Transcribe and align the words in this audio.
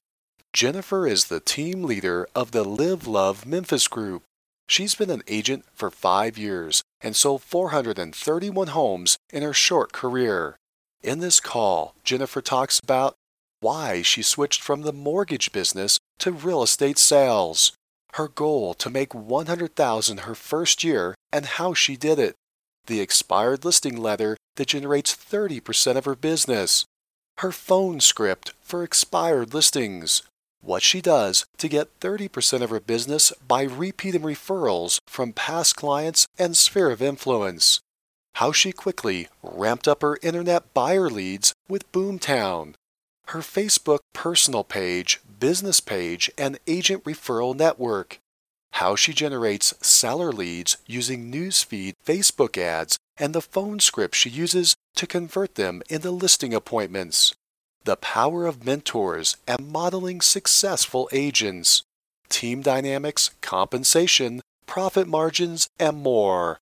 Jennifer 0.52 1.06
is 1.06 1.26
the 1.26 1.40
team 1.40 1.84
leader 1.84 2.28
of 2.34 2.50
the 2.50 2.64
Live 2.64 3.06
Love 3.06 3.46
Memphis 3.46 3.88
Group. 3.88 4.22
She's 4.68 4.94
been 4.94 5.10
an 5.10 5.22
agent 5.28 5.64
for 5.74 5.90
5 5.90 6.38
years 6.38 6.82
and 7.00 7.14
sold 7.14 7.42
431 7.42 8.68
homes 8.68 9.16
in 9.32 9.42
her 9.42 9.52
short 9.52 9.92
career. 9.92 10.56
In 11.02 11.18
this 11.18 11.40
call, 11.40 11.94
Jennifer 12.04 12.40
talks 12.40 12.78
about 12.78 13.14
why 13.60 14.02
she 14.02 14.22
switched 14.22 14.62
from 14.62 14.82
the 14.82 14.92
mortgage 14.92 15.52
business 15.52 15.98
to 16.18 16.32
real 16.32 16.62
estate 16.62 16.98
sales, 16.98 17.72
her 18.14 18.28
goal 18.28 18.74
to 18.74 18.90
make 18.90 19.14
100,000 19.14 20.20
her 20.20 20.34
first 20.34 20.82
year 20.82 21.14
and 21.32 21.46
how 21.46 21.74
she 21.74 21.96
did 21.96 22.18
it, 22.18 22.34
the 22.86 23.00
expired 23.00 23.64
listing 23.64 23.96
letter 23.96 24.36
that 24.56 24.68
generates 24.68 25.14
30% 25.14 25.96
of 25.96 26.04
her 26.04 26.14
business, 26.14 26.84
her 27.38 27.52
phone 27.52 28.00
script 28.00 28.52
for 28.60 28.82
expired 28.82 29.54
listings, 29.54 30.22
what 30.62 30.82
she 30.82 31.00
does 31.00 31.44
to 31.58 31.68
get 31.68 32.00
30% 32.00 32.62
of 32.62 32.70
her 32.70 32.80
business 32.80 33.32
by 33.46 33.62
repeat 33.62 34.14
and 34.14 34.24
referrals 34.24 34.98
from 35.06 35.32
past 35.32 35.76
clients 35.76 36.26
and 36.38 36.56
sphere 36.56 36.90
of 36.90 37.02
influence. 37.02 37.80
How 38.36 38.52
she 38.52 38.72
quickly 38.72 39.28
ramped 39.42 39.86
up 39.86 40.02
her 40.02 40.18
internet 40.22 40.72
buyer 40.72 41.10
leads 41.10 41.52
with 41.68 41.90
Boomtown. 41.92 42.74
Her 43.26 43.40
Facebook 43.40 44.00
personal 44.12 44.64
page, 44.64 45.20
business 45.38 45.80
page, 45.80 46.30
and 46.38 46.58
agent 46.66 47.04
referral 47.04 47.54
network. 47.54 48.18
How 48.72 48.96
she 48.96 49.12
generates 49.12 49.74
seller 49.86 50.32
leads 50.32 50.78
using 50.86 51.30
newsfeed 51.30 51.92
Facebook 52.06 52.56
ads 52.56 52.96
and 53.18 53.34
the 53.34 53.42
phone 53.42 53.80
script 53.80 54.14
she 54.14 54.30
uses 54.30 54.74
to 54.96 55.06
convert 55.06 55.56
them 55.56 55.82
into 55.90 56.10
listing 56.10 56.54
appointments 56.54 57.34
the 57.84 57.96
power 57.96 58.46
of 58.46 58.64
mentors 58.64 59.36
and 59.46 59.68
modeling 59.68 60.20
successful 60.20 61.08
agents, 61.12 61.82
team 62.28 62.62
dynamics, 62.62 63.30
compensation, 63.40 64.40
profit 64.66 65.06
margins, 65.06 65.68
and 65.78 65.98
more. 65.98 66.58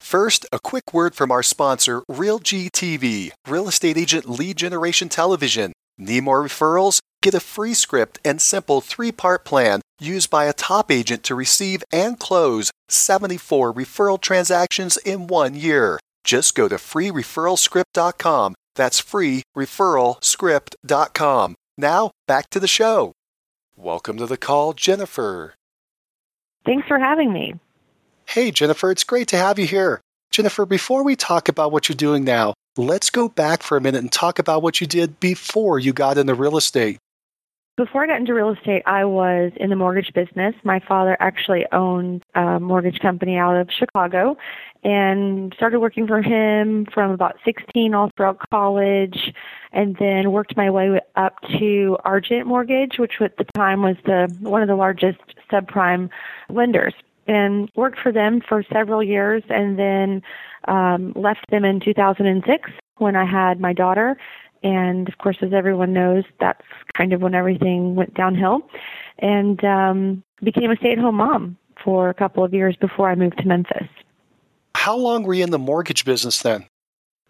First, 0.00 0.46
a 0.52 0.58
quick 0.58 0.94
word 0.94 1.14
from 1.14 1.30
our 1.30 1.42
sponsor, 1.42 2.02
RealGTV, 2.10 3.32
Real 3.46 3.68
Estate 3.68 3.96
Agent 3.96 4.28
Lead 4.28 4.56
Generation 4.56 5.08
Television. 5.08 5.72
Need 5.98 6.22
more 6.22 6.42
referrals? 6.42 7.00
Get 7.20 7.34
a 7.34 7.40
free 7.40 7.74
script 7.74 8.20
and 8.24 8.40
simple 8.40 8.80
three 8.80 9.10
part 9.12 9.44
plan 9.44 9.80
used 10.00 10.30
by 10.30 10.44
a 10.44 10.52
top 10.52 10.90
agent 10.90 11.24
to 11.24 11.34
receive 11.34 11.82
and 11.92 12.18
close 12.18 12.70
74 12.88 13.74
referral 13.74 14.20
transactions 14.20 14.96
in 14.98 15.26
one 15.26 15.54
year. 15.54 15.98
Just 16.24 16.54
go 16.54 16.68
to 16.68 16.76
freereferralscript.com 16.76 18.54
that's 18.78 19.02
freereferralscript.com. 19.02 21.54
Now, 21.76 22.12
back 22.26 22.48
to 22.50 22.60
the 22.60 22.66
show. 22.66 23.12
Welcome 23.76 24.16
to 24.16 24.26
the 24.26 24.38
call, 24.38 24.72
Jennifer. 24.72 25.54
Thanks 26.64 26.88
for 26.88 26.98
having 26.98 27.32
me. 27.32 27.54
Hey, 28.26 28.50
Jennifer, 28.50 28.90
it's 28.90 29.04
great 29.04 29.28
to 29.28 29.36
have 29.36 29.58
you 29.58 29.66
here. 29.66 30.00
Jennifer, 30.30 30.66
before 30.66 31.04
we 31.04 31.16
talk 31.16 31.48
about 31.48 31.72
what 31.72 31.88
you're 31.88 31.96
doing 31.96 32.24
now, 32.24 32.52
let's 32.76 33.08
go 33.10 33.28
back 33.28 33.62
for 33.62 33.76
a 33.76 33.80
minute 33.80 34.00
and 34.00 34.12
talk 34.12 34.38
about 34.38 34.62
what 34.62 34.80
you 34.80 34.86
did 34.86 35.18
before 35.20 35.78
you 35.78 35.92
got 35.92 36.18
into 36.18 36.34
real 36.34 36.56
estate. 36.56 36.98
Before 37.78 38.02
I 38.02 38.08
got 38.08 38.18
into 38.18 38.34
real 38.34 38.50
estate, 38.50 38.82
I 38.86 39.04
was 39.04 39.52
in 39.54 39.70
the 39.70 39.76
mortgage 39.76 40.12
business. 40.12 40.52
My 40.64 40.80
father 40.80 41.16
actually 41.20 41.64
owned 41.70 42.24
a 42.34 42.58
mortgage 42.58 42.98
company 42.98 43.36
out 43.36 43.56
of 43.56 43.70
Chicago 43.70 44.36
and 44.82 45.54
started 45.54 45.78
working 45.78 46.08
for 46.08 46.20
him 46.20 46.86
from 46.92 47.12
about 47.12 47.36
16 47.44 47.94
all 47.94 48.10
throughout 48.16 48.40
college 48.50 49.32
and 49.70 49.96
then 50.00 50.32
worked 50.32 50.56
my 50.56 50.68
way 50.70 50.98
up 51.14 51.36
to 51.60 51.96
Argent 52.04 52.48
Mortgage, 52.48 52.98
which 52.98 53.20
at 53.20 53.36
the 53.36 53.44
time 53.54 53.82
was 53.82 53.94
the 54.06 54.26
one 54.40 54.60
of 54.60 54.66
the 54.66 54.74
largest 54.74 55.20
subprime 55.48 56.10
lenders 56.50 56.94
and 57.28 57.70
worked 57.76 58.00
for 58.00 58.10
them 58.10 58.40
for 58.40 58.64
several 58.72 59.04
years 59.04 59.44
and 59.50 59.78
then 59.78 60.20
um, 60.66 61.12
left 61.14 61.48
them 61.50 61.64
in 61.64 61.78
2006 61.78 62.70
when 62.96 63.14
I 63.14 63.24
had 63.24 63.60
my 63.60 63.72
daughter 63.72 64.16
and 64.62 65.08
of 65.08 65.18
course, 65.18 65.38
as 65.42 65.52
everyone 65.52 65.92
knows, 65.92 66.24
that's 66.40 66.64
kind 66.94 67.12
of 67.12 67.22
when 67.22 67.34
everything 67.34 67.94
went 67.94 68.14
downhill. 68.14 68.68
And 69.18 69.64
um, 69.64 70.22
became 70.42 70.70
a 70.70 70.76
stay-at-home 70.76 71.16
mom 71.16 71.56
for 71.82 72.08
a 72.08 72.14
couple 72.14 72.44
of 72.44 72.54
years 72.54 72.76
before 72.76 73.10
I 73.10 73.14
moved 73.14 73.38
to 73.38 73.46
Memphis. 73.46 73.88
How 74.74 74.96
long 74.96 75.24
were 75.24 75.34
you 75.34 75.44
in 75.44 75.50
the 75.50 75.58
mortgage 75.58 76.04
business 76.04 76.42
then? 76.42 76.66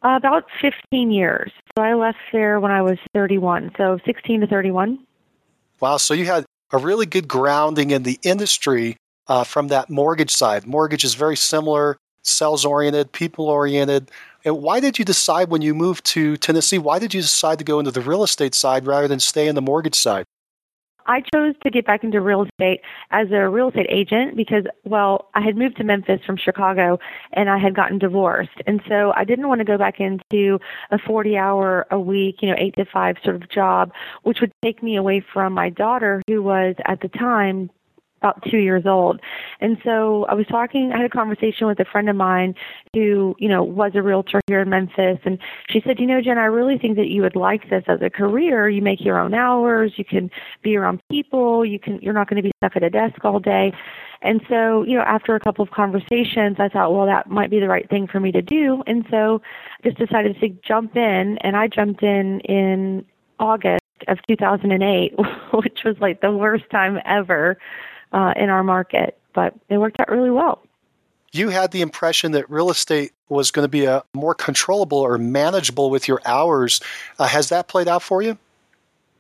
Uh, 0.03 0.15
about 0.16 0.44
15 0.61 1.11
years. 1.11 1.50
So 1.77 1.83
I 1.83 1.94
left 1.94 2.19
there 2.33 2.61
when 2.61 2.71
I 2.71 2.83
was 2.83 2.99
31, 3.15 3.72
so 3.77 3.99
16 4.05 4.43
to 4.43 4.47
31. 4.47 4.99
Wow, 5.81 5.97
so 5.97 6.15
you 6.15 6.27
had 6.27 6.45
a 6.72 6.78
really 6.78 7.06
good 7.06 7.27
grounding 7.27 7.91
in 7.91 8.03
the 8.03 8.19
industry 8.22 8.97
uh, 9.27 9.45
from 9.45 9.69
that 9.69 9.91
mortgage 9.91 10.31
side. 10.31 10.66
Mortgage 10.66 11.05
is 11.05 11.15
very 11.15 11.37
similar, 11.37 11.97
sales 12.22 12.65
oriented, 12.65 13.12
people 13.12 13.47
oriented. 13.47 14.10
And 14.44 14.62
why 14.62 14.81
did 14.81 14.99
you 14.99 15.04
decide 15.04 15.50
when 15.50 15.62
you 15.62 15.75
moved 15.75 16.04
to 16.06 16.37
Tennessee, 16.37 16.78
why 16.78 16.99
did 16.99 17.12
you 17.12 17.21
decide 17.21 17.59
to 17.59 17.65
go 17.65 17.78
into 17.78 17.91
the 17.91 18.00
real 18.00 18.22
estate 18.22 18.54
side 18.54 18.87
rather 18.87 19.09
than 19.09 19.21
stay 19.21 19.49
in 19.49 19.54
the 19.54 19.62
mortgage 19.62 19.97
side? 19.97 20.25
I 21.09 21.22
chose 21.34 21.54
to 21.65 21.71
get 21.71 21.87
back 21.87 22.04
into 22.04 22.21
real 22.21 22.43
estate 22.43 22.82
as 23.10 23.28
a 23.32 23.48
real 23.48 23.69
estate 23.69 23.87
agent 23.88 24.37
because, 24.37 24.65
well, 24.84 25.31
I 25.34 25.41
had 25.41 25.56
moved 25.56 25.78
to 25.78 25.84
Memphis 25.84 26.21
from 26.25 26.37
Chicago 26.37 26.98
and 27.32 27.48
I 27.48 27.56
had 27.56 27.75
gotten 27.75 27.98
divorced. 27.98 28.62
And 28.66 28.82
so 28.87 29.15
I 29.16 29.25
didn't 29.25 29.48
want 29.48 29.60
to 29.60 29.65
go 29.65 29.78
back 29.78 30.00
into 30.00 30.60
a 30.91 30.98
40 30.98 31.38
hour 31.38 31.87
a 31.91 31.98
week, 31.98 32.43
you 32.43 32.48
know, 32.50 32.56
8 32.59 32.77
to 32.77 32.84
5 32.84 33.16
sort 33.25 33.37
of 33.37 33.48
job, 33.48 33.91
which 34.22 34.43
would 34.43 34.53
take 34.62 34.82
me 34.82 34.97
away 34.97 35.21
from 35.21 35.54
my 35.54 35.71
daughter, 35.71 36.21
who 36.28 36.43
was 36.43 36.75
at 36.84 37.00
the 37.00 37.09
time 37.09 37.71
about 38.20 38.42
two 38.50 38.58
years 38.58 38.84
old. 38.86 39.20
And 39.60 39.78
so 39.84 40.24
I 40.28 40.34
was 40.34 40.46
talking, 40.46 40.92
I 40.92 40.98
had 40.98 41.06
a 41.06 41.10
conversation 41.10 41.66
with 41.66 41.80
a 41.80 41.84
friend 41.84 42.08
of 42.08 42.16
mine 42.16 42.54
who, 42.94 43.34
you 43.38 43.48
know, 43.48 43.62
was 43.62 43.92
a 43.94 44.02
realtor 44.02 44.40
here 44.46 44.60
in 44.60 44.70
Memphis. 44.70 45.18
And 45.24 45.38
she 45.68 45.80
said, 45.86 45.98
you 45.98 46.06
know, 46.06 46.20
Jen, 46.20 46.38
I 46.38 46.44
really 46.44 46.78
think 46.78 46.96
that 46.96 47.08
you 47.08 47.22
would 47.22 47.36
like 47.36 47.70
this 47.70 47.84
as 47.86 48.00
a 48.02 48.10
career. 48.10 48.68
You 48.68 48.82
make 48.82 49.00
your 49.00 49.18
own 49.18 49.34
hours. 49.34 49.92
You 49.96 50.04
can 50.04 50.30
be 50.62 50.76
around 50.76 51.00
people. 51.10 51.65
You 51.65 51.78
can, 51.78 51.98
you're 52.00 52.15
not 52.15 52.28
going 52.28 52.36
to 52.36 52.42
be 52.42 52.53
stuck 52.59 52.76
at 52.76 52.82
a 52.82 52.91
desk 52.91 53.24
all 53.24 53.41
day. 53.41 53.72
And 54.21 54.41
so, 54.48 54.82
you 54.82 54.97
know, 54.97 55.04
after 55.04 55.36
a 55.36 55.41
couple 55.41 55.62
of 55.62 55.71
conversations, 55.71 56.56
I 56.59 56.68
thought, 56.68 56.92
well, 56.92 57.06
that 57.06 57.30
might 57.30 57.50
be 57.50 57.60
the 57.60 57.68
right 57.68 57.88
thing 57.88 58.09
for 58.09 58.18
me 58.18 58.32
to 58.32 58.42
do. 58.42 58.82
And 58.86 59.06
so 59.10 59.41
I 59.78 59.88
just 59.88 59.98
decided 59.98 60.41
to 60.41 60.48
jump 60.66 60.97
in 60.97 61.38
and 61.38 61.56
I 61.56 61.68
jumped 61.68 62.03
in 62.03 62.41
in 62.41 63.04
August 63.38 63.82
of 64.09 64.18
2008, 64.28 65.14
which 65.53 65.84
was 65.84 65.97
like 66.00 66.21
the 66.21 66.32
worst 66.32 66.64
time 66.71 66.98
ever 67.04 67.59
uh, 68.13 68.34
in 68.37 68.51
our 68.51 68.63
market, 68.63 69.19
but 69.34 69.55
it 69.69 69.78
worked 69.78 70.01
out 70.01 70.10
really 70.10 70.31
well. 70.31 70.63
You 71.33 71.51
had 71.51 71.72
the 71.72 71.83
impression 71.83 72.33
that 72.33 72.49
real 72.49 72.71
estate 72.71 73.13
was 73.28 73.51
going 73.51 73.65
to 73.65 73.69
be 73.69 73.84
a 73.84 74.03
more 74.15 74.34
controllable 74.34 74.99
or 74.99 75.19
manageable 75.19 75.91
with 75.91 76.09
your 76.09 76.21
hours. 76.25 76.81
Uh, 77.19 77.27
has 77.27 77.51
that 77.51 77.69
played 77.69 77.87
out 77.87 78.03
for 78.03 78.22
you? 78.22 78.39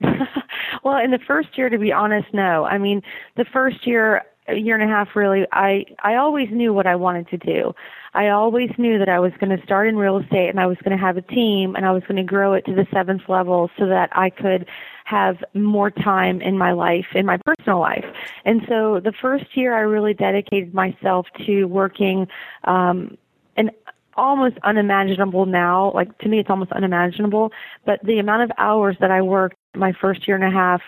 well, 0.82 0.96
in 0.96 1.10
the 1.10 1.18
first 1.18 1.58
year, 1.58 1.68
to 1.68 1.78
be 1.78 1.92
honest, 1.92 2.32
no. 2.32 2.64
I 2.64 2.78
mean, 2.78 3.02
the 3.36 3.44
first 3.44 3.86
year, 3.86 4.22
a 4.46 4.54
year 4.54 4.74
and 4.74 4.84
a 4.84 4.86
half, 4.86 5.14
really, 5.14 5.46
I 5.52 5.84
I 6.02 6.14
always 6.14 6.48
knew 6.50 6.72
what 6.72 6.86
I 6.86 6.96
wanted 6.96 7.28
to 7.28 7.36
do. 7.36 7.74
I 8.14 8.28
always 8.28 8.70
knew 8.78 8.98
that 8.98 9.08
I 9.08 9.20
was 9.20 9.32
going 9.38 9.56
to 9.56 9.62
start 9.62 9.86
in 9.86 9.96
real 9.96 10.18
estate 10.18 10.48
and 10.48 10.58
I 10.58 10.66
was 10.66 10.78
going 10.78 10.96
to 10.96 11.00
have 11.02 11.16
a 11.16 11.22
team 11.22 11.76
and 11.76 11.84
I 11.84 11.92
was 11.92 12.02
going 12.04 12.16
to 12.16 12.22
grow 12.22 12.54
it 12.54 12.64
to 12.64 12.74
the 12.74 12.86
seventh 12.92 13.28
level 13.28 13.70
so 13.78 13.86
that 13.86 14.08
I 14.12 14.30
could 14.30 14.66
have 15.08 15.42
more 15.54 15.90
time 15.90 16.40
in 16.42 16.58
my 16.58 16.72
life, 16.72 17.06
in 17.14 17.24
my 17.24 17.38
personal 17.38 17.80
life. 17.80 18.04
And 18.44 18.62
so 18.68 19.00
the 19.00 19.12
first 19.12 19.56
year 19.56 19.74
I 19.74 19.80
really 19.80 20.12
dedicated 20.12 20.74
myself 20.74 21.26
to 21.46 21.64
working 21.64 22.28
um, 22.64 23.16
an 23.56 23.70
almost 24.16 24.56
unimaginable 24.64 25.46
now, 25.46 25.92
like 25.94 26.16
to 26.18 26.28
me 26.28 26.40
it's 26.40 26.50
almost 26.50 26.72
unimaginable, 26.72 27.52
but 27.86 28.04
the 28.04 28.18
amount 28.18 28.42
of 28.42 28.50
hours 28.58 28.96
that 29.00 29.10
I 29.10 29.22
worked 29.22 29.56
my 29.74 29.92
first 29.92 30.26
year 30.26 30.36
and 30.36 30.44
a 30.44 30.50
half 30.50 30.82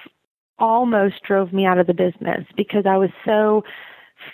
almost 0.59 1.23
drove 1.23 1.53
me 1.53 1.65
out 1.65 1.79
of 1.79 1.87
the 1.87 1.95
business 1.95 2.45
because 2.57 2.85
I 2.87 2.99
was 2.99 3.11
so 3.25 3.65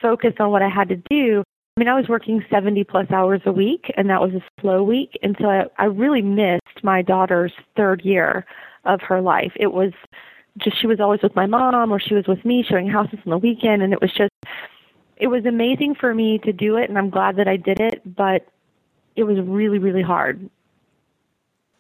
focused 0.03 0.41
on 0.41 0.51
what 0.51 0.63
I 0.63 0.69
had 0.69 0.89
to 0.89 0.97
do 1.09 1.45
I 1.77 1.83
mean, 1.83 1.89
I 1.89 1.95
was 1.95 2.09
working 2.09 2.43
70 2.49 2.85
plus 2.85 3.11
hours 3.11 3.43
a 3.45 3.53
week, 3.53 3.93
and 3.99 4.09
that 4.09 4.23
was 4.23 4.33
a 4.33 4.43
slow 4.63 4.83
week. 4.83 5.19
And 5.23 5.37
so 5.39 5.51
I, 5.51 5.67
I 5.77 5.85
really 5.85 6.23
missed 6.23 6.83
my 6.83 7.03
daughter's 7.03 7.53
third 7.77 8.01
year 8.01 8.47
of 8.87 9.01
her 9.03 9.21
life. 9.21 9.53
It 9.57 9.73
was 9.73 9.93
just, 10.59 10.81
she 10.81 10.87
was 10.87 11.01
always 11.01 11.23
with 11.23 11.37
my 11.37 11.47
mom 11.47 11.93
or 11.93 12.01
she 12.01 12.15
was 12.15 12.27
with 12.27 12.45
me 12.45 12.63
showing 12.63 12.89
houses 12.89 13.19
on 13.27 13.31
the 13.31 13.39
weekend. 13.39 13.83
And 13.83 13.93
it 13.93 14.01
was 14.01 14.13
just, 14.13 14.33
it 15.17 15.29
was 15.29 15.45
amazing 15.45 15.95
for 15.95 16.15
me 16.15 16.39
to 16.39 16.53
do 16.53 16.77
it. 16.77 16.89
And 16.89 16.99
I'm 16.99 17.11
glad 17.11 17.37
that 17.37 17.49
I 17.49 17.57
did 17.57 17.81
it, 17.81 18.03
but 18.17 18.47
it 19.17 19.25
was 19.25 19.39
really, 19.41 19.79
really 19.79 20.03
hard. 20.03 20.49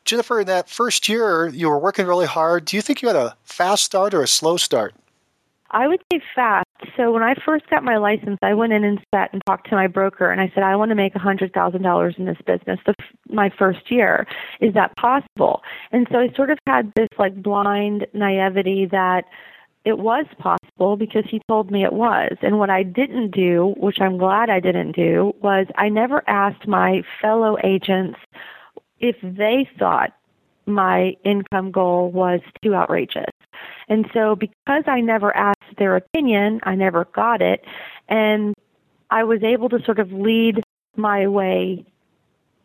Jennifer, 0.04 0.40
in 0.40 0.46
that 0.46 0.68
first 0.68 1.08
year, 1.08 1.48
you 1.48 1.68
were 1.68 1.78
working 1.78 2.06
really 2.06 2.26
hard. 2.26 2.64
Do 2.64 2.76
you 2.76 2.82
think 2.82 3.02
you 3.02 3.08
had 3.08 3.16
a 3.16 3.36
fast 3.44 3.84
start 3.84 4.14
or 4.14 4.22
a 4.22 4.28
slow 4.28 4.56
start? 4.56 4.94
I 5.70 5.88
would 5.88 6.00
say 6.12 6.20
fast. 6.34 6.66
So 6.96 7.12
when 7.12 7.22
I 7.22 7.34
first 7.44 7.68
got 7.70 7.82
my 7.82 7.96
license, 7.96 8.38
I 8.42 8.54
went 8.54 8.72
in 8.72 8.84
and 8.84 9.00
sat 9.14 9.32
and 9.32 9.42
talked 9.46 9.68
to 9.70 9.74
my 9.74 9.86
broker, 9.86 10.30
and 10.30 10.40
I 10.40 10.50
said, 10.54 10.62
I 10.62 10.76
want 10.76 10.90
to 10.90 10.94
make 10.94 11.14
a 11.14 11.18
hundred 11.18 11.52
thousand 11.52 11.82
dollars 11.82 12.14
in 12.18 12.24
this 12.24 12.38
business. 12.46 12.78
The, 12.86 12.94
my 13.28 13.50
first 13.58 13.90
year, 13.90 14.26
is 14.60 14.74
that 14.74 14.96
possible? 14.96 15.62
And 15.92 16.06
so 16.10 16.18
I 16.18 16.32
sort 16.34 16.50
of 16.50 16.58
had 16.66 16.92
this 16.94 17.08
like 17.18 17.42
blind 17.42 18.06
naivety 18.12 18.86
that 18.86 19.24
it 19.84 19.98
was 19.98 20.26
possible 20.38 20.96
because 20.96 21.24
he 21.28 21.40
told 21.48 21.70
me 21.70 21.84
it 21.84 21.92
was. 21.92 22.36
And 22.42 22.58
what 22.58 22.70
I 22.70 22.82
didn't 22.82 23.30
do, 23.30 23.74
which 23.76 24.00
I'm 24.00 24.18
glad 24.18 24.50
I 24.50 24.60
didn't 24.60 24.96
do, 24.96 25.32
was 25.40 25.66
I 25.76 25.88
never 25.88 26.28
asked 26.28 26.66
my 26.66 27.02
fellow 27.22 27.56
agents 27.62 28.18
if 28.98 29.16
they 29.22 29.68
thought 29.78 30.12
my 30.66 31.14
income 31.24 31.70
goal 31.70 32.10
was 32.10 32.40
too 32.62 32.74
outrageous. 32.74 33.30
And 33.88 34.06
so 34.12 34.34
because 34.34 34.82
I 34.86 35.00
never 35.00 35.34
asked 35.36 35.55
their 35.76 35.96
opinion, 35.96 36.60
I 36.62 36.74
never 36.74 37.04
got 37.04 37.42
it, 37.42 37.64
and 38.08 38.54
I 39.10 39.24
was 39.24 39.42
able 39.42 39.68
to 39.70 39.82
sort 39.84 39.98
of 39.98 40.12
lead 40.12 40.62
my 40.96 41.26
way 41.26 41.84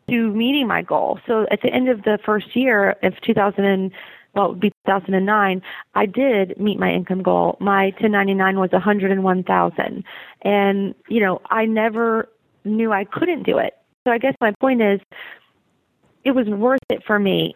to 0.08 0.32
meeting 0.32 0.66
my 0.66 0.82
goal. 0.82 1.20
So 1.26 1.46
at 1.50 1.62
the 1.62 1.68
end 1.68 1.88
of 1.88 2.02
the 2.02 2.18
first 2.24 2.56
year 2.56 2.96
of 3.02 3.20
2000 3.20 3.64
and 3.64 3.92
well, 4.34 4.46
it 4.46 4.48
would 4.48 4.60
be 4.60 4.70
2009, 4.86 5.62
I 5.94 6.06
did 6.06 6.58
meet 6.58 6.78
my 6.78 6.90
income 6.90 7.22
goal. 7.22 7.56
My 7.60 7.86
1099 7.86 8.58
was 8.58 8.72
101,000. 8.72 10.04
And, 10.40 10.94
you 11.08 11.20
know, 11.20 11.42
I 11.50 11.66
never 11.66 12.30
knew 12.64 12.92
I 12.92 13.04
couldn't 13.04 13.42
do 13.42 13.58
it. 13.58 13.74
So 14.04 14.10
I 14.10 14.18
guess 14.18 14.34
my 14.40 14.52
point 14.60 14.80
is 14.80 15.00
it 16.24 16.30
was 16.30 16.46
worth 16.46 16.80
it 16.88 17.02
for 17.06 17.18
me 17.18 17.54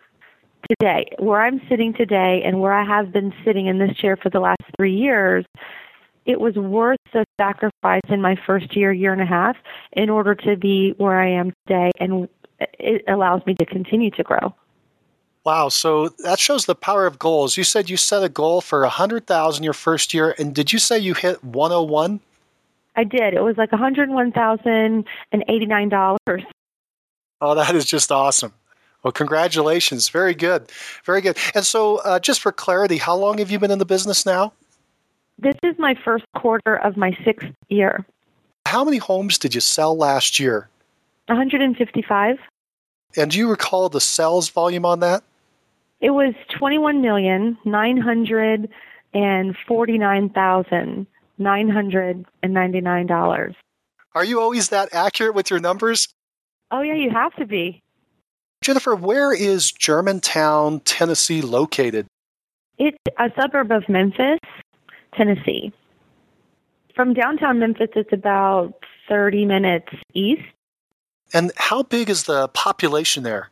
today, 0.69 1.11
where 1.19 1.41
I'm 1.41 1.61
sitting 1.69 1.93
today 1.93 2.43
and 2.45 2.61
where 2.61 2.73
I 2.73 2.85
have 2.85 3.13
been 3.13 3.33
sitting 3.45 3.67
in 3.67 3.79
this 3.79 3.97
chair 3.97 4.17
for 4.17 4.31
the 4.31 4.41
last 4.41 4.63
three 4.77 4.95
years, 4.95 5.45
it 6.25 6.41
was 6.41 6.55
worth 6.57 6.99
the 7.13 7.25
sacrifice 7.41 8.03
in 8.09 8.21
my 8.21 8.37
first 8.47 8.77
year, 8.77 8.93
year 8.93 9.13
and 9.13 9.23
a 9.23 9.27
half, 9.27 9.57
in 9.93 10.11
order 10.11 10.35
to 10.35 10.57
be 10.57 10.95
where 10.99 11.21
I 11.21 11.29
am 11.31 11.53
today, 11.67 11.91
and 12.01 12.29
it 12.79 13.05
allows 13.09 13.45
me 13.47 13.55
to 13.55 13.65
continue 13.67 14.11
to 14.13 14.23
grow. 14.23 14.55
Wow, 15.45 15.69
so 15.69 16.09
that 16.25 16.41
shows 16.41 16.67
the 16.67 16.75
power 16.75 17.07
of 17.07 17.21
goals. 17.21 17.57
You 17.57 17.63
said 17.63 17.89
you 17.89 17.97
set 17.97 18.25
a 18.25 18.29
goal 18.29 18.61
for 18.61 18.83
a 18.83 18.89
hundred 18.89 19.29
thousand 19.29 19.63
your 19.63 19.73
first 19.73 20.13
year, 20.13 20.35
and 20.39 20.53
did 20.53 20.73
you 20.73 20.81
say 20.81 20.99
you 20.99 21.15
hit 21.15 21.45
one 21.45 21.71
hundred 21.71 21.85
one? 21.85 22.21
I 22.97 23.05
did. 23.05 23.35
It 23.35 23.43
was 23.43 23.57
like 23.57 23.71
one 23.71 23.81
hundred 23.81 24.09
one 24.09 24.33
thousand 24.33 25.05
and 25.31 25.45
eighty 25.49 25.67
nine 25.67 25.89
dollars. 25.89 26.43
Oh, 27.41 27.55
that 27.55 27.77
is 27.77 27.85
just 27.85 28.11
awesome. 28.11 28.53
Well, 29.06 29.12
congratulations. 29.12 30.08
Very 30.08 30.35
good. 30.35 30.69
Very 31.05 31.20
good. 31.20 31.38
And 31.55 31.64
so, 31.64 31.99
uh, 31.99 32.19
just 32.19 32.41
for 32.41 32.50
clarity, 32.50 32.97
how 32.97 33.14
long 33.14 33.38
have 33.38 33.53
you 33.53 33.58
been 33.61 33.70
in 33.70 33.79
the 33.79 33.87
business 33.87 34.26
now? 34.26 34.53
This 35.38 35.55
is 35.62 35.79
my 35.79 35.94
first 36.05 36.25
quarter 36.35 36.75
of 36.75 36.97
my 36.97 37.17
sixth 37.25 37.47
year. 37.69 38.05
How 38.67 38.82
many 38.82 38.97
homes 38.97 39.38
did 39.38 39.55
you 39.55 39.61
sell 39.61 39.97
last 39.97 40.41
year? 40.41 40.69
155. 41.26 42.38
And 43.17 43.31
do 43.31 43.38
you 43.38 43.49
recall 43.49 43.88
the 43.88 44.00
sales 44.00 44.49
volume 44.49 44.85
on 44.85 44.99
that? 44.99 45.23
It 46.00 46.11
was 46.11 46.35
twenty-one 46.58 47.00
million 47.00 47.56
nine 47.64 47.99
hundred 47.99 48.69
and 49.14 49.56
forty-nine 49.69 50.31
thousand 50.31 51.06
nine 51.38 51.69
hundred 51.69 52.26
and 52.43 52.53
ninety-nine 52.53 53.06
dollars. 53.06 53.55
Are 54.17 54.25
you 54.25 54.41
always 54.41 54.70
that 54.70 54.88
accurate 54.93 55.37
with 55.37 55.49
your 55.49 55.61
numbers? 55.61 56.08
Oh 56.73 56.81
yeah, 56.81 56.94
you 56.94 57.11
have 57.11 57.32
to 57.37 57.47
be. 57.47 57.85
Jennifer, 58.67 58.97
where 58.97 59.33
is 59.33 59.71
Germantown, 59.71 60.81
Tennessee 60.81 61.41
located? 61.41 62.09
It's 62.79 62.99
a 63.17 63.31
suburb 63.41 63.71
of 63.71 63.89
Memphis, 63.89 64.41
Tennessee. 65.15 65.73
From 66.93 67.15
downtown 67.15 67.61
Memphis, 67.61 67.91
it's 67.95 68.13
about 68.13 68.75
30 69.09 69.45
minutes 69.45 69.91
east. 70.15 70.43
And 71.33 71.53
how 71.55 71.85
big 71.85 72.11
is 72.11 72.25
the 72.25 72.49
population 72.49 73.23
there? 73.23 73.51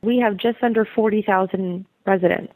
We 0.00 0.16
have 0.20 0.38
just 0.38 0.62
under 0.62 0.86
40,000 0.86 1.84
residents. 2.06 2.54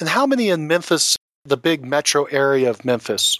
And 0.00 0.08
how 0.08 0.26
many 0.26 0.48
in 0.48 0.66
Memphis, 0.66 1.18
the 1.44 1.58
big 1.58 1.84
metro 1.84 2.24
area 2.24 2.70
of 2.70 2.82
Memphis? 2.82 3.38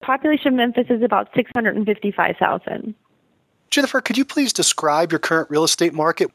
Population 0.00 0.48
of 0.48 0.54
Memphis 0.54 0.86
is 0.88 1.02
about 1.02 1.28
655,000. 1.36 2.94
Jennifer, 3.68 4.00
could 4.00 4.16
you 4.16 4.24
please 4.24 4.54
describe 4.54 5.12
your 5.12 5.18
current 5.18 5.50
real 5.50 5.64
estate 5.64 5.92
market? 5.92 6.30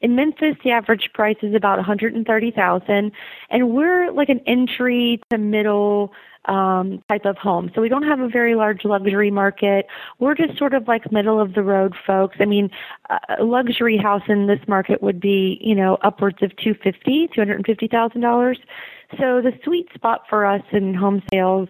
In 0.00 0.14
Memphis, 0.14 0.56
the 0.62 0.70
average 0.70 1.10
price 1.14 1.36
is 1.42 1.54
about 1.54 1.78
130,000, 1.78 3.12
and 3.50 3.70
we're 3.70 4.10
like 4.12 4.28
an 4.28 4.40
entry 4.46 5.20
to 5.30 5.38
middle 5.38 6.12
um, 6.46 7.02
type 7.08 7.24
of 7.24 7.36
home. 7.36 7.70
So 7.74 7.80
we 7.80 7.88
don't 7.88 8.04
have 8.04 8.20
a 8.20 8.28
very 8.28 8.54
large 8.54 8.84
luxury 8.84 9.30
market. 9.30 9.86
We're 10.18 10.34
just 10.34 10.56
sort 10.58 10.74
of 10.74 10.86
like 10.86 11.10
middle 11.10 11.40
of 11.40 11.54
the 11.54 11.62
road 11.62 11.94
folks. 12.06 12.36
I 12.40 12.44
mean, 12.44 12.70
a 13.10 13.42
luxury 13.42 13.96
house 13.96 14.22
in 14.28 14.46
this 14.46 14.60
market 14.68 15.02
would 15.02 15.20
be, 15.20 15.58
you 15.60 15.74
know, 15.74 15.98
upwards 16.02 16.42
of 16.42 16.56
250, 16.56 17.28
250,000 17.34 18.20
dollars. 18.20 18.58
So 19.18 19.40
the 19.40 19.52
sweet 19.64 19.88
spot 19.94 20.22
for 20.28 20.46
us 20.46 20.62
in 20.72 20.94
home 20.94 21.22
sales, 21.30 21.68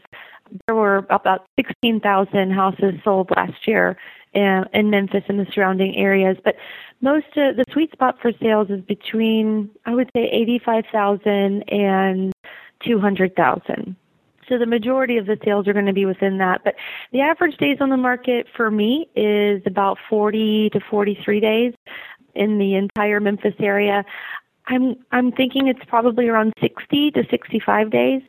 there 0.67 0.75
were 0.75 1.07
about 1.11 1.47
16,000 1.57 2.51
houses 2.51 2.95
sold 3.05 3.31
last 3.37 3.67
year 3.67 3.97
in, 4.37 4.91
Memphis 4.91 5.25
and 5.29 5.39
the 5.39 5.47
surrounding 5.53 5.97
areas. 5.97 6.37
But 6.45 6.57
most 7.01 7.27
of 7.37 7.57
the 7.57 7.65
sweet 7.73 7.93
spot 7.93 8.19
for 8.21 8.33
sales 8.41 8.71
is 8.71 8.81
between, 8.83 9.71
I 9.85 9.95
would 9.95 10.11
say, 10.15 10.29
85,000 10.31 11.63
and 11.71 12.33
200,000. 12.81 13.97
So 14.49 14.59
the 14.59 14.67
majority 14.67 15.17
of 15.17 15.27
the 15.27 15.39
sales 15.45 15.67
are 15.67 15.73
going 15.73 15.87
to 15.87 15.93
be 15.93 16.07
within 16.07 16.39
that. 16.39 16.63
But 16.63 16.77
the 17.13 17.21
average 17.21 17.57
days 17.57 17.79
on 17.81 17.91
the 17.91 17.97
market 17.97 18.47
for 18.57 18.71
me 18.71 19.09
is 19.17 19.63
about 19.67 19.99
40 20.09 20.71
to 20.71 20.81
43 20.81 21.41
days 21.41 21.75
in 22.35 22.59
the 22.59 22.77
entire 22.77 23.19
Memphis 23.19 23.55
area. 23.59 24.05
I'm 24.69 24.97
I'm 25.13 25.33
thinking 25.33 25.69
it's 25.69 25.85
probably 25.87 26.29
around 26.29 26.53
60 26.61 27.11
to 27.13 27.25
65 27.31 27.91
days 27.91 28.23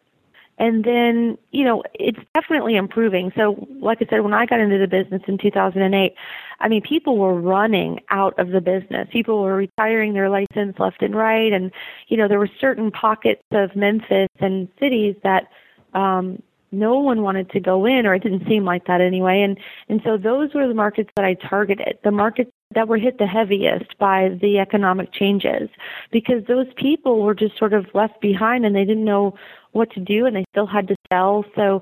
and 0.58 0.84
then 0.84 1.38
you 1.52 1.64
know 1.64 1.84
it's 1.94 2.20
definitely 2.34 2.76
improving. 2.76 3.32
So 3.36 3.68
like 3.80 4.02
i 4.02 4.08
said 4.10 4.22
when 4.22 4.34
i 4.34 4.46
got 4.46 4.60
into 4.60 4.78
the 4.78 4.88
business 4.88 5.22
in 5.28 5.38
2008 5.38 6.16
i 6.60 6.68
mean 6.68 6.82
people 6.82 7.18
were 7.18 7.40
running 7.40 8.02
out 8.10 8.38
of 8.40 8.50
the 8.50 8.62
business. 8.62 9.08
People 9.12 9.42
were 9.42 9.56
retiring 9.56 10.14
their 10.14 10.30
license 10.30 10.78
left 10.80 11.02
and 11.02 11.16
right. 11.16 11.54
And 11.54 11.72
you 12.08 12.18
know 12.18 12.28
there 12.28 12.40
were 12.40 12.50
certain 12.60 12.92
pockets 12.92 13.44
of 13.52 13.76
memphis 13.76 14.30
and 14.40 14.68
cities 14.80 15.16
that 15.24 15.50
um 15.94 16.42
no 16.72 17.00
one 17.00 17.22
wanted 17.22 17.50
to 17.52 17.62
go 17.62 17.86
in 17.86 18.06
or 18.06 18.14
it 18.14 18.24
didn't 18.24 18.46
seem 18.48 18.66
like 18.66 18.88
that 18.88 19.02
anyway. 19.02 19.42
And 19.42 19.58
and 19.90 20.02
so 20.04 20.18
those 20.18 20.54
were 20.54 20.68
the 20.68 20.74
markets 20.74 21.12
that 21.16 21.26
i 21.26 21.34
targeted 21.36 22.00
the 22.04 22.12
markets 22.12 22.52
that 22.74 22.88
were 22.88 22.98
hit 22.98 23.18
the 23.18 23.28
heaviest 23.28 23.98
by 23.98 24.30
the 24.42 24.60
economic 24.60 25.14
changes 25.14 25.70
because 26.12 26.44
those 26.48 26.68
people 26.76 27.22
were 27.22 27.34
just 27.34 27.58
sort 27.58 27.74
of 27.74 27.86
left 27.94 28.20
behind 28.20 28.66
and 28.66 28.76
they 28.76 28.84
didn't 28.84 29.06
know 29.06 29.34
what 29.78 29.92
to 29.92 30.00
do 30.00 30.26
and 30.26 30.36
they 30.36 30.46
still 30.52 30.66
had 30.66 30.88
to 30.88 30.96
sell 31.12 31.46
so 31.56 31.82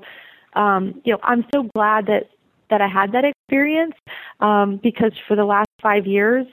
um 0.54 1.00
you 1.04 1.12
know 1.12 1.18
i'm 1.22 1.44
so 1.54 1.64
glad 1.74 2.06
that 2.06 2.30
that 2.70 2.80
i 2.80 2.88
had 2.88 3.12
that 3.12 3.24
experience 3.24 3.94
um 4.40 4.78
because 4.82 5.12
for 5.26 5.36
the 5.36 5.44
last 5.44 5.68
5 5.82 6.06
years 6.06 6.46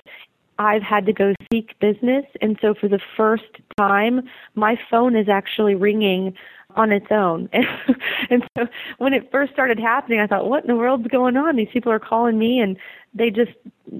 I've 0.59 0.83
had 0.83 1.07
to 1.07 1.13
go 1.13 1.33
seek 1.51 1.77
business 1.79 2.25
and 2.39 2.59
so 2.61 2.75
for 2.75 2.87
the 2.87 2.99
first 3.17 3.51
time 3.75 4.29
my 4.53 4.77
phone 4.89 5.15
is 5.15 5.27
actually 5.27 5.73
ringing 5.73 6.35
on 6.75 6.91
its 6.91 7.07
own. 7.11 7.49
and 8.29 8.43
so 8.57 8.67
when 8.97 9.13
it 9.13 9.29
first 9.31 9.53
started 9.53 9.79
happening, 9.79 10.19
I 10.19 10.27
thought, 10.27 10.47
what 10.47 10.63
in 10.63 10.67
the 10.67 10.75
world's 10.75 11.07
going 11.07 11.37
on? 11.37 11.55
These 11.55 11.69
people 11.71 11.91
are 11.91 11.99
calling 11.99 12.37
me 12.37 12.59
and 12.59 12.77
they 13.13 13.29
just 13.29 13.51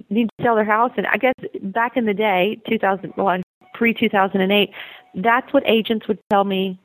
need 0.09 0.29
to 0.37 0.43
sell 0.43 0.55
their 0.55 0.65
house. 0.65 0.91
And 0.97 1.07
I 1.07 1.17
guess 1.17 1.33
back 1.61 1.97
in 1.97 2.05
the 2.05 2.13
day, 2.13 2.59
2001, 2.67 3.43
pre 3.73 3.93
2008, 3.93 4.71
that's 5.15 5.53
what 5.53 5.63
agents 5.67 6.07
would 6.07 6.19
tell 6.31 6.43
me 6.43 6.79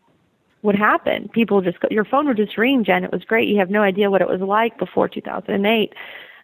would 0.63 0.75
happen. 0.75 1.29
People 1.29 1.61
just 1.61 1.79
your 1.91 2.05
phone 2.05 2.27
would 2.27 2.37
just 2.37 2.59
ring, 2.59 2.85
Jen. 2.85 3.05
It 3.05 3.13
was 3.13 3.25
great. 3.25 3.49
You 3.49 3.59
have 3.59 3.71
no 3.71 3.83
idea 3.83 4.11
what 4.11 4.21
it 4.21 4.29
was 4.29 4.41
like 4.41 4.79
before 4.79 5.09
2008. 5.09 5.95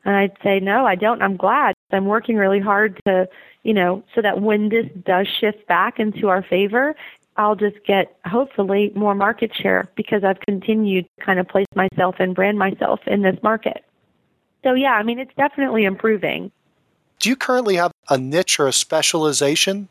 And 0.05 0.17
I'd 0.17 0.37
say, 0.43 0.61
no, 0.61 0.87
I 0.87 0.95
don't. 0.95 1.23
I'm 1.23 1.37
glad. 1.37 1.75
I'm 1.91 2.07
working 2.07 2.37
really 2.37 2.61
hard 2.61 3.01
to, 3.07 3.29
you 3.63 3.73
know, 3.73 4.05
so 4.15 4.21
that 4.21 4.43
when 4.43 4.69
this 4.69 4.87
does 5.05 5.27
shift 5.27 5.67
back 5.67 5.99
into 5.99 6.29
our 6.29 6.43
favor, 6.43 6.95
I'll 7.37 7.57
just 7.57 7.77
get 7.87 8.17
hopefully 8.25 8.93
more 8.95 9.15
market 9.15 9.55
share 9.55 9.89
because 9.97 10.23
I've 10.23 10.41
continued 10.41 11.07
to 11.19 11.25
kind 11.25 11.39
of 11.41 11.49
place 11.49 11.67
myself 11.75 12.17
and 12.19 12.35
brand 12.35 12.59
myself 12.59 13.01
in 13.07 13.23
this 13.23 13.43
market. 13.43 13.85
So 14.63 14.75
yeah, 14.75 14.93
I 14.93 15.03
mean, 15.03 15.19
it's 15.19 15.35
definitely 15.37 15.85
improving. 15.85 16.53
Do 17.19 17.29
you 17.29 17.37
currently 17.37 17.77
have 17.77 17.93
a 18.09 18.19
niche 18.19 18.61
or 18.61 18.69
a 18.69 18.73
specialization? 18.73 19.89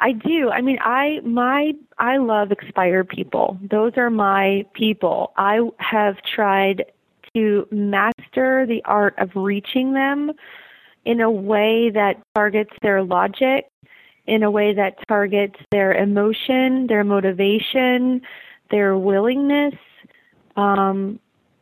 I 0.00 0.12
do. 0.12 0.50
I 0.50 0.60
mean, 0.60 0.78
I 0.80 1.20
my 1.24 1.72
I 1.98 2.18
love 2.18 2.52
expired 2.52 3.08
people. 3.08 3.58
Those 3.68 3.92
are 3.96 4.10
my 4.10 4.64
people. 4.74 5.32
I 5.36 5.60
have 5.78 6.16
tried 6.22 6.84
to 7.34 7.66
master 7.70 8.66
the 8.66 8.82
art 8.84 9.14
of 9.18 9.30
reaching 9.34 9.92
them 9.92 10.32
in 11.04 11.20
a 11.20 11.30
way 11.30 11.90
that 11.90 12.22
targets 12.34 12.72
their 12.82 13.02
logic, 13.02 13.66
in 14.26 14.42
a 14.42 14.50
way 14.50 14.74
that 14.74 14.98
targets 15.08 15.58
their 15.70 15.94
emotion, 15.94 16.86
their 16.86 17.04
motivation, 17.04 18.20
their 18.70 18.96
willingness. 18.96 19.74
Um, 20.56 21.18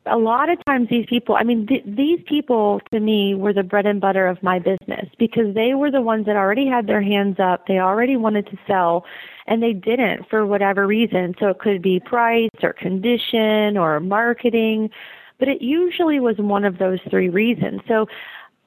a 0.07 0.17
lot 0.17 0.49
of 0.49 0.59
times 0.67 0.89
these 0.89 1.07
people 1.07 1.37
i 1.37 1.43
mean 1.43 1.67
th- 1.67 1.85
these 1.85 2.21
people 2.27 2.81
to 2.93 3.01
me 3.01 3.35
were 3.35 3.53
the 3.53 3.63
bread 3.63 3.87
and 3.87 4.01
butter 4.01 4.27
of 4.27 4.43
my 4.43 4.59
business 4.59 5.09
because 5.19 5.55
they 5.55 5.75
were 5.75 5.91
the 5.91 6.01
ones 6.01 6.27
that 6.27 6.37
already 6.37 6.67
had 6.67 6.87
their 6.87 7.03
hands 7.03 7.37
up 7.39 7.67
they 7.67 7.79
already 7.79 8.17
wanted 8.17 8.47
to 8.47 8.57
sell 8.67 9.05
and 9.47 9.63
they 9.63 9.73
didn't 9.73 10.29
for 10.29 10.45
whatever 10.47 10.87
reason. 10.87 11.35
So 11.39 11.49
it 11.49 11.59
could 11.59 11.83
be 11.83 12.01
price 12.01 12.51
or 12.63 12.73
condition 12.73 13.77
or 13.77 14.01
marketing 14.01 14.91
but 15.39 15.49
it 15.49 15.61
usually 15.61 16.19
was 16.19 16.37
one 16.39 16.65
of 16.65 16.79
those 16.79 16.99
three 17.11 17.29
reasons. 17.29 17.83
So 17.87 18.07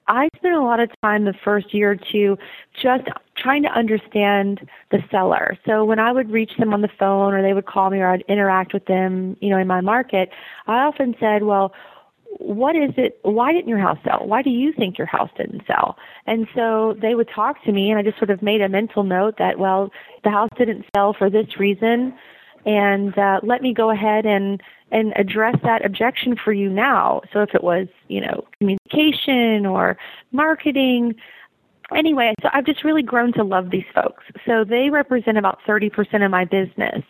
I 0.10 0.28
spent 0.36 0.56
a 0.56 0.62
lot 0.62 0.80
of 0.80 0.90
time 1.04 1.26
the 1.26 1.34
first 1.46 1.74
year 1.74 1.92
or 1.92 1.96
two 1.96 2.38
just 2.82 3.08
trying 3.38 3.64
to 3.64 3.70
understand 3.70 4.68
the 4.92 5.00
seller. 5.12 5.58
So 5.66 5.86
when 5.86 6.00
I 6.00 6.12
would 6.12 6.32
reach 6.32 6.52
them 6.58 6.74
on 6.74 6.82
the 6.82 6.90
phone 7.00 7.34
or 7.34 7.42
they 7.42 7.54
would 7.54 7.68
call 7.68 7.90
me 7.90 8.00
or 8.00 8.08
I'd 8.08 8.24
interact 8.28 8.74
with 8.74 8.86
them, 8.86 9.38
you 9.40 9.50
know, 9.50 9.58
in 9.58 9.68
my 9.68 9.82
market, 9.82 10.30
I 10.68 10.80
often 10.80 11.16
said, 11.20 11.44
well, 11.44 11.74
what 12.38 12.76
is 12.76 12.92
it? 12.98 13.20
Why 13.22 13.54
didn't 13.54 13.70
your 13.70 13.80
house 13.80 13.98
sell? 14.04 14.26
Why 14.26 14.42
do 14.42 14.50
you 14.50 14.74
think 14.74 14.98
your 14.98 15.08
house 15.08 15.30
didn't 15.38 15.64
sell? 15.68 15.98
And 16.26 16.48
so 16.56 16.96
they 17.02 17.16
would 17.16 17.30
talk 17.34 17.64
to 17.66 17.72
me, 17.72 17.90
and 17.90 18.00
I 18.00 18.04
just 18.04 18.18
sort 18.18 18.30
of 18.30 18.42
made 18.42 18.62
a 18.62 18.70
mental 18.70 19.04
note 19.04 19.38
that, 19.38 19.60
well, 19.60 19.92
the 20.24 20.30
house 20.30 20.50
didn't 20.58 20.86
sell 20.96 21.14
for 21.14 21.30
this 21.30 21.60
reason, 21.60 22.14
and 22.66 23.18
uh, 23.18 23.40
let 23.44 23.62
me 23.62 23.74
go 23.74 23.90
ahead 23.90 24.26
and 24.26 24.62
and 24.92 25.14
address 25.16 25.56
that 25.64 25.86
objection 25.86 26.36
for 26.36 26.52
you 26.52 26.70
now. 26.70 27.22
So 27.32 27.42
if 27.42 27.54
it 27.54 27.64
was, 27.64 27.88
you 28.08 28.22
know, 28.22 28.44
communication 28.58 29.66
or 29.66 29.98
marketing, 30.32 31.16
anyway, 31.96 32.34
so 32.42 32.50
I've 32.54 32.66
just 32.66 32.84
really 32.84 33.04
grown 33.04 33.34
to 33.34 33.44
love 33.44 33.70
these 33.70 33.86
folks. 33.94 34.24
So 34.46 34.64
they 34.64 34.90
represent 34.90 35.38
about 35.38 35.60
30% 35.68 36.26
of 36.26 36.32
my 36.32 36.46
business. 36.46 37.04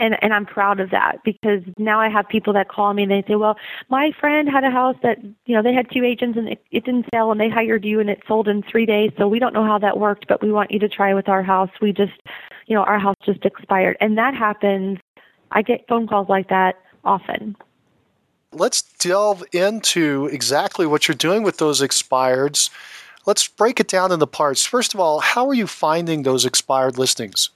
And 0.00 0.16
and 0.24 0.34
I'm 0.34 0.44
proud 0.44 0.80
of 0.80 0.90
that 0.90 1.18
because 1.24 1.60
now 1.78 2.00
I 2.00 2.08
have 2.08 2.28
people 2.28 2.52
that 2.54 2.68
call 2.68 2.92
me 2.94 3.04
and 3.04 3.12
they 3.12 3.22
say, 3.28 3.36
"Well, 3.36 3.56
my 3.88 4.10
friend 4.18 4.48
had 4.48 4.64
a 4.64 4.70
house 4.70 4.96
that, 5.04 5.22
you 5.46 5.54
know, 5.54 5.62
they 5.62 5.72
had 5.72 5.88
two 5.88 6.02
agents 6.02 6.36
and 6.36 6.48
it, 6.48 6.60
it 6.72 6.84
didn't 6.84 7.06
sell 7.14 7.30
and 7.30 7.40
they 7.40 7.48
hired 7.48 7.84
you 7.84 8.00
and 8.00 8.10
it 8.10 8.20
sold 8.26 8.48
in 8.48 8.64
3 8.64 8.86
days. 8.86 9.12
So 9.16 9.28
we 9.28 9.38
don't 9.38 9.54
know 9.54 9.64
how 9.64 9.78
that 9.78 9.96
worked, 9.96 10.26
but 10.26 10.42
we 10.42 10.50
want 10.50 10.72
you 10.72 10.80
to 10.80 10.88
try 10.88 11.14
with 11.14 11.28
our 11.28 11.44
house. 11.44 11.70
We 11.80 11.92
just, 11.92 12.20
you 12.66 12.74
know, 12.74 12.84
our 12.84 12.98
house 12.98 13.16
just 13.24 13.44
expired." 13.44 13.96
And 14.00 14.16
that 14.18 14.34
happens 14.34 14.98
I 15.54 15.62
get 15.62 15.86
phone 15.88 16.06
calls 16.06 16.28
like 16.28 16.48
that 16.48 16.76
often. 17.04 17.56
Let's 18.52 18.82
delve 18.82 19.42
into 19.52 20.28
exactly 20.32 20.86
what 20.86 21.08
you're 21.08 21.14
doing 21.14 21.42
with 21.42 21.58
those 21.58 21.80
expireds. 21.80 22.70
Let's 23.26 23.48
break 23.48 23.80
it 23.80 23.88
down 23.88 24.12
into 24.12 24.26
parts. 24.26 24.66
First 24.66 24.94
of 24.94 25.00
all, 25.00 25.20
how 25.20 25.48
are 25.48 25.54
you 25.54 25.66
finding 25.66 26.22
those 26.22 26.44
expired 26.44 26.98
listings? 26.98 27.50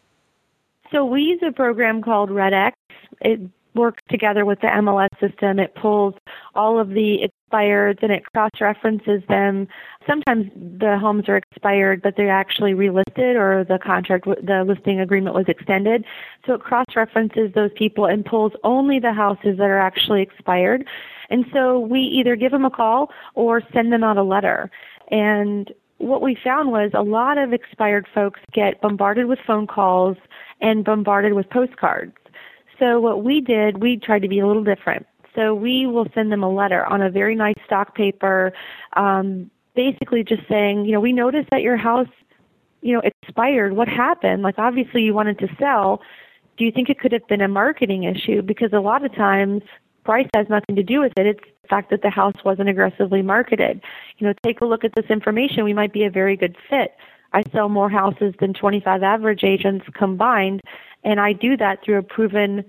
So 0.91 1.05
we 1.05 1.23
use 1.23 1.41
a 1.47 1.53
program 1.53 2.03
called 2.03 2.31
RedX. 2.31 2.73
It 3.21 3.41
works 3.75 4.03
together 4.09 4.45
with 4.45 4.61
the 4.61 4.69
MLS 4.69 5.09
system. 5.21 5.59
It 5.59 5.75
pulls 5.75 6.15
all 6.55 6.81
of 6.81 6.91
the 6.91 7.29
expired 7.49 7.99
and 8.02 8.12
it 8.12 8.25
cross 8.33 8.50
references 8.61 9.23
them. 9.28 9.67
Sometimes 10.07 10.50
the 10.55 10.99
homes 10.99 11.28
are 11.28 11.37
expired, 11.37 12.02
but 12.02 12.14
they're 12.17 12.31
actually 12.31 12.73
relisted 12.73 13.37
or 13.37 13.64
the 13.64 13.78
contract, 13.78 14.26
the 14.26 14.64
listing 14.67 15.00
agreement 15.00 15.35
was 15.35 15.47
extended. 15.49 16.05
So 16.47 16.55
it 16.55 16.61
cross 16.61 16.87
references 16.95 17.52
those 17.55 17.71
people 17.75 18.05
and 18.05 18.25
pulls 18.25 18.52
only 18.64 18.99
the 18.99 19.12
houses 19.12 19.57
that 19.57 19.71
are 19.71 19.78
actually 19.78 20.21
expired. 20.21 20.87
And 21.31 21.47
so 21.52 21.78
we 21.78 22.00
either 22.00 22.37
give 22.37 22.52
them 22.52 22.64
a 22.64 22.71
call 22.71 23.11
or 23.35 23.62
send 23.73 23.93
them 23.93 24.05
out 24.05 24.19
a 24.19 24.23
letter. 24.23 24.71
And 25.11 25.73
what 25.97 26.21
we 26.21 26.37
found 26.43 26.71
was 26.71 26.90
a 26.93 27.02
lot 27.02 27.38
of 27.38 27.52
expired 27.55 28.07
folks 28.14 28.40
get 28.52 28.81
bombarded 28.83 29.26
with 29.26 29.38
phone 29.47 29.67
calls 29.67 30.17
and 30.61 30.85
bombarded 30.85 31.33
with 31.33 31.49
postcards. 31.49 32.12
So 32.78 33.00
what 33.00 33.25
we 33.25 33.40
did, 33.40 33.78
we 33.78 33.97
tried 33.97 34.23
to 34.23 34.28
be 34.28 34.38
a 34.38 34.47
little 34.47 34.64
different. 34.64 35.07
So 35.38 35.54
we 35.54 35.87
will 35.87 36.09
send 36.14 36.33
them 36.33 36.42
a 36.42 36.50
letter 36.50 36.85
on 36.85 37.00
a 37.00 37.11
very 37.11 37.37
nice 37.37 37.54
stock 37.64 37.95
paper, 37.95 38.52
um, 38.95 39.50
basically 39.76 40.25
just 40.25 40.42
saying, 40.49 40.85
you 40.85 40.90
know, 40.90 41.00
we 41.00 41.12
noticed 41.12 41.49
that 41.52 41.62
your 41.62 41.76
house, 41.76 42.09
you 42.83 42.92
know, 42.92 43.02
expired. 43.04 43.75
What 43.75 43.87
happened? 43.87 44.42
Like 44.42 44.59
obviously 44.59 45.02
you 45.02 45.14
wanted 45.14 45.38
to 45.38 45.49
sell. 45.57 46.02
Do 46.57 46.64
you 46.64 46.73
think 46.73 46.90
it 46.90 46.99
could 46.99 47.12
have 47.12 47.26
been 47.28 47.40
a 47.40 47.47
marketing 47.47 48.02
issue? 48.02 48.42
Because 48.42 48.73
a 48.73 48.80
lot 48.80 49.04
of 49.04 49.14
times 49.14 49.62
price 50.02 50.26
has 50.35 50.49
nothing 50.49 50.75
to 50.75 50.83
do 50.83 50.99
with 51.00 51.12
it. 51.16 51.26
It's 51.26 51.45
the 51.62 51.68
fact 51.68 51.90
that 51.90 52.02
the 52.02 52.11
house 52.11 52.35
wasn't 52.45 52.68
aggressively 52.68 53.23
marketed. 53.23 53.80
You 54.16 54.26
know, 54.26 54.35
take 54.42 54.61
a 54.61 54.64
look 54.64 54.83
at 54.83 54.97
this 54.97 55.07
information. 55.09 55.62
We 55.62 55.73
might 55.73 55.92
be 55.92 56.02
a 56.02 56.11
very 56.11 56.37
good 56.37 56.57
fit. 56.68 56.97
I 57.33 57.45
sell 57.52 57.68
more 57.68 57.90
houses 57.90 58.35
than 58.40 58.54
25 58.54 59.04
average 59.04 59.45
agents 59.45 59.87
combined, 59.95 60.62
and 61.04 61.21
I 61.21 61.33
do 61.33 61.57
that 61.59 61.85
through 61.85 61.99
a 61.99 62.02
proven 62.02 62.64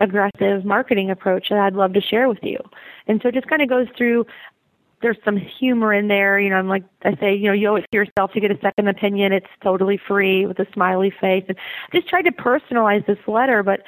aggressive 0.00 0.64
marketing 0.64 1.10
approach 1.10 1.48
that 1.48 1.58
I'd 1.58 1.74
love 1.74 1.92
to 1.94 2.00
share 2.00 2.28
with 2.28 2.42
you. 2.42 2.58
And 3.06 3.20
so 3.22 3.28
it 3.28 3.34
just 3.34 3.46
kind 3.46 3.62
of 3.62 3.68
goes 3.68 3.88
through 3.96 4.26
there's 5.02 5.18
some 5.22 5.36
humor 5.36 5.92
in 5.92 6.08
there, 6.08 6.40
you 6.40 6.48
know, 6.48 6.56
I'm 6.56 6.68
like 6.68 6.84
I 7.02 7.14
say, 7.16 7.34
you 7.34 7.48
know, 7.48 7.52
you 7.52 7.68
owe 7.68 7.76
it 7.76 7.84
to 7.92 7.98
yourself 7.98 8.32
to 8.32 8.40
get 8.40 8.50
a 8.50 8.58
second 8.60 8.88
opinion. 8.88 9.34
It's 9.34 9.46
totally 9.62 9.98
free 9.98 10.46
with 10.46 10.58
a 10.60 10.66
smiley 10.72 11.10
face. 11.10 11.44
And 11.46 11.58
I 11.92 11.98
just 11.98 12.08
tried 12.08 12.22
to 12.22 12.32
personalize 12.32 13.04
this 13.06 13.18
letter, 13.26 13.62
but 13.62 13.82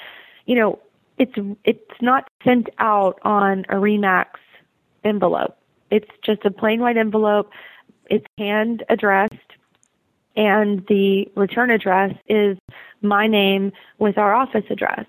you 0.45 0.57
know, 0.57 0.79
it's 1.17 1.33
it's 1.65 2.03
not 2.03 2.29
sent 2.45 2.69
out 2.79 3.19
on 3.23 3.61
a 3.71 3.77
Remax 3.77 4.27
envelope. 5.05 5.57
It's 5.91 6.11
just 6.23 6.45
a 6.45 6.51
plain 6.51 6.81
white 6.81 6.99
envelope. 6.99 7.51
It's 8.11 8.27
hand 8.37 8.85
addressed 8.91 9.35
and 10.37 10.87
the 10.87 11.31
return 11.35 11.71
address 11.71 12.15
is 12.29 12.59
my 13.01 13.27
name 13.27 13.73
with 13.99 14.19
our 14.19 14.35
office 14.35 14.65
address. 14.71 15.07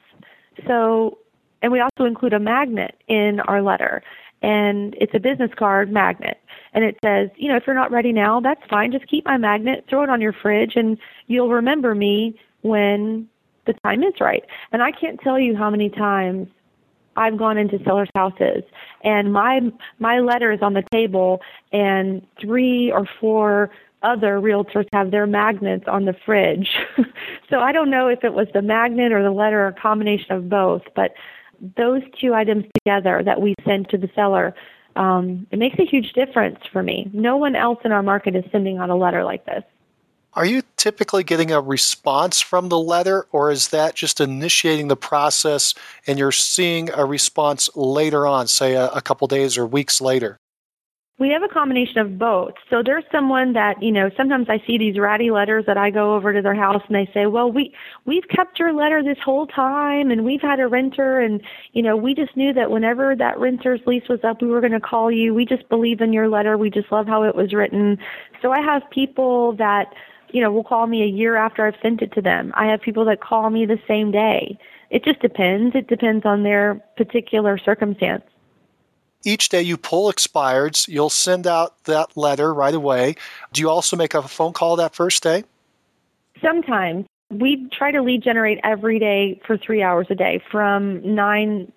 So, 0.66 1.18
and 1.62 1.72
we 1.72 1.80
also 1.80 2.06
include 2.06 2.34
a 2.34 2.40
magnet 2.40 2.96
in 3.08 3.40
our 3.42 3.62
letter, 3.62 4.02
and 4.42 4.96
it's 5.00 5.14
a 5.14 5.20
business 5.20 5.52
card 5.58 5.92
magnet. 5.92 6.40
And 6.74 6.84
it 6.84 6.98
says, 7.04 7.30
you 7.38 7.50
know, 7.50 7.56
if 7.56 7.64
you're 7.66 7.76
not 7.76 7.92
ready 7.92 8.14
now, 8.14 8.40
that's 8.40 8.62
fine. 8.70 8.92
Just 8.92 9.08
keep 9.08 9.26
my 9.26 9.38
magnet, 9.38 9.86
throw 9.90 10.04
it 10.04 10.10
on 10.10 10.22
your 10.22 10.34
fridge, 10.34 10.74
and 10.76 10.98
you'll 11.28 11.50
remember 11.50 11.96
me 11.96 12.40
when 12.62 13.28
the 13.66 13.74
time 13.84 14.04
is 14.04 14.14
right. 14.20 14.44
And 14.72 14.84
I 14.84 14.92
can't 14.92 15.20
tell 15.22 15.40
you 15.40 15.56
how 15.56 15.70
many 15.70 15.90
times 15.90 16.48
I've 17.16 17.38
gone 17.38 17.58
into 17.58 17.84
sellers' 17.84 18.10
houses 18.14 18.64
and 19.04 19.34
my 19.34 19.62
my 20.00 20.20
letter 20.20 20.52
is 20.52 20.62
on 20.62 20.74
the 20.74 20.84
table 20.92 21.42
and 21.72 22.26
three 22.40 22.92
or 22.92 23.08
four 23.20 23.72
other 24.08 24.40
realtors 24.40 24.88
have 24.94 25.12
their 25.12 25.28
magnets 25.28 25.86
on 25.88 26.06
the 26.06 26.14
fridge. 26.26 26.70
so 27.50 27.60
I 27.60 27.72
don't 27.72 27.90
know 27.90 28.08
if 28.08 28.24
it 28.24 28.34
was 28.34 28.48
the 28.54 28.62
magnet 28.62 29.12
or 29.12 29.22
the 29.22 29.32
letter 29.32 29.62
or 29.62 29.68
a 29.68 29.74
combination 29.74 30.32
of 30.32 30.48
both, 30.48 30.84
but 30.96 31.14
those 31.76 32.02
two 32.20 32.34
items 32.34 32.66
together 32.76 33.22
that 33.24 33.42
we 33.42 33.54
send 33.66 33.90
to 33.90 33.98
the 33.98 34.10
seller, 34.16 34.56
um, 34.96 35.46
it 35.52 35.60
makes 35.60 35.78
a 35.80 35.86
huge 35.86 36.14
difference 36.14 36.60
for 36.72 36.82
me. 36.82 37.10
No 37.14 37.36
one 37.36 37.56
else 37.56 37.80
in 37.84 37.92
our 37.92 38.04
market 38.04 38.36
is 38.36 38.46
sending 38.52 38.78
out 38.78 38.90
a 38.90 38.96
letter 38.96 39.24
like 39.24 39.46
this. 39.46 39.64
Are 40.34 40.46
you 40.46 40.62
typically 40.76 41.24
getting 41.24 41.52
a 41.52 41.60
response 41.60 42.42
from 42.42 42.70
the 42.70 42.78
letter, 42.78 43.26
or 43.32 43.50
is 43.50 43.70
that 43.70 43.96
just 43.96 44.22
initiating 44.22 44.88
the 44.88 44.96
process 44.96 45.74
and 46.06 46.20
you're 46.20 46.32
seeing 46.32 46.92
a 46.92 47.06
response 47.06 47.70
later 47.76 48.28
on, 48.28 48.48
say 48.48 48.76
a, 48.76 48.88
a 48.90 49.02
couple 49.02 49.28
days 49.28 49.58
or 49.58 49.66
weeks 49.66 50.00
later? 50.00 50.38
We 51.20 51.30
have 51.30 51.42
a 51.42 51.48
combination 51.48 51.98
of 51.98 52.20
both. 52.20 52.54
So 52.70 52.84
there's 52.84 53.04
someone 53.12 53.54
that, 53.54 53.82
you 53.82 53.92
know, 53.92 54.12
sometimes 54.16 54.50
I 54.50 54.62
see 54.68 54.78
these 54.78 55.00
ratty 55.00 55.32
letters 55.32 55.66
that 55.66 55.76
I 55.76 55.90
go 55.90 56.14
over 56.14 56.32
to 56.32 56.44
their 56.44 56.54
house 56.54 56.84
and 56.88 56.96
they 56.96 57.10
say, 57.12 57.26
"Well, 57.26 57.52
we 57.52 57.74
we've 58.06 58.28
kept 58.28 58.60
your 58.60 58.72
letter 58.72 59.02
this 59.02 59.18
whole 59.26 59.48
time 59.48 60.12
and 60.12 60.24
we've 60.24 60.42
had 60.42 60.60
a 60.60 60.68
renter 60.68 61.20
and, 61.20 61.42
you 61.74 61.82
know, 61.82 61.98
we 61.98 62.14
just 62.14 62.38
knew 62.38 62.54
that 62.54 62.70
whenever 62.70 63.16
that 63.16 63.40
renter's 63.40 63.82
lease 63.88 64.08
was 64.08 64.24
up, 64.24 64.44
we 64.44 64.48
were 64.48 64.62
going 64.62 64.74
to 64.74 64.80
call 64.80 65.10
you. 65.12 65.34
We 65.34 65.44
just 65.44 65.68
believe 65.70 66.02
in 66.02 66.14
your 66.14 66.30
letter. 66.30 66.56
We 66.56 66.70
just 66.70 66.92
love 66.92 67.08
how 67.08 67.24
it 67.24 67.36
was 67.36 67.52
written." 67.52 67.98
So 68.44 68.52
I 68.52 68.62
have 68.62 68.84
people 68.92 69.54
that, 69.54 69.94
you 70.30 70.42
know, 70.42 70.52
will 70.52 70.64
call 70.64 70.86
me 70.86 71.02
a 71.02 71.08
year 71.08 71.36
after 71.36 71.66
I've 71.66 71.82
sent 71.82 72.04
it 72.04 72.12
to 72.14 72.22
them. 72.22 72.54
I 72.56 72.68
have 72.68 72.82
people 72.82 73.06
that 73.06 73.22
call 73.22 73.50
me 73.50 73.66
the 73.66 73.80
same 73.88 74.12
day. 74.12 74.58
it 74.90 75.04
just 75.04 75.20
depends. 75.20 75.76
It 75.76 75.88
depends 75.88 76.26
on 76.26 76.44
their 76.44 76.76
particular 76.96 77.58
circumstance. 77.58 78.24
Each 79.28 79.50
day 79.50 79.62
you 79.62 79.76
pull 79.76 80.10
expireds, 80.10 80.88
you'll 80.88 81.10
send 81.10 81.48
out 81.48 81.84
that 81.84 82.16
letter 82.16 82.54
right 82.54 82.74
away. 82.74 83.16
Do 83.52 83.60
you 83.60 83.70
also 83.70 83.98
make 83.98 84.14
a 84.14 84.22
phone 84.22 84.54
call 84.54 84.78
that 84.78 84.96
first 84.96 85.22
day? 85.22 85.44
Sometimes. 86.42 87.06
We 87.30 87.68
try 87.74 87.92
to 87.92 88.02
lead 88.02 88.24
generate 88.24 88.58
every 88.64 89.00
day 89.00 89.42
for 89.46 89.58
three 89.58 89.84
hours 89.84 90.08
a 90.10 90.16
day 90.16 90.42
from 90.50 91.14
9 91.14 91.74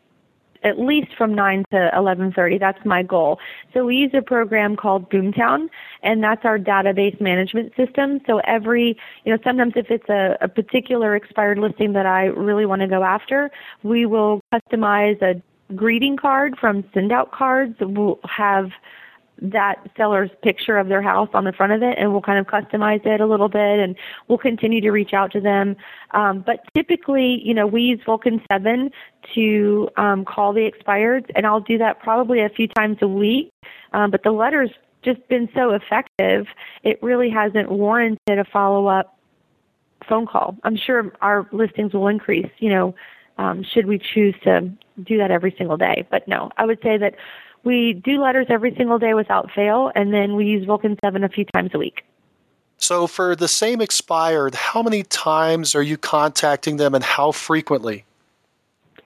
at 0.63 0.79
least 0.79 1.09
from 1.17 1.35
9 1.35 1.65
to 1.73 1.91
11:30. 1.93 2.59
That's 2.59 2.85
my 2.85 3.03
goal. 3.03 3.41
So 3.73 3.85
we 3.85 3.97
use 3.97 4.13
a 4.15 4.23
program 4.23 4.77
called 4.77 5.11
Boomtown, 5.11 5.71
and 6.03 6.23
that's 6.23 6.45
our 6.45 6.59
database 6.59 7.21
management 7.21 7.75
system. 7.77 8.21
So 8.27 8.39
every, 8.45 8.97
you 9.25 9.33
know, 9.33 9.39
sometimes 9.43 9.73
if 9.75 9.91
it's 9.91 10.09
a, 10.09 10.37
a 10.41 10.49
particular 10.49 11.17
expired 11.17 11.59
listing 11.59 11.95
that 11.95 12.07
I 12.07 12.27
really 12.27 12.67
want 12.67 12.83
to 12.83 12.89
go 12.89 13.03
after, 13.03 13.51
we 13.83 14.07
will 14.07 14.41
customize 14.53 15.21
a 15.23 15.43
greeting 15.77 16.17
card 16.17 16.59
from 16.59 16.85
send 16.93 17.13
out 17.13 17.33
cards. 17.33 17.77
We'll 17.81 18.21
have 18.25 18.71
that 19.43 19.91
seller's 19.97 20.31
picture 20.43 20.77
of 20.77 20.89
their 20.89 21.03
house 21.03 21.31
on 21.33 21.45
the 21.45 21.53
front 21.53 21.73
of 21.73 21.83
it 21.83 21.97
and 21.99 22.13
we'll 22.13 22.21
kind 22.21 22.39
of 22.39 22.47
customize 22.47 23.05
it 23.07 23.21
a 23.21 23.27
little 23.27 23.49
bit 23.49 23.79
and 23.79 23.97
we'll 24.29 24.39
continue 24.39 24.81
to 24.81 24.91
reach 24.91 25.15
out 25.15 25.33
to 25.33 25.41
them. 25.41 25.77
Um, 26.11 26.41
but 26.41 26.61
typically, 26.75 27.41
you 27.43 27.55
know, 27.55 27.67
we 27.67 27.83
use 27.83 28.01
Vulcan 28.05 28.43
7 28.53 28.91
to 29.35 29.89
um, 29.97 30.25
call 30.25 30.53
the 30.53 30.71
expireds 30.71 31.31
and 31.35 31.47
I'll 31.47 31.61
do 31.61 31.79
that 31.79 32.01
probably 32.01 32.41
a 32.41 32.49
few 32.51 32.69
times 32.69 32.99
a 33.01 33.09
week. 33.09 33.51
Um, 33.93 34.11
but 34.11 34.23
the 34.23 34.31
letter's 34.31 34.71
just 35.03 35.27
been 35.29 35.49
so 35.55 35.71
effective, 35.71 36.47
it 36.83 37.03
really 37.03 37.31
hasn't 37.31 37.71
warranted 37.71 38.39
a 38.39 38.45
follow 38.45 38.87
up 38.87 39.17
phone 40.09 40.27
call. 40.27 40.57
I'm 40.65 40.77
sure 40.77 41.13
our 41.23 41.49
listings 41.53 41.95
will 41.95 42.09
increase, 42.09 42.51
you 42.59 42.69
know, 42.69 42.95
um, 43.41 43.65
should 43.65 43.87
we 43.87 43.99
choose 43.99 44.35
to 44.45 44.71
do 45.03 45.17
that 45.17 45.31
every 45.31 45.55
single 45.57 45.79
day. 45.79 46.07
But 46.11 46.29
no, 46.29 46.51
I 46.59 46.67
would 46.67 46.79
say 46.83 46.99
that 46.99 47.15
we 47.65 47.95
do 47.95 48.21
letters 48.21 48.47
every 48.51 48.75
single 48.77 48.99
day 48.99 49.15
without 49.15 49.51
fail, 49.51 49.91
and 49.95 50.13
then 50.13 50.37
we 50.37 50.45
use 50.45 50.67
Vulcan 50.67 50.99
7 51.03 51.25
a 51.25 51.29
few 51.29 51.47
times 51.47 51.71
a 51.73 51.79
week. 51.79 52.05
So, 52.77 53.07
for 53.07 53.35
the 53.35 53.49
same 53.49 53.81
expired, 53.81 54.55
how 54.55 54.83
many 54.83 55.03
times 55.03 55.75
are 55.75 55.83
you 55.83 55.97
contacting 55.97 56.77
them 56.77 56.95
and 56.95 57.03
how 57.03 57.33
frequently? 57.33 58.05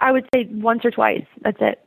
I 0.00 0.11
would 0.11 0.29
say 0.35 0.49
once 0.50 0.85
or 0.85 0.91
twice. 0.91 1.26
That's 1.43 1.61
it. 1.61 1.81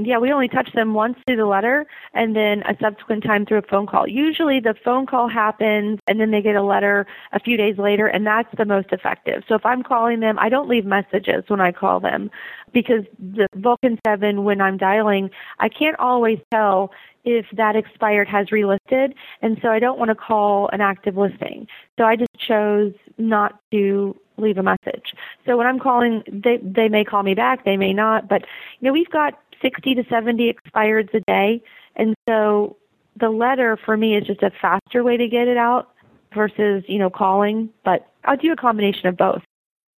Yeah, 0.00 0.18
we 0.18 0.30
only 0.32 0.46
touch 0.46 0.72
them 0.74 0.94
once 0.94 1.18
through 1.26 1.38
the 1.38 1.46
letter 1.46 1.84
and 2.14 2.36
then 2.36 2.62
a 2.62 2.76
subsequent 2.80 3.24
time 3.24 3.44
through 3.44 3.58
a 3.58 3.62
phone 3.62 3.88
call. 3.88 4.06
Usually 4.06 4.60
the 4.60 4.74
phone 4.84 5.06
call 5.06 5.28
happens 5.28 5.98
and 6.06 6.20
then 6.20 6.30
they 6.30 6.40
get 6.40 6.54
a 6.54 6.62
letter 6.62 7.04
a 7.32 7.40
few 7.40 7.56
days 7.56 7.78
later 7.78 8.06
and 8.06 8.24
that's 8.24 8.48
the 8.56 8.64
most 8.64 8.92
effective. 8.92 9.42
So 9.48 9.56
if 9.56 9.66
I'm 9.66 9.82
calling 9.82 10.20
them, 10.20 10.38
I 10.38 10.50
don't 10.50 10.68
leave 10.68 10.84
messages 10.84 11.42
when 11.48 11.60
I 11.60 11.72
call 11.72 11.98
them 11.98 12.30
because 12.72 13.06
the 13.18 13.48
Vulcan 13.56 13.98
7 14.06 14.44
when 14.44 14.60
I'm 14.60 14.76
dialing, 14.76 15.30
I 15.58 15.68
can't 15.68 15.98
always 15.98 16.38
tell 16.52 16.92
if 17.24 17.46
that 17.54 17.74
expired 17.74 18.28
has 18.28 18.46
relisted 18.50 19.14
and 19.42 19.58
so 19.60 19.68
I 19.68 19.80
don't 19.80 19.98
want 19.98 20.10
to 20.10 20.14
call 20.14 20.68
an 20.72 20.80
active 20.80 21.16
listing. 21.16 21.66
So 21.98 22.04
I 22.04 22.14
just 22.14 22.38
chose 22.38 22.94
not 23.18 23.58
to 23.72 24.16
leave 24.36 24.58
a 24.58 24.62
message. 24.62 25.12
So 25.44 25.56
when 25.56 25.66
I'm 25.66 25.80
calling, 25.80 26.22
they 26.28 26.58
they 26.62 26.88
may 26.88 27.04
call 27.04 27.24
me 27.24 27.34
back, 27.34 27.64
they 27.64 27.76
may 27.76 27.92
not, 27.92 28.28
but 28.28 28.42
you 28.78 28.86
know 28.86 28.92
we've 28.92 29.10
got 29.10 29.34
60 29.60 29.94
to 29.96 30.04
70 30.08 30.52
expireds 30.52 31.12
a 31.14 31.20
day. 31.20 31.62
And 31.96 32.14
so 32.28 32.76
the 33.16 33.30
letter 33.30 33.76
for 33.76 33.96
me 33.96 34.16
is 34.16 34.26
just 34.26 34.42
a 34.42 34.50
faster 34.50 35.02
way 35.02 35.16
to 35.16 35.28
get 35.28 35.48
it 35.48 35.56
out 35.56 35.92
versus, 36.34 36.84
you 36.86 36.98
know, 36.98 37.10
calling, 37.10 37.70
but 37.84 38.08
I'll 38.24 38.36
do 38.36 38.52
a 38.52 38.56
combination 38.56 39.08
of 39.08 39.16
both. 39.16 39.42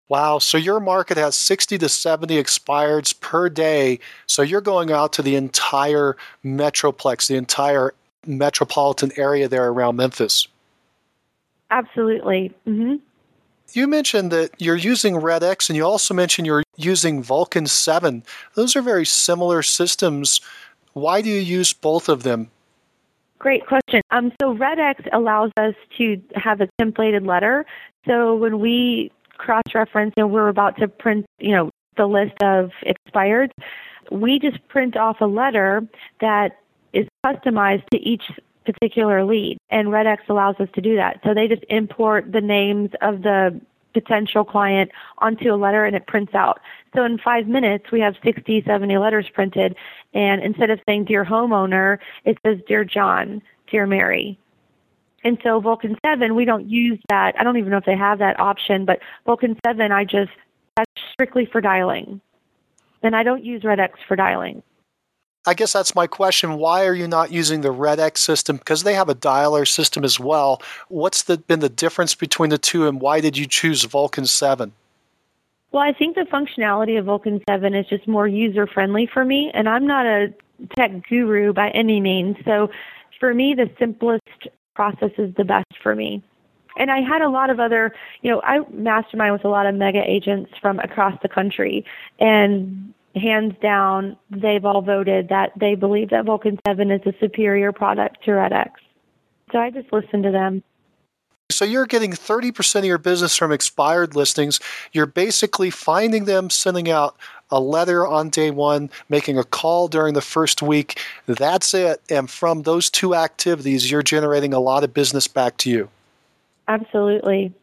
Wow, 0.09 0.39
so 0.39 0.57
your 0.57 0.81
market 0.81 1.19
has 1.19 1.35
60 1.35 1.77
to 1.79 1.89
70 1.89 2.43
expireds 2.43 3.19
per 3.21 3.51
day. 3.51 3.99
So 4.27 4.41
you're 4.41 4.63
going 4.63 4.91
out 4.91 5.13
to 5.15 5.23
the 5.23 5.37
entire 5.37 6.17
metroplex, 6.43 7.29
the 7.29 7.37
entire 7.37 7.93
metropolitan 8.27 9.13
area 9.17 9.49
there 9.49 9.69
around 9.69 9.97
Memphis. 9.97 10.49
Absolutely. 11.71 12.55
Mm-hmm. 12.67 12.97
You 13.73 13.87
mentioned 13.87 14.31
that 14.33 14.51
you're 14.59 14.77
using 14.77 15.15
RedX 15.15 15.69
and 15.69 15.77
you 15.77 15.85
also 15.85 16.15
mentioned 16.15 16.47
you're 16.47 16.63
using 16.77 17.23
Vulcan 17.23 17.67
7. 17.67 18.25
Those 18.55 18.75
are 18.77 18.83
very 18.83 19.05
similar 19.05 19.63
systems. 19.63 20.41
Why 20.95 21.21
do 21.21 21.29
you 21.29 21.41
use 21.41 21.73
both 21.73 22.09
of 22.09 22.23
them? 22.23 22.51
Great 23.39 23.67
question. 23.67 24.01
Um, 24.11 24.33
so 24.41 24.55
RedX 24.55 25.09
allows 25.13 25.53
us 25.57 25.75
to 25.99 26.21
have 26.35 26.61
a 26.61 26.69
templated 26.81 27.27
letter. 27.27 27.67
So 28.07 28.35
when 28.35 28.59
we 28.59 29.13
cross-reference 29.37 30.15
and 30.17 30.33
we're 30.33 30.49
about 30.49 30.77
to 30.79 30.89
print, 30.89 31.27
you 31.39 31.53
know, 31.53 31.71
the 31.97 32.07
list 32.07 32.43
of 32.43 32.73
expired, 32.83 33.53
we 34.11 34.39
just 34.39 34.67
print 34.69 34.97
off 34.97 35.21
a 35.21 35.27
letter 35.27 35.87
that 36.21 36.59
is 36.93 37.07
customized 37.25 37.89
to 37.91 37.99
each 38.01 38.25
particular 38.73 39.25
lead, 39.25 39.59
and 39.71 39.89
RedX 39.89 40.19
allows 40.29 40.57
us 40.61 40.69
to 40.75 40.81
do 40.81 40.97
that. 40.97 41.21
So 41.25 41.35
they 41.35 41.49
just 41.49 41.65
import 41.69 42.33
the 42.33 42.41
names 42.41 42.91
of 43.01 43.23
the 43.23 43.61
potential 43.95 44.45
client 44.45 44.91
onto 45.19 45.53
a 45.53 45.57
letter 45.57 45.85
and 45.85 45.97
it 45.97 46.07
prints 46.07 46.35
out. 46.35 46.61
So 46.95 47.05
in 47.05 47.19
five 47.19 47.47
minutes, 47.47 47.91
we 47.91 48.01
have 48.01 48.17
60, 48.23 48.63
70 48.65 48.99
letters 48.99 49.29
printed. 49.33 49.77
And 50.15 50.43
instead 50.43 50.71
of 50.71 50.81
saying 50.87 51.05
Dear 51.05 51.25
Homeowner, 51.25 51.99
it 52.25 52.39
says 52.45 52.59
Dear 52.67 52.85
John, 52.85 53.43
Dear 53.71 53.87
Mary. 53.87 54.39
And 55.25 55.39
so 55.43 55.61
Vulcan 55.61 55.97
7, 56.05 56.35
we 56.35 56.45
don't 56.45 56.69
use 56.69 56.99
that. 57.09 57.35
I 57.39 57.43
don't 57.43 57.57
even 57.57 57.71
know 57.71 57.79
if 57.79 57.85
they 57.85 57.97
have 57.97 58.19
that 58.21 58.39
option, 58.39 58.85
but 58.85 59.01
Vulcan 59.27 59.59
7, 59.65 59.91
I 59.91 60.05
just, 60.05 60.31
that's 60.77 60.91
strictly 61.13 61.45
for 61.45 61.61
dialing. 61.61 62.21
And 63.03 63.17
I 63.17 63.23
don't 63.23 63.45
use 63.45 63.63
RedX 63.63 63.91
for 64.07 64.17
dialing. 64.17 64.63
I 65.49 65.55
guess 65.55 65.73
that's 65.73 65.95
my 65.95 66.07
question. 66.07 66.59
Why 66.59 66.85
are 66.85 66.93
you 66.93 67.09
not 67.09 67.33
using 67.33 67.63
the 67.63 67.73
RedX 67.73 68.19
system? 68.19 68.59
Because 68.59 68.83
they 68.83 68.93
have 68.93 69.09
a 69.09 69.15
dialer 69.15 69.67
system 69.67 70.05
as 70.05 70.21
well. 70.21 70.61
What's 70.89 71.23
the, 71.23 71.39
been 71.39 71.61
the 71.61 71.71
difference 71.71 72.15
between 72.15 72.51
the 72.51 72.59
two, 72.59 72.87
and 72.87 73.01
why 73.01 73.23
did 73.23 73.39
you 73.39 73.47
choose 73.47 73.83
Vulcan 73.85 74.27
7? 74.27 74.73
Well, 75.73 75.83
I 75.83 75.95
think 75.95 76.17
the 76.17 76.27
functionality 76.31 76.99
of 76.99 77.07
Vulcan 77.07 77.41
7 77.49 77.75
is 77.75 77.87
just 77.87 78.07
more 78.07 78.29
user 78.29 78.67
friendly 78.67 79.07
for 79.07 79.25
me, 79.25 79.51
and 79.55 79.71
I'm 79.71 79.87
not 79.87 80.05
a 80.05 80.35
tech 80.77 81.09
guru 81.09 81.55
by 81.55 81.71
any 81.71 81.99
means. 81.99 82.37
So 82.45 82.71
for 83.19 83.33
me, 83.33 83.55
the 83.55 83.71
simplest 83.79 84.49
process 84.75 85.13
is 85.17 85.35
the 85.37 85.45
best 85.45 85.73
for 85.83 85.95
me. 85.95 86.23
And 86.77 86.91
I 86.91 87.01
had 87.01 87.23
a 87.23 87.31
lot 87.31 87.49
of 87.49 87.59
other, 87.59 87.95
you 88.21 88.31
know, 88.31 88.43
I 88.45 88.61
mastermind 88.71 89.33
with 89.33 89.47
a 89.47 89.49
lot 89.49 89.65
of 89.65 89.75
mega 89.75 90.03
agents 90.05 90.53
from 90.61 90.79
across 90.81 91.19
the 91.23 91.29
country, 91.31 91.87
and 92.19 92.93
hands 93.15 93.55
down, 93.61 94.17
they've 94.31 94.65
all 94.65 94.83
voted 94.83 95.29
that 95.29 95.53
they 95.57 95.75
believe 95.75 96.11
that 96.11 96.25
Vulcan 96.25 96.59
7 96.67 96.91
is 96.91 97.01
a 97.07 97.15
superior 97.21 97.73
product 97.73 98.25
to 98.25 98.33
RedX. 98.33 98.71
So 99.53 99.59
I 99.59 99.71
just 99.71 99.93
listen 99.93 100.23
to 100.23 100.31
them. 100.31 100.63
So 101.51 101.65
you're 101.65 101.87
getting 101.87 102.13
30% 102.13 102.81
of 102.81 102.85
your 102.85 102.99
business 102.99 103.35
from 103.35 103.53
expired 103.53 104.15
listings. 104.15 104.61
You're 104.93 105.07
basically 105.07 105.71
finding 105.71 106.27
them, 106.27 106.51
sending 106.51 106.91
out 106.91 107.17
a 107.51 107.59
letter 107.59 108.07
on 108.07 108.29
day 108.29 108.51
one, 108.51 108.91
making 109.09 109.39
a 109.39 109.45
call 109.45 109.89
during 109.89 110.13
the 110.13 110.21
first 110.21 110.61
week. 110.61 111.01
That's 111.27 111.73
it. 111.73 112.03
And 112.11 112.29
from 112.29 112.63
those 112.63 112.91
two 112.91 113.15
activities, 113.15 113.91
you're 113.91 114.03
generating 114.03 114.53
a 114.53 114.61
lot 114.61 114.85
of 114.85 114.93
business 114.93 115.27
back 115.27 115.57
to 115.59 115.71
you. 115.71 115.89
Absolutely. 116.69 117.55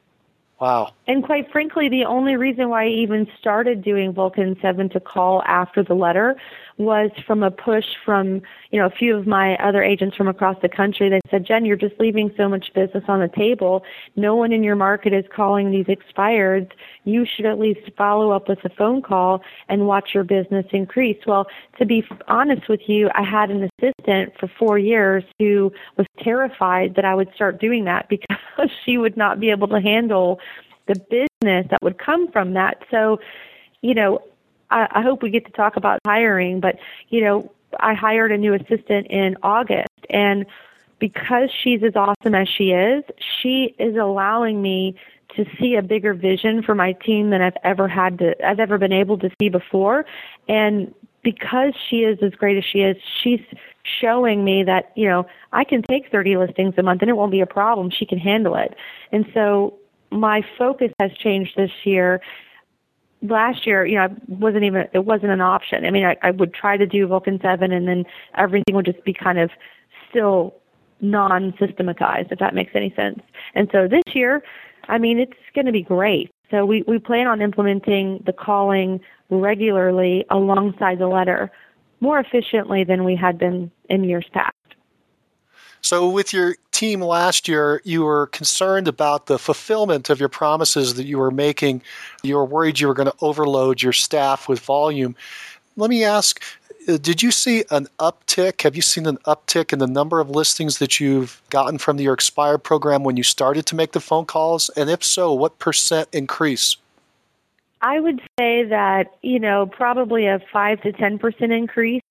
Wow. 0.60 0.94
And 1.08 1.24
quite 1.24 1.52
frankly, 1.52 1.90
the 1.90 2.06
only 2.06 2.38
reason 2.38 2.70
why 2.70 2.86
I 2.86 2.88
even 2.88 3.28
started 3.40 3.84
doing 3.84 4.14
Vulcan 4.14 4.56
7 4.62 4.90
to 4.90 5.00
call 5.00 5.44
after 5.44 5.84
the 5.84 5.94
letter 5.94 6.36
was 6.78 7.10
from 7.26 7.44
a 7.44 7.52
push 7.52 7.86
from, 8.04 8.42
you 8.72 8.80
know, 8.80 8.86
a 8.86 8.90
few 8.90 9.16
of 9.16 9.26
my 9.26 9.56
other 9.58 9.82
agents 9.82 10.16
from 10.16 10.28
across 10.28 10.58
the 10.62 10.68
country. 10.68 11.10
They 11.10 11.22
said, 11.30 11.46
Jen, 11.46 11.64
you're 11.66 11.78
just 11.78 11.98
leaving 12.00 12.34
so 12.36 12.50
much 12.50 12.74
business 12.74 13.04
on 13.08 13.22
the 13.22 13.30
table. 13.30 13.84
No 14.16 14.36
one 14.36 14.52
in 14.52 14.64
your 14.64 14.76
market 14.76 15.14
is 15.14 15.24
calling 15.34 15.72
these 15.72 15.86
expireds. 15.86 16.72
You 17.06 17.26
should 17.26 17.46
at 17.46 17.60
least 17.60 17.92
follow 17.98 18.32
up 18.32 18.50
with 18.50 18.64
a 18.66 18.70
phone 18.70 19.02
call 19.02 19.42
and 19.70 19.88
watch 19.88 20.14
your 20.14 20.26
business 20.26 20.66
increase. 20.72 21.18
Well, 21.26 21.48
to 21.78 21.86
be 21.86 22.04
honest 22.28 22.68
with 22.68 22.82
you, 22.88 23.10
I 23.16 23.24
had 23.24 23.52
an 23.52 23.70
assistant 23.80 24.34
for 24.38 24.50
four 24.60 24.78
years 24.78 25.24
who 25.40 25.72
was 25.98 26.08
terrified 26.20 26.96
that 26.96 27.06
I 27.06 27.16
would 27.16 27.34
start 27.36 27.62
doing 27.62 27.86
that 27.86 28.10
because 28.10 28.70
she 28.84 28.98
would 28.98 29.16
not 29.16 29.40
be 29.40 29.50
able 29.50 29.68
to 29.70 29.80
handle 29.80 30.40
the 30.88 30.96
business 31.10 31.68
that 31.70 31.82
would 31.82 31.98
come 31.98 32.32
from 32.32 32.54
that. 32.54 32.84
So, 32.92 33.20
you 33.82 33.94
know, 33.94 34.22
I, 34.70 34.88
I 34.92 35.02
hope 35.02 35.24
we 35.24 35.30
get 35.30 35.46
to 35.46 35.52
talk 35.52 35.76
about 35.76 36.00
hiring, 36.06 36.60
but 36.60 36.78
you 37.10 37.22
know, 37.22 37.52
I 37.80 37.94
hired 37.94 38.32
a 38.32 38.38
new 38.38 38.54
assistant 38.54 39.08
in 39.08 39.36
August 39.44 39.90
and 40.10 40.46
because 41.00 41.50
she's 41.52 41.84
as 41.84 41.96
awesome 41.96 42.36
as 42.36 42.48
she 42.48 42.72
is, 42.72 43.04
she 43.42 43.76
is 43.78 43.98
allowing 43.98 44.62
me 44.62 44.96
to 45.36 45.46
see 45.60 45.76
a 45.76 45.82
bigger 45.82 46.14
vision 46.14 46.64
for 46.64 46.74
my 46.74 46.94
team 46.94 47.32
than 47.32 47.42
I've 47.42 47.58
ever 47.64 47.88
had 47.88 48.20
to 48.20 48.48
I've 48.48 48.60
ever 48.60 48.78
been 48.78 48.94
able 48.94 49.18
to 49.20 49.30
see 49.40 49.50
before 49.50 50.06
and 50.48 50.94
because 51.24 51.74
she 51.90 51.98
is 52.04 52.20
as 52.22 52.32
great 52.34 52.56
as 52.58 52.64
she 52.64 52.80
is, 52.82 52.96
she's 53.24 53.42
showing 53.84 54.46
me 54.46 54.64
that, 54.64 54.92
you 54.96 55.08
know, 55.08 55.26
I 55.52 55.64
can 55.64 55.82
take 55.82 56.12
30 56.12 56.38
listings 56.38 56.76
a 56.78 56.84
month 56.84 57.02
and 57.02 57.10
it 57.10 57.18
won't 57.18 57.32
be 57.32 57.42
a 57.42 57.48
problem. 57.48 57.90
She 57.90 58.06
can 58.06 58.20
handle 58.20 58.56
it. 58.56 58.76
And 59.12 59.26
so 59.34 59.74
my 60.12 60.42
focus 60.58 60.92
has 61.00 61.12
changed 61.14 61.54
this 61.56 61.72
year 61.84 62.22
last 63.30 63.66
year, 63.66 63.86
you 63.86 63.96
know, 63.96 64.04
I 64.04 64.10
wasn't 64.28 64.64
even 64.64 64.88
it 64.94 65.06
wasn't 65.06 65.32
an 65.32 65.42
option. 65.42 65.86
I 65.86 65.92
mean, 65.92 66.06
I, 66.06 66.18
I 66.22 66.32
would 66.32 66.54
try 66.54 66.78
to 66.78 66.86
do 66.86 67.08
Vulcan 67.08 67.40
Seven, 67.42 67.72
and 67.72 67.88
then 67.88 68.06
everything 68.36 68.76
would 68.76 68.86
just 68.86 69.04
be 69.04 69.14
kind 69.14 69.40
of 69.40 69.50
still 70.10 70.56
non-systematized, 71.02 72.32
if 72.32 72.40
that 72.40 72.54
makes 72.54 72.72
any 72.76 72.94
sense. 72.96 73.20
And 73.54 73.70
so 73.72 73.88
this 73.88 74.04
year, 74.14 74.44
I 74.88 74.98
mean, 74.98 75.20
it's 75.20 75.34
going 75.54 75.66
to 75.66 75.72
be 75.72 75.82
great. 75.82 76.32
So 76.52 76.66
we 76.66 76.84
we 76.88 77.00
plan 77.00 77.28
on 77.28 77.42
implementing 77.42 78.24
the 78.26 78.34
calling 78.34 79.00
regularly 79.30 80.26
alongside 80.30 81.00
the 81.00 81.08
letter 81.08 81.52
more 82.00 82.20
efficiently 82.20 82.84
than 82.84 83.04
we 83.04 83.16
had 83.16 83.38
been 83.38 83.72
in 83.90 84.04
years 84.04 84.26
past. 84.32 84.54
So, 85.82 86.10
with 86.10 86.34
your 86.34 86.56
team 86.76 87.02
last 87.02 87.48
year, 87.48 87.82
you 87.86 88.04
were 88.04 88.28
concerned 88.28 88.88
about 88.88 89.28
the 89.28 89.40
fulfillment 89.40 90.10
of 90.10 90.20
your 90.20 90.30
promises 90.30 90.96
that 90.96 91.06
you 91.06 91.18
were 91.18 91.32
making. 91.32 91.82
You 92.22 92.36
were 92.36 92.46
worried 92.46 92.80
you 92.80 92.88
were 92.88 92.94
going 92.94 93.10
to 93.10 93.16
overload 93.22 93.82
your 93.82 93.94
staff 93.94 94.50
with 94.50 94.60
volume. 94.60 95.16
Let 95.78 95.90
me 95.90 96.04
ask 96.04 96.44
uh, 96.88 96.98
did 96.98 97.24
you 97.24 97.32
see 97.32 97.64
an 97.72 97.88
uptick? 98.00 98.62
Have 98.62 98.76
you 98.76 98.82
seen 98.82 99.08
an 99.08 99.18
uptick 99.26 99.74
in 99.74 99.80
the 99.80 99.88
number 99.88 100.20
of 100.20 100.30
listings 100.30 100.78
that 100.78 101.00
you've 101.00 101.42
gotten 101.50 101.78
from 101.80 102.00
your 102.00 102.14
expired 102.14 102.64
program 102.64 103.04
when 103.04 103.18
you 103.18 103.24
started 103.24 103.66
to 103.68 103.76
make 103.76 103.94
the 103.94 104.00
phone 104.00 104.26
calls? 104.26 104.70
And 104.76 104.90
if 104.90 105.04
so, 105.04 105.34
what 105.34 105.58
percent 105.58 106.10
increase? 106.12 106.78
I 107.82 108.00
would 108.00 108.22
say 108.40 108.64
that, 108.66 109.16
you 109.22 109.40
know, 109.40 109.66
probably 109.66 110.28
a 110.28 110.40
5 110.52 110.82
to 110.82 110.92
10% 110.92 111.58
increase 111.58 112.02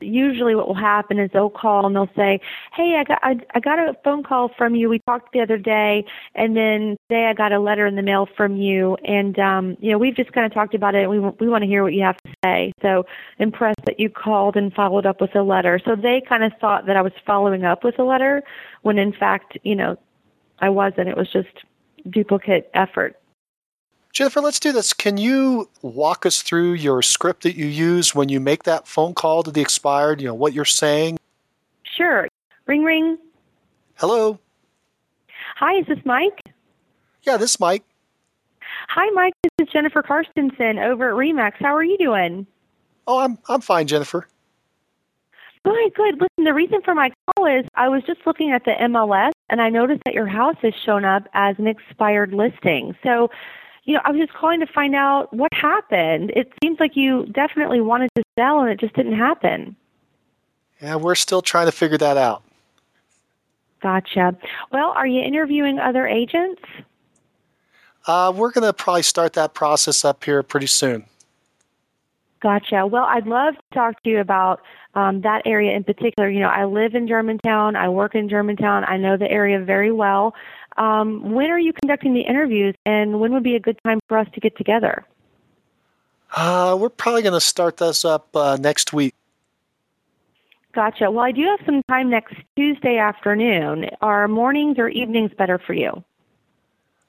usually 0.00 0.54
what 0.54 0.66
will 0.66 0.74
happen 0.74 1.18
is 1.18 1.30
they'll 1.32 1.50
call 1.50 1.86
and 1.86 1.94
they'll 1.94 2.10
say, 2.16 2.40
"Hey, 2.72 2.96
I 2.96 3.04
got 3.04 3.18
I, 3.22 3.36
I 3.54 3.60
got 3.60 3.78
a 3.78 3.94
phone 4.04 4.22
call 4.22 4.50
from 4.56 4.74
you. 4.74 4.88
We 4.88 4.98
talked 5.00 5.32
the 5.32 5.40
other 5.40 5.58
day, 5.58 6.04
and 6.34 6.56
then 6.56 6.96
today 7.08 7.26
I 7.26 7.34
got 7.34 7.52
a 7.52 7.58
letter 7.58 7.86
in 7.86 7.96
the 7.96 8.02
mail 8.02 8.28
from 8.36 8.56
you, 8.56 8.96
and 9.04 9.38
um, 9.38 9.76
you 9.80 9.90
know 9.90 9.98
we've 9.98 10.16
just 10.16 10.32
kind 10.32 10.46
of 10.46 10.52
talked 10.52 10.74
about 10.74 10.94
it. 10.94 11.02
And 11.02 11.10
we 11.10 11.18
we 11.18 11.48
want 11.48 11.62
to 11.62 11.68
hear 11.68 11.82
what 11.82 11.92
you 11.92 12.02
have 12.02 12.16
to 12.18 12.30
say. 12.44 12.72
So 12.82 13.06
impressed 13.38 13.84
that 13.86 13.98
you 14.00 14.10
called 14.10 14.56
and 14.56 14.72
followed 14.72 15.06
up 15.06 15.20
with 15.20 15.34
a 15.34 15.42
letter. 15.42 15.80
So 15.84 15.96
they 15.96 16.22
kind 16.28 16.44
of 16.44 16.52
thought 16.60 16.86
that 16.86 16.96
I 16.96 17.02
was 17.02 17.12
following 17.26 17.64
up 17.64 17.84
with 17.84 17.98
a 17.98 18.04
letter, 18.04 18.42
when 18.82 18.98
in 18.98 19.12
fact, 19.12 19.58
you 19.62 19.74
know, 19.74 19.96
I 20.60 20.68
wasn't. 20.70 21.08
It 21.08 21.16
was 21.16 21.30
just 21.30 21.48
duplicate 22.10 22.70
effort. 22.74 23.16
Jennifer, 24.18 24.40
let's 24.40 24.58
do 24.58 24.72
this. 24.72 24.92
Can 24.92 25.16
you 25.16 25.70
walk 25.80 26.26
us 26.26 26.42
through 26.42 26.72
your 26.72 27.02
script 27.02 27.44
that 27.44 27.54
you 27.54 27.66
use 27.66 28.16
when 28.16 28.28
you 28.28 28.40
make 28.40 28.64
that 28.64 28.88
phone 28.88 29.14
call 29.14 29.44
to 29.44 29.52
the 29.52 29.60
expired, 29.60 30.20
you 30.20 30.26
know, 30.26 30.34
what 30.34 30.52
you're 30.52 30.64
saying? 30.64 31.20
Sure. 31.84 32.26
Ring 32.66 32.82
ring. 32.82 33.16
Hello. 33.94 34.40
Hi, 35.58 35.78
is 35.78 35.86
this 35.86 36.00
Mike? 36.04 36.42
Yeah, 37.22 37.36
this 37.36 37.52
is 37.52 37.60
Mike. 37.60 37.84
Hi, 38.88 39.08
Mike. 39.10 39.34
This 39.44 39.68
is 39.68 39.72
Jennifer 39.72 40.02
Karstensen 40.02 40.84
over 40.84 41.10
at 41.10 41.14
Remax. 41.14 41.52
How 41.60 41.76
are 41.76 41.84
you 41.84 41.96
doing? 41.96 42.44
Oh, 43.06 43.20
I'm 43.20 43.38
I'm 43.48 43.60
fine, 43.60 43.86
Jennifer. 43.86 44.26
Good, 45.64 45.94
good. 45.94 46.14
Listen, 46.14 46.42
the 46.42 46.54
reason 46.54 46.82
for 46.84 46.92
my 46.96 47.12
call 47.36 47.46
is 47.46 47.66
I 47.76 47.88
was 47.88 48.02
just 48.02 48.26
looking 48.26 48.50
at 48.50 48.64
the 48.64 48.72
MLS 48.80 49.30
and 49.48 49.62
I 49.62 49.68
noticed 49.68 50.02
that 50.06 50.14
your 50.14 50.26
house 50.26 50.56
has 50.62 50.74
shown 50.84 51.04
up 51.04 51.28
as 51.34 51.56
an 51.60 51.68
expired 51.68 52.32
listing. 52.32 52.96
So 53.04 53.30
you 53.84 53.94
know, 53.94 54.00
I 54.04 54.10
was 54.10 54.20
just 54.20 54.32
calling 54.34 54.60
to 54.60 54.66
find 54.66 54.94
out 54.94 55.32
what 55.32 55.52
happened. 55.52 56.32
It 56.36 56.52
seems 56.62 56.78
like 56.80 56.96
you 56.96 57.26
definitely 57.26 57.80
wanted 57.80 58.10
to 58.16 58.22
sell 58.38 58.60
and 58.60 58.70
it 58.70 58.78
just 58.78 58.94
didn't 58.94 59.16
happen. 59.16 59.76
Yeah, 60.80 60.96
we're 60.96 61.14
still 61.14 61.42
trying 61.42 61.66
to 61.66 61.72
figure 61.72 61.98
that 61.98 62.16
out. 62.16 62.42
Gotcha. 63.80 64.36
Well, 64.72 64.90
are 64.90 65.06
you 65.06 65.22
interviewing 65.22 65.78
other 65.78 66.06
agents? 66.06 66.62
Uh, 68.06 68.32
we're 68.34 68.50
going 68.50 68.66
to 68.66 68.72
probably 68.72 69.02
start 69.02 69.34
that 69.34 69.54
process 69.54 70.04
up 70.04 70.24
here 70.24 70.42
pretty 70.42 70.66
soon. 70.66 71.04
Gotcha. 72.40 72.86
Well, 72.86 73.04
I'd 73.04 73.26
love 73.26 73.54
to 73.54 73.62
talk 73.74 74.02
to 74.02 74.10
you 74.10 74.20
about 74.20 74.62
um, 74.94 75.20
that 75.22 75.42
area 75.44 75.72
in 75.76 75.84
particular. 75.84 76.30
You 76.30 76.40
know, 76.40 76.48
I 76.48 76.64
live 76.64 76.94
in 76.94 77.08
Germantown. 77.08 77.76
I 77.76 77.88
work 77.88 78.14
in 78.14 78.28
Germantown. 78.28 78.84
I 78.84 78.96
know 78.96 79.16
the 79.16 79.30
area 79.30 79.60
very 79.60 79.92
well. 79.92 80.34
Um, 80.78 81.32
when 81.32 81.50
are 81.50 81.58
you 81.58 81.72
conducting 81.72 82.14
the 82.14 82.20
interviews, 82.20 82.74
and 82.86 83.20
when 83.20 83.32
would 83.32 83.42
be 83.42 83.56
a 83.56 83.60
good 83.60 83.78
time 83.84 84.00
for 84.08 84.16
us 84.16 84.28
to 84.32 84.40
get 84.40 84.56
together? 84.56 85.04
Uh, 86.34 86.76
we're 86.78 86.88
probably 86.88 87.22
going 87.22 87.34
to 87.34 87.40
start 87.40 87.78
this 87.78 88.04
up 88.04 88.34
uh, 88.36 88.56
next 88.60 88.92
week. 88.92 89.14
Gotcha. 90.72 91.10
Well, 91.10 91.24
I 91.24 91.32
do 91.32 91.42
have 91.42 91.60
some 91.66 91.82
time 91.88 92.10
next 92.10 92.34
Tuesday 92.54 92.98
afternoon. 92.98 93.86
Are 94.00 94.28
mornings 94.28 94.78
or 94.78 94.88
evenings 94.88 95.32
better 95.36 95.58
for 95.58 95.72
you? 95.72 96.04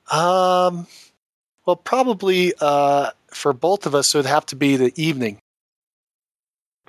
Um, 0.09 0.87
well, 1.65 1.75
probably 1.75 2.53
uh, 2.61 3.11
for 3.27 3.53
both 3.53 3.85
of 3.85 3.93
us, 3.93 4.15
it 4.15 4.17
would 4.17 4.25
have 4.25 4.45
to 4.47 4.55
be 4.55 4.75
the 4.75 4.91
evening. 4.95 5.39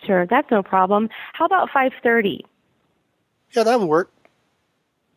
Sure, 0.06 0.24
that's 0.26 0.50
no 0.50 0.62
problem. 0.62 1.10
How 1.34 1.44
about 1.44 1.68
5:30? 1.68 2.40
Yeah, 3.52 3.64
that 3.64 3.78
would 3.78 3.88
work. 3.88 4.10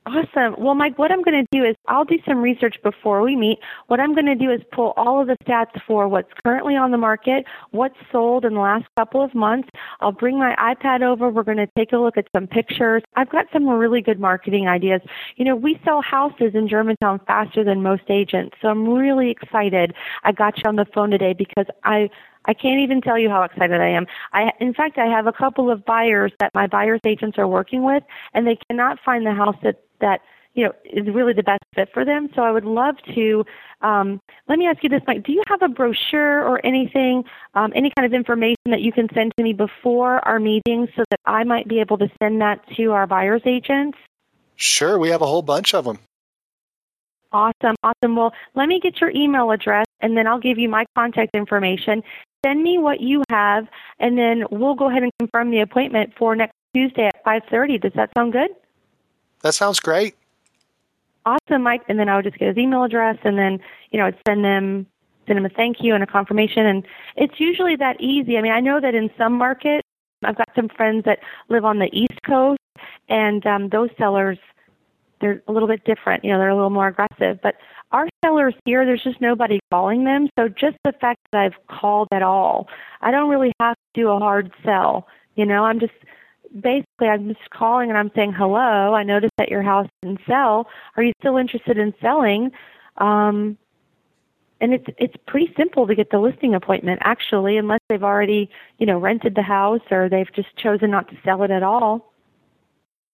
Awesome. 0.05 0.55
Well, 0.57 0.75
Mike, 0.75 0.99
what 0.99 1.13
I'm 1.13 1.21
going 1.21 1.45
to 1.45 1.47
do 1.57 1.63
is 1.63 1.77
I'll 1.87 2.03
do 2.03 2.19
some 2.27 2.41
research 2.41 2.75
before 2.83 3.21
we 3.21 3.37
meet. 3.37 3.59
What 3.87 4.01
I'm 4.01 4.13
going 4.13 4.25
to 4.25 4.35
do 4.35 4.51
is 4.51 4.59
pull 4.73 4.93
all 4.97 5.21
of 5.21 5.27
the 5.27 5.37
stats 5.45 5.81
for 5.87 6.09
what's 6.09 6.29
currently 6.43 6.75
on 6.75 6.91
the 6.91 6.97
market, 6.97 7.45
what's 7.71 7.95
sold 8.11 8.43
in 8.43 8.53
the 8.53 8.59
last 8.59 8.85
couple 8.97 9.21
of 9.21 9.33
months. 9.33 9.69
I'll 10.01 10.11
bring 10.11 10.37
my 10.37 10.55
iPad 10.57 11.03
over. 11.03 11.29
We're 11.29 11.43
going 11.43 11.57
to 11.57 11.69
take 11.77 11.93
a 11.93 11.97
look 11.97 12.17
at 12.17 12.27
some 12.35 12.47
pictures. 12.47 13.01
I've 13.15 13.29
got 13.29 13.45
some 13.53 13.65
really 13.65 14.01
good 14.01 14.19
marketing 14.19 14.67
ideas. 14.67 14.99
You 15.37 15.45
know, 15.45 15.55
we 15.55 15.79
sell 15.85 16.01
houses 16.01 16.51
in 16.53 16.67
Germantown 16.67 17.21
faster 17.25 17.63
than 17.63 17.81
most 17.81 18.03
agents, 18.09 18.57
so 18.61 18.67
I'm 18.67 18.89
really 18.89 19.29
excited. 19.29 19.93
I 20.25 20.33
got 20.33 20.57
you 20.57 20.63
on 20.65 20.75
the 20.75 20.85
phone 20.93 21.11
today 21.11 21.31
because 21.31 21.67
I 21.85 22.09
I 22.45 22.53
can't 22.53 22.81
even 22.81 23.01
tell 23.01 23.17
you 23.17 23.29
how 23.29 23.43
excited 23.43 23.79
I 23.79 23.87
am. 23.87 24.05
I, 24.33 24.51
in 24.59 24.73
fact, 24.73 24.97
I 24.97 25.05
have 25.05 25.27
a 25.27 25.31
couple 25.31 25.71
of 25.71 25.85
buyers 25.85 26.33
that 26.39 26.53
my 26.53 26.67
buyers 26.67 26.99
agents 27.05 27.37
are 27.37 27.47
working 27.47 27.83
with, 27.83 28.03
and 28.33 28.45
they 28.45 28.57
cannot 28.67 28.99
find 28.99 29.25
the 29.25 29.33
house 29.33 29.55
that 29.63 29.81
that 30.03 30.21
you 30.53 30.63
know 30.63 30.73
is 30.85 31.07
really 31.13 31.33
the 31.33 31.43
best 31.43 31.63
fit 31.73 31.89
for 31.93 32.05
them. 32.05 32.29
So 32.35 32.43
I 32.43 32.51
would 32.51 32.65
love 32.65 32.95
to. 33.15 33.45
Um, 33.81 34.19
let 34.47 34.59
me 34.59 34.67
ask 34.67 34.83
you 34.83 34.89
this, 34.89 35.01
Mike. 35.07 35.23
Do 35.23 35.31
you 35.31 35.41
have 35.47 35.61
a 35.61 35.67
brochure 35.67 36.43
or 36.43 36.63
anything, 36.65 37.23
um, 37.55 37.73
any 37.75 37.91
kind 37.97 38.05
of 38.05 38.13
information 38.13 38.69
that 38.69 38.81
you 38.81 38.91
can 38.91 39.07
send 39.13 39.33
to 39.37 39.43
me 39.43 39.53
before 39.53 40.25
our 40.27 40.39
meeting, 40.39 40.87
so 40.95 41.03
that 41.09 41.19
I 41.25 41.43
might 41.43 41.67
be 41.67 41.79
able 41.79 41.97
to 41.97 42.09
send 42.21 42.41
that 42.41 42.59
to 42.77 42.91
our 42.91 43.07
buyers 43.07 43.41
agents? 43.45 43.97
Sure, 44.55 44.99
we 44.99 45.09
have 45.09 45.21
a 45.21 45.25
whole 45.25 45.41
bunch 45.41 45.73
of 45.73 45.85
them. 45.85 45.99
Awesome, 47.31 47.75
awesome. 47.81 48.15
Well, 48.15 48.31
let 48.53 48.67
me 48.67 48.79
get 48.79 49.01
your 49.01 49.09
email 49.09 49.49
address, 49.49 49.87
and 50.01 50.15
then 50.15 50.27
I'll 50.27 50.39
give 50.39 50.59
you 50.59 50.69
my 50.69 50.85
contact 50.95 51.31
information 51.33 52.03
send 52.45 52.61
me 52.61 52.77
what 52.77 53.01
you 53.01 53.23
have, 53.29 53.67
and 53.99 54.17
then 54.17 54.43
we'll 54.51 54.75
go 54.75 54.89
ahead 54.89 55.03
and 55.03 55.11
confirm 55.19 55.51
the 55.51 55.61
appointment 55.61 56.13
for 56.17 56.35
next 56.35 56.53
Tuesday 56.73 57.07
at 57.07 57.23
5:30. 57.23 57.77
Does 57.77 57.93
that 57.93 58.11
sound 58.15 58.33
good? 58.33 58.51
That 59.43 59.53
sounds 59.53 59.79
great. 59.79 60.15
Awesome, 61.25 61.62
Mike. 61.63 61.84
And 61.88 61.99
then 61.99 62.10
I 62.10 62.15
would 62.15 62.25
just 62.25 62.38
get 62.38 62.49
his 62.49 62.58
email 62.58 62.84
address, 62.84 63.17
and 63.23 63.38
then 63.38 63.60
you 63.91 63.99
know 63.99 64.08
I'd 64.08 64.17
send 64.27 64.43
them 64.43 64.88
send 65.27 65.39
him 65.39 65.45
a 65.45 65.49
thank 65.49 65.77
you 65.79 65.93
and 65.93 66.03
a 66.03 66.08
confirmation. 66.08 66.65
And 66.65 66.86
it's 67.15 67.39
usually 67.39 67.77
that 67.77 68.01
easy. 68.01 68.38
I 68.38 68.41
mean, 68.41 68.51
I 68.51 68.60
know 68.60 68.82
that 68.82 68.93
in 68.93 69.10
some 69.17 69.34
markets, 69.34 69.88
I've 70.25 70.36
got 70.36 70.49
some 70.56 70.67
friends 70.67 71.06
that 71.06 71.19
live 71.47 71.63
on 71.63 71.79
the 71.79 71.89
East 71.93 72.19
Coast, 72.25 72.60
and 73.08 73.45
um, 73.45 73.69
those 73.69 73.89
sellers 73.97 74.38
they're 75.23 75.41
a 75.47 75.53
little 75.53 75.69
bit 75.69 75.86
different. 75.86 76.25
You 76.25 76.32
know, 76.32 76.38
they're 76.38 76.49
a 76.49 76.56
little 76.56 76.69
more 76.69 76.88
aggressive. 76.88 77.39
But 77.41 77.56
our 77.93 78.10
sellers 78.23 78.53
here, 78.65 78.86
there's 78.86 79.03
just 79.03 79.21
nobody 79.21 79.62
calling 79.71 80.03
them. 80.03 80.27
So 80.38 80.49
just 80.49 80.75
the 80.84 80.91
fact 80.91 81.21
that 81.32 81.39
I've 81.39 81.67
called 81.67 82.10
at 82.12 82.21
all, 82.21 82.67
I 82.99 83.10
don't 83.10 83.29
really 83.29 83.53
have 83.62 83.75
to 83.75 84.01
do 84.01 84.10
a 84.10 84.19
hard 84.19 84.51
sell. 84.65 85.08
You 85.36 85.45
know, 85.45 85.63
I'm 85.63 85.79
just 85.79 85.93
basically 86.59 87.07
I'm 87.07 87.27
just 87.27 87.49
calling 87.49 87.89
and 87.89 87.97
I'm 87.97 88.11
saying 88.15 88.33
hello. 88.33 88.93
I 88.93 89.03
noticed 89.03 89.33
that 89.37 89.49
your 89.49 89.61
house 89.61 89.87
didn't 90.01 90.21
sell. 90.27 90.67
Are 90.97 91.03
you 91.03 91.13
still 91.19 91.37
interested 91.37 91.77
in 91.77 91.93
selling? 92.01 92.51
Um, 92.97 93.57
and 94.61 94.73
it's 94.73 94.85
it's 94.97 95.15
pretty 95.27 95.53
simple 95.57 95.87
to 95.87 95.95
get 95.95 96.09
the 96.09 96.19
listing 96.19 96.55
appointment 96.55 97.01
actually, 97.03 97.57
unless 97.57 97.81
they've 97.89 98.03
already 98.03 98.49
you 98.77 98.85
know 98.85 98.97
rented 98.97 99.35
the 99.35 99.41
house 99.41 99.81
or 99.91 100.07
they've 100.07 100.31
just 100.33 100.55
chosen 100.55 100.91
not 100.91 101.09
to 101.09 101.17
sell 101.23 101.43
it 101.43 101.51
at 101.51 101.63
all. 101.63 102.13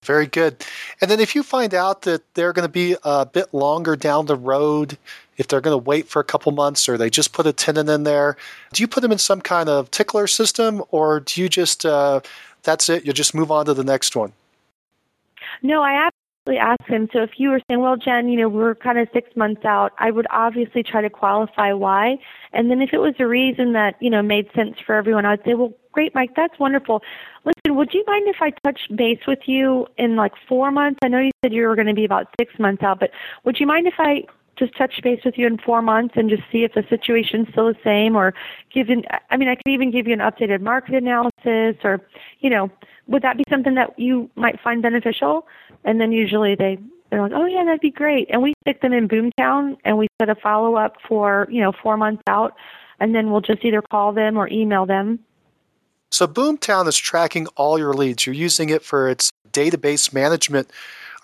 Very 0.04 0.26
good. 0.26 0.64
And 1.00 1.10
then 1.10 1.20
if 1.20 1.34
you 1.34 1.42
find 1.42 1.74
out 1.74 2.02
that 2.02 2.22
they're 2.34 2.54
going 2.54 2.66
to 2.66 2.72
be 2.72 2.96
a 3.04 3.26
bit 3.26 3.52
longer 3.52 3.96
down 3.96 4.26
the 4.26 4.36
road, 4.36 4.96
if 5.36 5.48
they're 5.48 5.60
going 5.60 5.74
to 5.74 5.84
wait 5.84 6.08
for 6.08 6.20
a 6.20 6.24
couple 6.24 6.52
months 6.52 6.88
or 6.88 6.96
they 6.96 7.10
just 7.10 7.34
put 7.34 7.46
a 7.46 7.52
tenant 7.52 7.90
in 7.90 8.04
there, 8.04 8.38
do 8.72 8.82
you 8.82 8.88
put 8.88 9.02
them 9.02 9.12
in 9.12 9.18
some 9.18 9.42
kind 9.42 9.68
of 9.68 9.90
tickler 9.90 10.26
system 10.26 10.82
or 10.90 11.20
do 11.20 11.42
you 11.42 11.50
just, 11.50 11.84
uh, 11.84 12.20
that's 12.62 12.88
it, 12.88 13.04
you 13.04 13.12
just 13.12 13.34
move 13.34 13.50
on 13.50 13.66
to 13.66 13.74
the 13.74 13.84
next 13.84 14.16
one? 14.16 14.32
No, 15.62 15.82
I 15.82 16.08
absolutely 16.46 16.60
ask 16.60 16.84
him. 16.84 17.08
So 17.12 17.22
if 17.22 17.32
you 17.38 17.50
were 17.50 17.60
saying, 17.68 17.80
well, 17.80 17.96
Jen, 17.96 18.28
you 18.28 18.38
know, 18.38 18.48
we're 18.48 18.74
kind 18.74 18.98
of 18.98 19.08
six 19.12 19.34
months 19.36 19.64
out, 19.64 19.92
I 19.98 20.10
would 20.10 20.26
obviously 20.30 20.82
try 20.82 21.02
to 21.02 21.10
qualify 21.10 21.72
why. 21.72 22.18
And 22.52 22.70
then 22.70 22.80
if 22.80 22.92
it 22.92 22.98
was 22.98 23.14
a 23.18 23.26
reason 23.26 23.72
that, 23.72 23.96
you 24.00 24.10
know, 24.10 24.22
made 24.22 24.50
sense 24.54 24.76
for 24.84 24.94
everyone, 24.94 25.26
I 25.26 25.30
would 25.30 25.44
say, 25.44 25.54
well, 25.54 25.72
great, 25.92 26.14
Mike, 26.14 26.34
that's 26.34 26.58
wonderful. 26.58 27.02
Listen, 27.44 27.76
would 27.76 27.92
you 27.94 28.04
mind 28.06 28.28
if 28.28 28.36
I 28.40 28.50
touch 28.64 28.80
base 28.94 29.20
with 29.26 29.40
you 29.46 29.86
in 29.96 30.16
like 30.16 30.32
four 30.48 30.70
months? 30.70 30.98
I 31.02 31.08
know 31.08 31.20
you 31.20 31.30
said 31.42 31.52
you 31.52 31.66
were 31.66 31.74
going 31.74 31.88
to 31.88 31.94
be 31.94 32.04
about 32.04 32.28
six 32.38 32.58
months 32.58 32.82
out, 32.82 33.00
but 33.00 33.10
would 33.44 33.58
you 33.60 33.66
mind 33.66 33.86
if 33.86 33.94
I 33.98 34.24
just 34.60 34.76
touch 34.76 35.02
base 35.02 35.20
with 35.24 35.36
you 35.36 35.46
in 35.46 35.58
four 35.58 35.82
months 35.82 36.14
and 36.16 36.30
just 36.30 36.42
see 36.52 36.62
if 36.62 36.74
the 36.74 36.84
situation's 36.88 37.48
still 37.48 37.66
the 37.66 37.78
same 37.82 38.14
or 38.14 38.32
give 38.72 38.88
an, 38.88 39.02
I 39.30 39.36
mean, 39.36 39.48
I 39.48 39.56
can 39.56 39.72
even 39.72 39.90
give 39.90 40.06
you 40.06 40.12
an 40.12 40.20
updated 40.20 40.60
market 40.60 40.94
analysis 40.94 41.76
or, 41.82 42.00
you 42.38 42.50
know, 42.50 42.70
would 43.08 43.22
that 43.22 43.36
be 43.36 43.44
something 43.50 43.74
that 43.74 43.98
you 43.98 44.30
might 44.36 44.60
find 44.60 44.82
beneficial? 44.82 45.48
And 45.84 46.00
then 46.00 46.12
usually 46.12 46.54
they, 46.54 46.78
they're 47.10 47.22
like, 47.22 47.32
oh 47.34 47.46
yeah, 47.46 47.64
that'd 47.64 47.80
be 47.80 47.90
great. 47.90 48.28
And 48.30 48.42
we 48.42 48.54
stick 48.62 48.82
them 48.82 48.92
in 48.92 49.08
Boomtown 49.08 49.76
and 49.84 49.98
we 49.98 50.06
set 50.20 50.28
a 50.28 50.36
follow 50.36 50.76
up 50.76 50.98
for, 51.08 51.48
you 51.50 51.60
know, 51.60 51.72
four 51.82 51.96
months 51.96 52.22
out 52.28 52.54
and 53.00 53.14
then 53.14 53.32
we'll 53.32 53.40
just 53.40 53.64
either 53.64 53.82
call 53.82 54.12
them 54.12 54.36
or 54.36 54.48
email 54.48 54.86
them. 54.86 55.18
So 56.12 56.26
Boomtown 56.26 56.86
is 56.86 56.96
tracking 56.96 57.46
all 57.56 57.78
your 57.78 57.94
leads. 57.94 58.26
You're 58.26 58.34
using 58.34 58.68
it 58.68 58.82
for 58.82 59.08
its 59.08 59.30
database 59.52 60.12
management. 60.12 60.70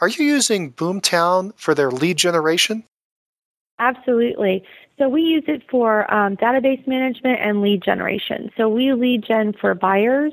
Are 0.01 0.09
you 0.09 0.25
using 0.25 0.73
Boomtown 0.73 1.53
for 1.57 1.75
their 1.75 1.91
lead 1.91 2.17
generation? 2.17 2.85
Absolutely. 3.79 4.65
So 4.99 5.09
we 5.09 5.23
use 5.23 5.45
it 5.47 5.63
for 5.71 6.13
um, 6.13 6.37
database 6.37 6.87
management 6.87 7.41
and 7.41 7.61
lead 7.61 7.83
generation. 7.83 8.51
So 8.57 8.69
we 8.69 8.93
lead 8.95 9.25
gen 9.25 9.53
for 9.53 9.75
buyers 9.75 10.33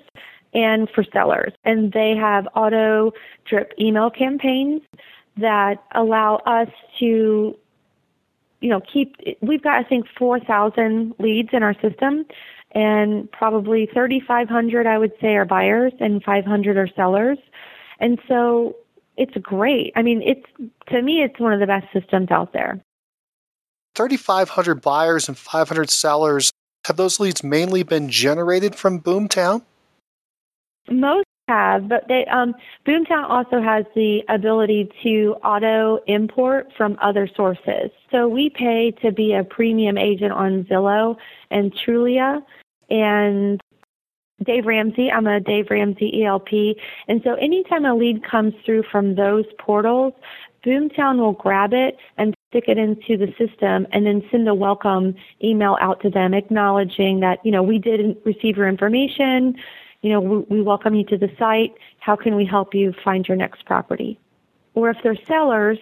and 0.53 0.89
for 0.89 1.03
sellers, 1.03 1.51
and 1.65 1.91
they 1.91 2.15
have 2.15 2.47
auto 2.55 3.11
drip 3.45 3.73
email 3.79 4.09
campaigns 4.09 4.81
that 5.37 5.83
allow 5.93 6.35
us 6.45 6.69
to 6.99 7.57
you 8.61 8.69
know 8.69 8.79
keep 8.81 9.17
we've 9.41 9.61
got 9.63 9.83
i 9.83 9.83
think 9.83 10.05
4000 10.17 11.15
leads 11.19 11.49
in 11.53 11.63
our 11.63 11.73
system 11.81 12.25
and 12.71 13.29
probably 13.31 13.87
3500 13.93 14.87
i 14.87 14.97
would 14.97 15.11
say 15.19 15.35
are 15.35 15.43
buyers 15.43 15.91
and 15.99 16.23
500 16.23 16.77
are 16.77 16.87
sellers 16.95 17.39
and 17.99 18.19
so 18.27 18.75
it's 19.17 19.35
great 19.41 19.91
i 19.95 20.01
mean 20.01 20.21
it's 20.21 20.45
to 20.87 21.01
me 21.01 21.23
it's 21.23 21.39
one 21.39 21.51
of 21.51 21.59
the 21.59 21.67
best 21.67 21.87
systems 21.91 22.29
out 22.31 22.53
there 22.53 22.79
3,500 23.95 24.81
buyers 24.81 25.27
and 25.27 25.37
500 25.37 25.89
sellers. 25.89 26.51
Have 26.85 26.97
those 26.97 27.19
leads 27.19 27.43
mainly 27.43 27.83
been 27.83 28.09
generated 28.09 28.75
from 28.75 28.99
Boomtown? 28.99 29.61
Most 30.89 31.25
have, 31.47 31.89
but 31.89 32.07
they 32.07 32.25
um, 32.27 32.55
Boomtown 32.85 33.29
also 33.29 33.61
has 33.61 33.85
the 33.95 34.23
ability 34.29 34.89
to 35.03 35.35
auto 35.43 35.99
import 36.07 36.69
from 36.77 36.97
other 37.01 37.27
sources. 37.35 37.91
So 38.11 38.27
we 38.27 38.49
pay 38.49 38.91
to 39.01 39.11
be 39.11 39.33
a 39.33 39.43
premium 39.43 39.97
agent 39.97 40.31
on 40.31 40.63
Zillow 40.65 41.17
and 41.51 41.73
Trulia 41.73 42.41
and 42.89 43.59
Dave 44.43 44.65
Ramsey. 44.65 45.11
I'm 45.11 45.27
a 45.27 45.39
Dave 45.39 45.67
Ramsey 45.69 46.23
ELP. 46.23 46.77
And 47.07 47.21
so 47.23 47.33
anytime 47.35 47.85
a 47.85 47.93
lead 47.93 48.23
comes 48.23 48.53
through 48.65 48.83
from 48.91 49.15
those 49.15 49.45
portals, 49.59 50.13
Boomtown 50.65 51.17
will 51.17 51.33
grab 51.33 51.73
it 51.73 51.97
and 52.17 52.33
stick 52.53 52.65
it 52.67 52.77
into 52.77 53.17
the 53.17 53.33
system 53.35 53.87
and 53.91 54.05
then 54.05 54.21
send 54.29 54.47
a 54.47 54.53
welcome 54.53 55.15
email 55.43 55.75
out 55.81 55.99
to 56.01 56.09
them 56.09 56.35
acknowledging 56.35 57.19
that, 57.19 57.43
you 57.43 57.51
know, 57.51 57.63
we 57.63 57.79
didn't 57.79 58.15
receive 58.25 58.55
your 58.57 58.67
information, 58.67 59.55
you 60.03 60.11
know, 60.11 60.21
we, 60.21 60.57
we 60.57 60.61
welcome 60.61 60.93
you 60.93 61.03
to 61.05 61.17
the 61.17 61.31
site. 61.39 61.73
How 61.97 62.15
can 62.15 62.35
we 62.35 62.45
help 62.45 62.75
you 62.75 62.93
find 63.03 63.27
your 63.27 63.37
next 63.37 63.65
property? 63.65 64.19
Or 64.75 64.91
if 64.91 64.97
they're 65.01 65.17
sellers, 65.27 65.79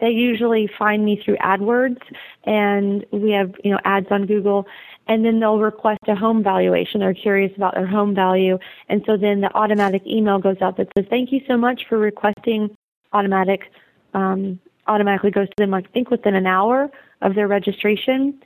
they 0.00 0.10
usually 0.10 0.66
find 0.78 1.04
me 1.04 1.20
through 1.22 1.36
AdWords 1.36 2.00
and 2.44 3.04
we 3.10 3.32
have, 3.32 3.54
you 3.62 3.70
know, 3.70 3.78
ads 3.84 4.06
on 4.10 4.24
Google 4.24 4.66
and 5.06 5.26
then 5.26 5.40
they'll 5.40 5.58
request 5.58 6.00
a 6.08 6.14
home 6.14 6.42
valuation. 6.42 7.00
They're 7.00 7.12
curious 7.12 7.54
about 7.56 7.74
their 7.74 7.86
home 7.86 8.14
value. 8.14 8.58
And 8.88 9.02
so 9.04 9.18
then 9.18 9.42
the 9.42 9.54
automatic 9.54 10.06
email 10.06 10.38
goes 10.38 10.56
out 10.62 10.78
that 10.78 10.88
says, 10.96 11.06
Thank 11.10 11.32
you 11.32 11.42
so 11.46 11.58
much 11.58 11.86
for 11.86 11.98
requesting 11.98 12.74
automatic 13.12 13.70
um, 14.14 14.58
automatically 14.86 15.30
goes 15.30 15.48
to 15.48 15.54
them, 15.56 15.74
I 15.74 15.82
think, 15.82 16.10
within 16.10 16.34
an 16.34 16.46
hour 16.46 16.90
of 17.22 17.34
their 17.34 17.48
registration. 17.48 18.40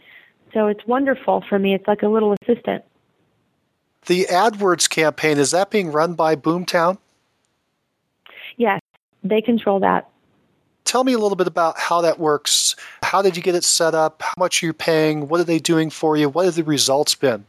So 0.55 0.66
it's 0.66 0.87
wonderful 0.87 1.44
for 1.48 1.59
me. 1.59 1.74
It's 1.74 1.87
like 1.87 2.03
a 2.03 2.09
little 2.09 2.35
assistant. 2.42 2.85
The 4.07 4.27
AdWords 4.27 4.88
campaign, 4.88 5.38
is 5.38 5.51
that 5.51 5.70
being 5.70 5.92
run 5.92 6.14
by 6.14 6.37
Boomtown? 6.37 6.98
Yes, 8.57 8.81
they 9.22 9.42
control 9.42 9.81
that. 9.81 10.09
Tell 10.85 11.05
me 11.05 11.12
a 11.12 11.18
little 11.18 11.37
bit 11.37 11.46
about 11.46 11.79
how 11.79 12.01
that 12.01 12.18
works. 12.18 12.74
How 13.03 13.20
did 13.20 13.37
you 13.37 13.42
get 13.42 13.55
it 13.55 13.64
set 13.64 13.94
up? 13.94 14.22
How 14.22 14.33
much 14.38 14.62
are 14.62 14.66
you 14.66 14.72
paying? 14.72 15.29
What 15.29 15.38
are 15.38 15.44
they 15.44 15.59
doing 15.59 15.90
for 15.90 16.16
you? 16.16 16.31
What 16.31 16.46
have 16.46 16.55
the 16.55 16.64
results 16.64 17.14
been? 17.14 17.44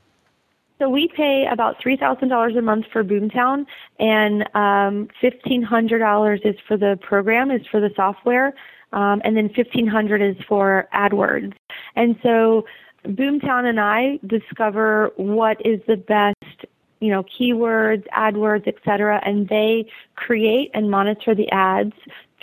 So 0.78 0.90
we 0.90 1.10
pay 1.10 1.46
about 1.50 1.80
three 1.82 1.98
thousand 1.98 2.30
dollars 2.30 2.56
a 2.56 2.62
month 2.62 2.86
for 2.92 3.04
Boomtown, 3.04 3.66
and 4.00 4.48
um, 4.56 5.10
fifteen 5.20 5.62
hundred 5.62 6.00
dollars 6.00 6.42
is 6.44 6.56
for 6.68 6.78
the 6.78 6.98
program, 7.02 7.52
is 7.52 7.66
for 7.68 7.80
the 7.80 7.92
software, 7.96 8.54
um, 8.94 9.22
and 9.24 9.36
then 9.36 9.50
fifteen 9.50 9.88
hundred 9.88 10.22
is 10.22 10.36
for 10.48 10.88
AdWords. 10.94 11.54
And 11.96 12.18
so 12.24 12.66
Boomtown 13.06 13.66
and 13.66 13.80
I 13.80 14.20
discover 14.28 15.12
what 15.16 15.64
is 15.66 15.80
the 15.88 15.98
best, 15.98 16.66
you 17.00 17.10
know, 17.10 17.24
keywords, 17.24 18.06
AdWords, 18.10 18.68
etc., 18.68 19.22
and 19.24 19.48
they 19.48 19.90
create 20.16 20.72
and 20.74 20.92
monitor 20.92 21.34
the 21.34 21.50
ads 21.52 21.94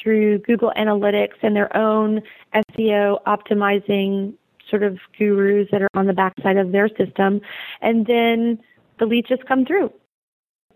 through 0.00 0.38
Google 0.38 0.72
Analytics 0.76 1.36
and 1.42 1.54
their 1.56 1.74
own 1.76 2.22
SEO 2.54 3.22
optimizing 3.24 4.34
sort 4.68 4.82
of 4.82 4.98
gurus 5.18 5.68
that 5.70 5.82
are 5.82 5.88
on 5.94 6.06
the 6.06 6.12
backside 6.12 6.56
of 6.56 6.72
their 6.72 6.88
system, 6.88 7.40
and 7.80 8.06
then 8.06 8.58
the 8.98 9.06
leads 9.06 9.28
just 9.28 9.44
come 9.46 9.64
through. 9.64 9.92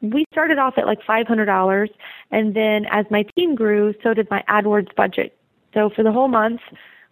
We 0.02 0.24
started 0.32 0.58
off 0.58 0.74
at 0.78 0.86
like 0.86 1.02
$500, 1.02 1.88
and 2.30 2.54
then 2.54 2.86
as 2.90 3.06
my 3.10 3.24
team 3.36 3.54
grew, 3.54 3.94
so 4.02 4.14
did 4.14 4.30
my 4.30 4.42
AdWords 4.48 4.94
budget. 4.94 5.36
So 5.74 5.90
for 5.90 6.02
the 6.02 6.12
whole 6.12 6.28
month, 6.28 6.60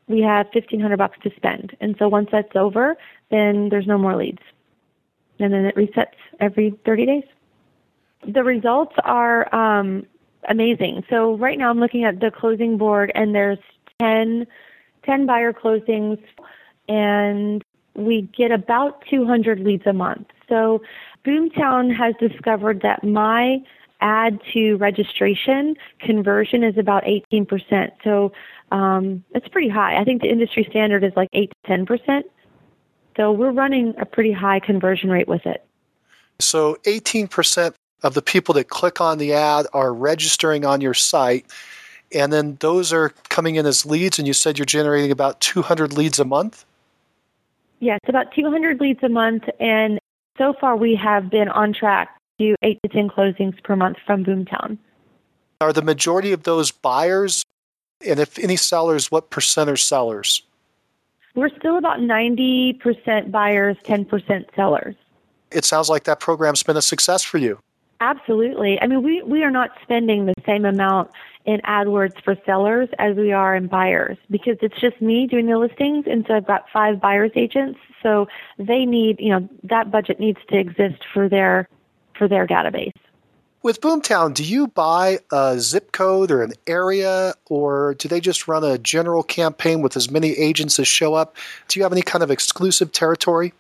we 0.07 0.21
have 0.23 0.47
1500 0.47 0.97
bucks 0.97 1.19
to 1.23 1.31
spend. 1.37 1.77
And 1.81 1.95
so 1.99 2.09
once 2.09 2.29
that's 2.33 2.57
over, 2.57 2.97
then 3.31 3.69
there's 3.69 3.87
no 3.87 3.99
more 3.99 4.17
leads. 4.17 4.43
And 5.39 5.53
then 5.53 5.65
it 5.65 5.77
resets 5.77 6.17
every 6.41 6.75
30 6.85 7.07
days. 7.07 7.25
The 8.27 8.43
results 8.43 8.95
are 9.05 9.55
um, 9.55 10.07
amazing. 10.49 11.05
So 11.09 11.37
right 11.37 11.59
now 11.59 11.71
I'm 11.71 11.79
looking 11.79 12.05
at 12.05 12.21
the 12.21 12.31
closing 12.31 12.79
board 12.79 13.13
and 13.15 13.35
there's 13.35 13.59
10, 14.01 14.47
10 15.05 15.27
buyer 15.27 15.53
closings 15.53 16.21
and 16.89 17.63
we 17.95 18.23
get 18.37 18.51
about 18.51 19.05
200 19.11 19.61
leads 19.61 19.87
a 19.87 19.93
month. 19.93 20.27
So 20.49 20.83
Boomtown 21.25 21.95
has 21.95 22.15
discovered 22.19 22.81
that 22.83 23.05
my 23.05 23.63
ad 24.01 24.41
to 24.53 24.77
registration 24.77 25.77
conversion 26.01 26.63
is 26.63 26.79
about 26.79 27.05
18%. 27.05 27.91
So 28.05 28.33
um, 28.71 29.25
it's 29.35 29.49
pretty 29.49 29.69
high. 29.69 30.01
I 30.01 30.05
think 30.05 30.23
the 30.23 30.29
industry 30.29 30.67
standard 30.69 31.05
is 31.05 31.13
like 31.17 31.29
8 31.33 31.53
to 31.65 31.71
10%. 31.71 32.23
So 33.17 33.33
we're 33.33 33.51
running 33.51 33.95
a 33.99 34.07
pretty 34.07 34.33
high 34.33 34.61
conversion 34.61 35.11
rate 35.11 35.27
with 35.27 35.45
it. 35.47 35.65
So 36.39 36.77
18% 36.85 37.75
of 38.05 38.15
the 38.15 38.23
people 38.23 38.55
that 38.55 38.69
click 38.69 39.01
on 39.01 39.19
the 39.19 39.33
ad 39.33 39.67
are 39.73 39.93
registering 39.93 40.65
on 40.65 40.81
your 40.81 40.95
site. 40.95 41.47
And 42.15 42.33
then 42.33 42.57
those 42.61 42.93
are 42.93 43.11
coming 43.29 43.57
in 43.57 43.67
as 43.67 43.85
leads, 43.85 44.19
and 44.19 44.27
you 44.27 44.33
said 44.33 44.57
you're 44.57 44.65
generating 44.65 45.11
about 45.11 45.41
200 45.41 45.93
leads 45.93 46.19
a 46.19 46.25
month? 46.25 46.65
Yes, 47.81 48.01
about 48.09 48.33
200 48.33 48.81
leads 48.81 49.03
a 49.03 49.09
month, 49.09 49.45
and 49.61 49.99
so 50.37 50.55
far 50.61 50.77
we 50.77 50.95
have 50.95 51.29
been 51.31 51.49
on 51.49 51.73
track 51.73 52.18
to 52.39 52.55
8 52.63 52.79
to 52.83 52.89
10 52.89 53.09
closings 53.09 53.63
per 53.63 53.77
month 53.77 53.99
from 54.07 54.25
Boomtown. 54.25 54.79
Are 55.61 55.73
the 55.73 55.83
majority 55.83 56.33
of 56.33 56.45
those 56.45 56.71
buyers? 56.71 57.45
And 58.07 58.21
if 58.21 58.39
any 58.39 58.57
sellers, 58.57 59.11
what 59.11 59.31
percent 59.31 59.69
are 59.69 59.77
sellers? 59.77 60.43
We're 61.35 61.51
still 61.59 61.79
about 61.79 61.99
90% 61.99 63.31
buyers, 63.31 63.77
10% 63.85 64.55
sellers. 64.55 64.95
It 65.51 65.65
sounds 65.65 65.89
like 65.89 66.05
that 66.05 66.21
program's 66.21 66.63
been 66.63 66.77
a 66.77 66.83
success 66.83 67.23
for 67.23 67.39
you. 67.39 67.59
Absolutely. 68.01 68.81
I 68.81 68.87
mean, 68.87 69.03
we, 69.03 69.23
we 69.23 69.43
are 69.43 69.51
not 69.51 69.71
spending 69.83 70.27
the 70.27 70.35
same 70.47 70.65
amount 70.65 71.11
in 71.45 71.61
AdWords 71.61 72.23
for 72.23 72.37
sellers 72.45 72.89
as 72.99 73.17
we 73.17 73.33
are 73.33 73.57
in 73.57 73.69
buyers 73.69 74.19
because 74.31 74.57
it's 74.61 74.79
just 74.81 75.01
me 75.01 75.27
doing 75.27 75.47
the 75.47 75.59
listings. 75.59 76.05
And 76.07 76.25
so 76.29 76.35
I've 76.35 76.47
got 76.47 76.67
five 76.73 77.01
buyers 77.01 77.33
agents. 77.35 77.79
So 78.03 78.29
they 78.59 78.85
need, 78.85 79.19
you 79.19 79.31
know, 79.31 79.49
that 79.65 79.91
budget 79.91 80.21
needs 80.21 80.39
to 80.51 80.59
exist 80.59 81.03
for 81.13 81.29
their, 81.29 81.69
for 82.19 82.29
their 82.29 82.47
database. 82.47 82.93
With 83.63 83.81
Boomtown, 83.81 84.35
do 84.35 84.45
you 84.45 84.69
buy 84.69 85.19
a 85.33 85.59
zip 85.59 85.91
code 85.91 86.31
or 86.31 86.43
an 86.43 86.53
area, 86.67 87.35
or 87.47 87.95
do 87.95 88.09
they 88.09 88.21
just 88.21 88.47
run 88.47 88.63
a 88.63 88.79
general 88.79 89.25
campaign 89.25 89.83
with 89.83 89.97
as 89.97 90.11
many 90.11 90.31
agents 90.31 90.79
as 90.79 90.87
show 90.87 91.15
up? 91.15 91.37
Do 91.67 91.79
you 91.79 91.83
have 91.83 91.93
any 91.93 92.03
kind 92.03 92.23
of 92.23 92.31
exclusive 92.31 92.93
territory? 92.93 93.53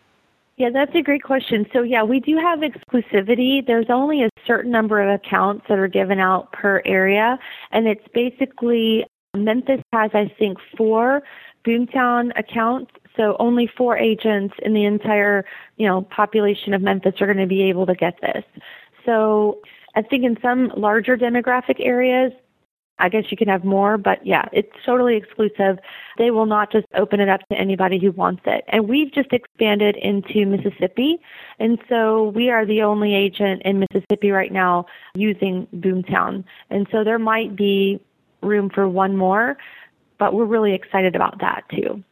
Yeah, 0.56 0.70
that's 0.70 0.94
a 0.94 1.02
great 1.02 1.22
question. 1.22 1.66
So, 1.72 1.82
yeah, 1.82 2.02
we 2.04 2.20
do 2.20 2.36
have 2.36 2.60
exclusivity. 2.60 3.64
There's 3.64 3.90
only 3.90 4.22
a 4.22 4.30
certain 4.46 4.70
number 4.70 5.00
of 5.00 5.08
accounts 5.08 5.66
that 5.68 5.78
are 5.78 5.88
given 5.88 6.20
out 6.20 6.52
per 6.52 6.80
area, 6.84 7.38
and 7.72 7.86
it's 7.88 8.06
basically 8.14 9.04
Memphis 9.36 9.80
has, 9.92 10.10
I 10.14 10.32
think, 10.38 10.58
four 10.76 11.22
Boomtown 11.64 12.32
accounts. 12.38 12.92
So 13.16 13.36
only 13.40 13.66
four 13.66 13.96
agents 13.96 14.54
in 14.62 14.74
the 14.74 14.84
entire, 14.84 15.44
you 15.76 15.86
know, 15.86 16.02
population 16.02 16.72
of 16.72 16.82
Memphis 16.82 17.20
are 17.20 17.26
going 17.26 17.38
to 17.38 17.46
be 17.46 17.62
able 17.62 17.86
to 17.86 17.94
get 17.94 18.20
this. 18.20 18.44
So 19.04 19.60
I 19.96 20.02
think 20.02 20.24
in 20.24 20.38
some 20.40 20.72
larger 20.76 21.16
demographic 21.16 21.76
areas, 21.80 22.32
I 23.00 23.08
guess 23.08 23.24
you 23.30 23.36
can 23.36 23.48
have 23.48 23.64
more, 23.64 23.96
but 23.96 24.24
yeah, 24.26 24.48
it's 24.52 24.72
totally 24.84 25.16
exclusive. 25.16 25.78
They 26.16 26.30
will 26.30 26.46
not 26.46 26.72
just 26.72 26.86
open 26.94 27.20
it 27.20 27.28
up 27.28 27.40
to 27.50 27.56
anybody 27.56 27.98
who 27.98 28.10
wants 28.10 28.42
it. 28.44 28.64
And 28.68 28.88
we've 28.88 29.12
just 29.12 29.32
expanded 29.32 29.96
into 29.96 30.46
Mississippi. 30.46 31.20
And 31.58 31.78
so 31.88 32.30
we 32.30 32.50
are 32.50 32.66
the 32.66 32.82
only 32.82 33.14
agent 33.14 33.62
in 33.64 33.80
Mississippi 33.80 34.30
right 34.30 34.52
now 34.52 34.86
using 35.14 35.66
Boomtown. 35.76 36.44
And 36.70 36.88
so 36.90 37.04
there 37.04 37.20
might 37.20 37.54
be 37.54 38.00
room 38.42 38.68
for 38.68 38.88
one 38.88 39.16
more, 39.16 39.56
but 40.18 40.34
we're 40.34 40.44
really 40.44 40.74
excited 40.74 41.14
about 41.14 41.40
that 41.40 41.64
too. 41.70 42.02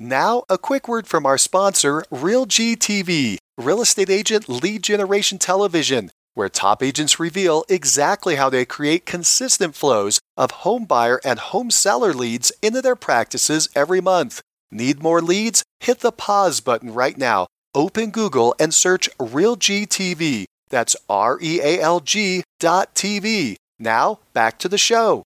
Now, 0.00 0.42
a 0.48 0.58
quick 0.58 0.88
word 0.88 1.06
from 1.06 1.24
our 1.24 1.38
sponsor, 1.38 2.02
RealG 2.10 2.76
TV, 2.76 3.36
real 3.56 3.80
estate 3.80 4.10
agent 4.10 4.48
lead 4.48 4.82
generation 4.82 5.38
television, 5.38 6.10
where 6.34 6.48
top 6.48 6.82
agents 6.82 7.20
reveal 7.20 7.64
exactly 7.68 8.34
how 8.34 8.50
they 8.50 8.64
create 8.64 9.06
consistent 9.06 9.76
flows 9.76 10.18
of 10.36 10.50
home 10.50 10.84
buyer 10.84 11.20
and 11.24 11.38
home 11.38 11.70
seller 11.70 12.12
leads 12.12 12.50
into 12.60 12.82
their 12.82 12.96
practices 12.96 13.68
every 13.76 14.00
month. 14.00 14.40
Need 14.72 15.00
more 15.00 15.22
leads? 15.22 15.62
Hit 15.78 16.00
the 16.00 16.10
pause 16.10 16.60
button 16.60 16.92
right 16.92 17.16
now. 17.16 17.46
Open 17.72 18.10
Google 18.10 18.54
and 18.58 18.74
search 18.74 19.08
RealG 19.18 19.86
TV. 19.86 20.46
That's 20.70 20.96
R 21.08 21.38
E 21.40 21.60
A 21.60 21.80
L 21.80 22.00
G 22.00 22.42
dot 22.58 22.94
TV. 22.96 23.54
Now, 23.78 24.18
back 24.32 24.58
to 24.58 24.68
the 24.68 24.78
show. 24.78 25.22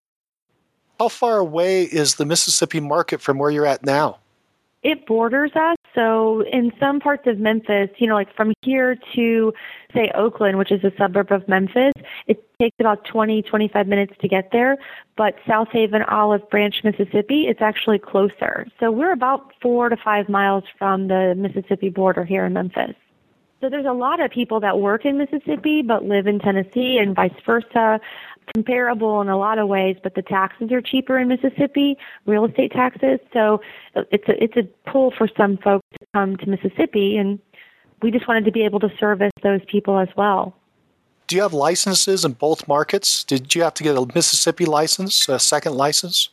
How 0.98 1.08
far 1.08 1.38
away 1.38 1.84
is 1.84 2.16
the 2.16 2.26
Mississippi 2.26 2.80
market 2.80 3.20
from 3.20 3.38
where 3.38 3.50
you're 3.50 3.66
at 3.66 3.84
now? 3.84 4.18
It 4.82 5.06
borders 5.06 5.52
us. 5.54 5.76
So 5.94 6.42
in 6.52 6.72
some 6.78 7.00
parts 7.00 7.26
of 7.26 7.38
Memphis, 7.38 7.90
you 7.98 8.06
know, 8.06 8.14
like 8.14 8.34
from 8.34 8.52
here 8.62 8.96
to 9.14 9.52
say 9.92 10.10
Oakland, 10.14 10.58
which 10.58 10.70
is 10.70 10.82
a 10.84 10.92
suburb 10.96 11.32
of 11.32 11.46
Memphis, 11.48 11.92
it 12.26 12.44
takes 12.58 12.76
about 12.78 13.04
20, 13.04 13.42
25 13.42 13.88
minutes 13.88 14.14
to 14.20 14.28
get 14.28 14.50
there. 14.52 14.76
But 15.16 15.36
Southaven, 15.46 16.04
Olive 16.10 16.48
Branch, 16.50 16.82
Mississippi, 16.84 17.46
it's 17.48 17.60
actually 17.60 17.98
closer. 17.98 18.66
So 18.78 18.90
we're 18.90 19.12
about 19.12 19.52
four 19.60 19.88
to 19.88 19.96
five 19.96 20.28
miles 20.28 20.64
from 20.78 21.08
the 21.08 21.34
Mississippi 21.36 21.90
border 21.90 22.24
here 22.24 22.44
in 22.44 22.52
Memphis. 22.52 22.94
So 23.60 23.68
there's 23.68 23.86
a 23.86 23.92
lot 23.92 24.20
of 24.20 24.30
people 24.30 24.60
that 24.60 24.78
work 24.78 25.04
in 25.04 25.18
Mississippi 25.18 25.82
but 25.82 26.04
live 26.04 26.28
in 26.28 26.38
Tennessee 26.38 26.98
and 26.98 27.16
vice 27.16 27.32
versa 27.44 28.00
comparable 28.54 29.20
in 29.20 29.28
a 29.28 29.36
lot 29.36 29.58
of 29.58 29.68
ways, 29.68 29.96
but 30.02 30.14
the 30.14 30.22
taxes 30.22 30.72
are 30.72 30.80
cheaper 30.80 31.18
in 31.18 31.28
Mississippi, 31.28 31.96
real 32.26 32.44
estate 32.44 32.72
taxes. 32.72 33.20
So 33.32 33.60
it's 33.94 34.28
a 34.28 34.42
it's 34.42 34.56
a 34.56 34.64
pull 34.90 35.12
for 35.16 35.28
some 35.36 35.56
folks 35.58 35.86
to 36.00 36.06
come 36.14 36.36
to 36.38 36.48
Mississippi, 36.48 37.16
and 37.16 37.38
we 38.02 38.10
just 38.10 38.28
wanted 38.28 38.44
to 38.44 38.52
be 38.52 38.64
able 38.64 38.80
to 38.80 38.90
service 38.98 39.32
those 39.42 39.60
people 39.66 39.98
as 39.98 40.08
well. 40.16 40.54
Do 41.26 41.36
you 41.36 41.42
have 41.42 41.52
licenses 41.52 42.24
in 42.24 42.32
both 42.32 42.66
markets? 42.66 43.22
Did 43.22 43.54
you 43.54 43.62
have 43.62 43.74
to 43.74 43.82
get 43.82 43.96
a 43.96 44.06
Mississippi 44.14 44.64
license, 44.64 45.28
a 45.28 45.38
second 45.38 45.74
license? 45.74 46.30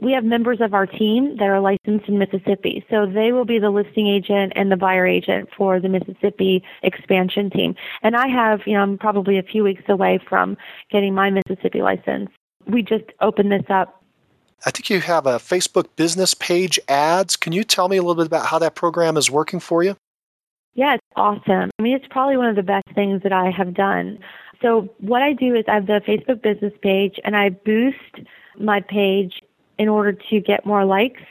We 0.00 0.12
have 0.12 0.24
members 0.24 0.60
of 0.60 0.74
our 0.74 0.86
team 0.86 1.36
that 1.36 1.48
are 1.48 1.60
licensed 1.60 2.08
in 2.08 2.18
Mississippi. 2.18 2.84
So 2.90 3.06
they 3.06 3.32
will 3.32 3.44
be 3.44 3.58
the 3.58 3.70
listing 3.70 4.06
agent 4.06 4.52
and 4.54 4.70
the 4.70 4.76
buyer 4.76 5.06
agent 5.06 5.48
for 5.56 5.80
the 5.80 5.88
Mississippi 5.88 6.62
expansion 6.82 7.50
team. 7.50 7.74
And 8.02 8.16
I 8.16 8.28
have, 8.28 8.60
you 8.66 8.74
know, 8.74 8.82
I'm 8.82 8.98
probably 8.98 9.38
a 9.38 9.42
few 9.42 9.64
weeks 9.64 9.82
away 9.88 10.18
from 10.28 10.56
getting 10.90 11.14
my 11.14 11.30
Mississippi 11.30 11.82
license. 11.82 12.30
We 12.66 12.82
just 12.82 13.04
opened 13.20 13.52
this 13.52 13.64
up. 13.68 14.02
I 14.66 14.70
think 14.70 14.90
you 14.90 15.00
have 15.00 15.26
a 15.26 15.36
Facebook 15.36 15.86
business 15.96 16.34
page 16.34 16.80
ads. 16.88 17.36
Can 17.36 17.52
you 17.52 17.62
tell 17.64 17.88
me 17.88 17.96
a 17.96 18.02
little 18.02 18.16
bit 18.16 18.26
about 18.26 18.46
how 18.46 18.58
that 18.58 18.74
program 18.74 19.16
is 19.16 19.30
working 19.30 19.60
for 19.60 19.82
you? 19.82 19.96
Yeah, 20.74 20.94
it's 20.94 21.04
awesome. 21.16 21.70
I 21.78 21.82
mean, 21.82 21.96
it's 21.96 22.06
probably 22.10 22.36
one 22.36 22.48
of 22.48 22.56
the 22.56 22.62
best 22.62 22.86
things 22.94 23.22
that 23.22 23.32
I 23.32 23.50
have 23.50 23.74
done. 23.74 24.18
So, 24.60 24.92
what 24.98 25.22
I 25.22 25.32
do 25.32 25.54
is 25.54 25.64
I 25.68 25.74
have 25.74 25.86
the 25.86 26.00
Facebook 26.06 26.42
business 26.42 26.72
page 26.82 27.20
and 27.24 27.36
I 27.36 27.50
boost 27.50 28.26
my 28.58 28.80
page 28.80 29.40
in 29.78 29.88
order 29.88 30.12
to 30.12 30.40
get 30.40 30.66
more 30.66 30.84
likes. 30.84 31.22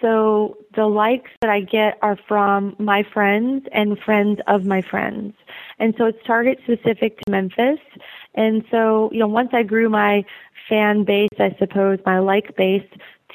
So 0.00 0.56
the 0.74 0.86
likes 0.86 1.30
that 1.42 1.50
I 1.50 1.60
get 1.60 1.98
are 2.00 2.16
from 2.26 2.74
my 2.78 3.02
friends 3.12 3.66
and 3.72 3.98
friends 3.98 4.40
of 4.46 4.64
my 4.64 4.80
friends. 4.80 5.34
And 5.78 5.94
so 5.98 6.06
it's 6.06 6.18
target 6.26 6.58
specific 6.62 7.18
to 7.20 7.30
Memphis. 7.30 7.80
And 8.34 8.64
so, 8.70 9.10
you 9.12 9.18
know, 9.18 9.28
once 9.28 9.50
I 9.52 9.62
grew 9.62 9.90
my 9.90 10.24
fan 10.68 11.04
base, 11.04 11.28
I 11.38 11.54
suppose, 11.58 11.98
my 12.06 12.18
like 12.18 12.56
base 12.56 12.86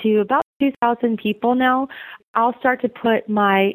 to 0.01 0.19
about 0.19 0.43
2,000 0.59 1.17
people 1.17 1.53
now, 1.53 1.87
I'll 2.33 2.57
start 2.59 2.81
to 2.81 2.89
put 2.89 3.29
my 3.29 3.73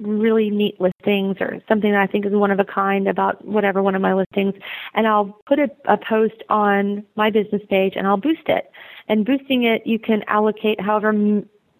really 0.00 0.50
neat 0.50 0.80
listings 0.80 1.36
or 1.40 1.60
something 1.68 1.92
that 1.92 2.00
I 2.00 2.06
think 2.06 2.26
is 2.26 2.32
one 2.32 2.50
of 2.50 2.58
a 2.58 2.64
kind 2.64 3.08
about 3.08 3.44
whatever 3.44 3.82
one 3.82 3.94
of 3.94 4.02
my 4.02 4.14
listings, 4.14 4.54
and 4.94 5.06
I'll 5.06 5.38
put 5.46 5.58
a, 5.58 5.70
a 5.86 5.96
post 5.96 6.42
on 6.48 7.04
my 7.16 7.30
business 7.30 7.62
page 7.68 7.94
and 7.96 8.06
I'll 8.06 8.16
boost 8.16 8.48
it. 8.48 8.70
And 9.08 9.24
boosting 9.24 9.64
it, 9.64 9.86
you 9.86 9.98
can 9.98 10.22
allocate 10.28 10.80
however 10.80 11.12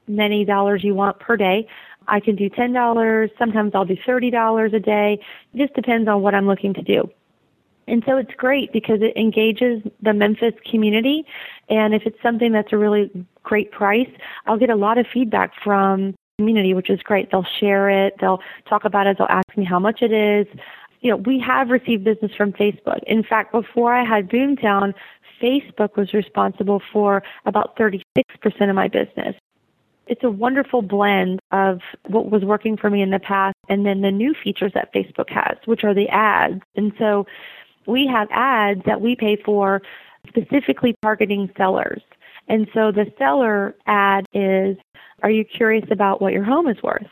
many 0.07 0.45
dollars 0.45 0.83
you 0.85 0.95
want 0.95 1.19
per 1.21 1.37
day. 1.37 1.69
I 2.09 2.21
can 2.21 2.35
do 2.35 2.51
$10, 2.51 3.31
sometimes 3.39 3.73
I'll 3.75 3.85
do 3.85 3.97
$30 3.97 4.75
a 4.75 4.81
day. 4.81 5.21
It 5.55 5.59
just 5.59 5.75
depends 5.75 6.09
on 6.09 6.23
what 6.23 6.35
I'm 6.35 6.47
looking 6.47 6.75
to 6.75 6.83
do. 6.83 7.09
And 7.87 8.03
so 8.07 8.17
it's 8.17 8.33
great 8.37 8.73
because 8.73 9.01
it 9.03 9.17
engages 9.17 9.83
the 10.01 10.13
Memphis 10.13 10.55
community. 10.71 11.25
And 11.69 11.95
if 11.95 12.03
it's 12.07 12.21
something 12.23 12.53
that's 12.53 12.73
a 12.73 12.77
really 12.77 13.11
great 13.43 13.73
price, 13.73 14.11
I'll 14.47 14.59
get 14.59 14.71
a 14.71 14.77
lot 14.77 14.99
of 14.99 15.07
feedback 15.13 15.53
from 15.63 16.15
community, 16.41 16.73
which 16.73 16.89
is 16.89 17.03
great. 17.03 17.31
They'll 17.31 17.53
share 17.61 17.91
it, 17.91 18.15
they'll 18.19 18.41
talk 18.67 18.87
about 18.87 19.07
it, 19.07 19.19
they'll 19.19 19.27
ask 19.29 19.57
me 19.59 19.65
how 19.65 19.79
much 19.79 20.01
it 20.01 20.11
is. 20.11 20.47
You 21.03 21.11
know, 21.11 21.17
we 21.17 21.39
have 21.41 21.69
received 21.69 22.03
business 22.03 22.33
from 22.35 22.53
Facebook. 22.55 23.03
In 23.07 23.23
fact, 23.23 23.53
before 23.53 23.93
I 23.93 24.05
had 24.05 24.31
Boomtown, 24.31 24.95
Facebook 25.43 25.97
was 25.97 26.15
responsible 26.15 26.81
for 26.93 27.23
about 27.45 27.77
36% 27.77 28.03
of 28.69 28.75
my 28.75 28.89
business. 28.89 29.37
It's 30.07 30.25
a 30.25 30.31
wonderful 30.31 30.81
blend 30.81 31.41
of 31.53 31.81
what 32.07 32.31
was 32.31 32.43
working 32.43 32.77
for 32.79 32.89
me 32.89 33.03
in 33.03 33.11
the 33.11 33.21
past 33.21 33.55
and 33.69 33.85
then 33.85 34.01
the 34.01 34.11
new 34.11 34.35
features 34.35 34.73
that 34.73 34.93
Facebook 34.95 35.29
has, 35.29 35.59
which 35.67 35.85
are 35.85 35.95
the 35.95 36.09
ads. 36.09 36.63
And 36.75 36.93
so 36.99 37.27
we 37.87 38.07
have 38.07 38.29
ads 38.31 38.83
that 38.87 39.03
we 39.03 39.15
pay 39.15 39.37
for 39.37 39.83
specifically 40.27 40.97
targeting 41.03 41.51
sellers. 41.57 42.03
And 42.51 42.69
so 42.75 42.93
the 42.93 43.11
seller 43.17 43.75
ad 43.87 44.27
is 44.35 44.77
Are 45.23 45.31
you 45.31 45.45
curious 45.45 45.87
about 45.91 46.21
what 46.21 46.33
your 46.33 46.45
home 46.45 46.69
is 46.69 46.83
worth? 46.83 47.07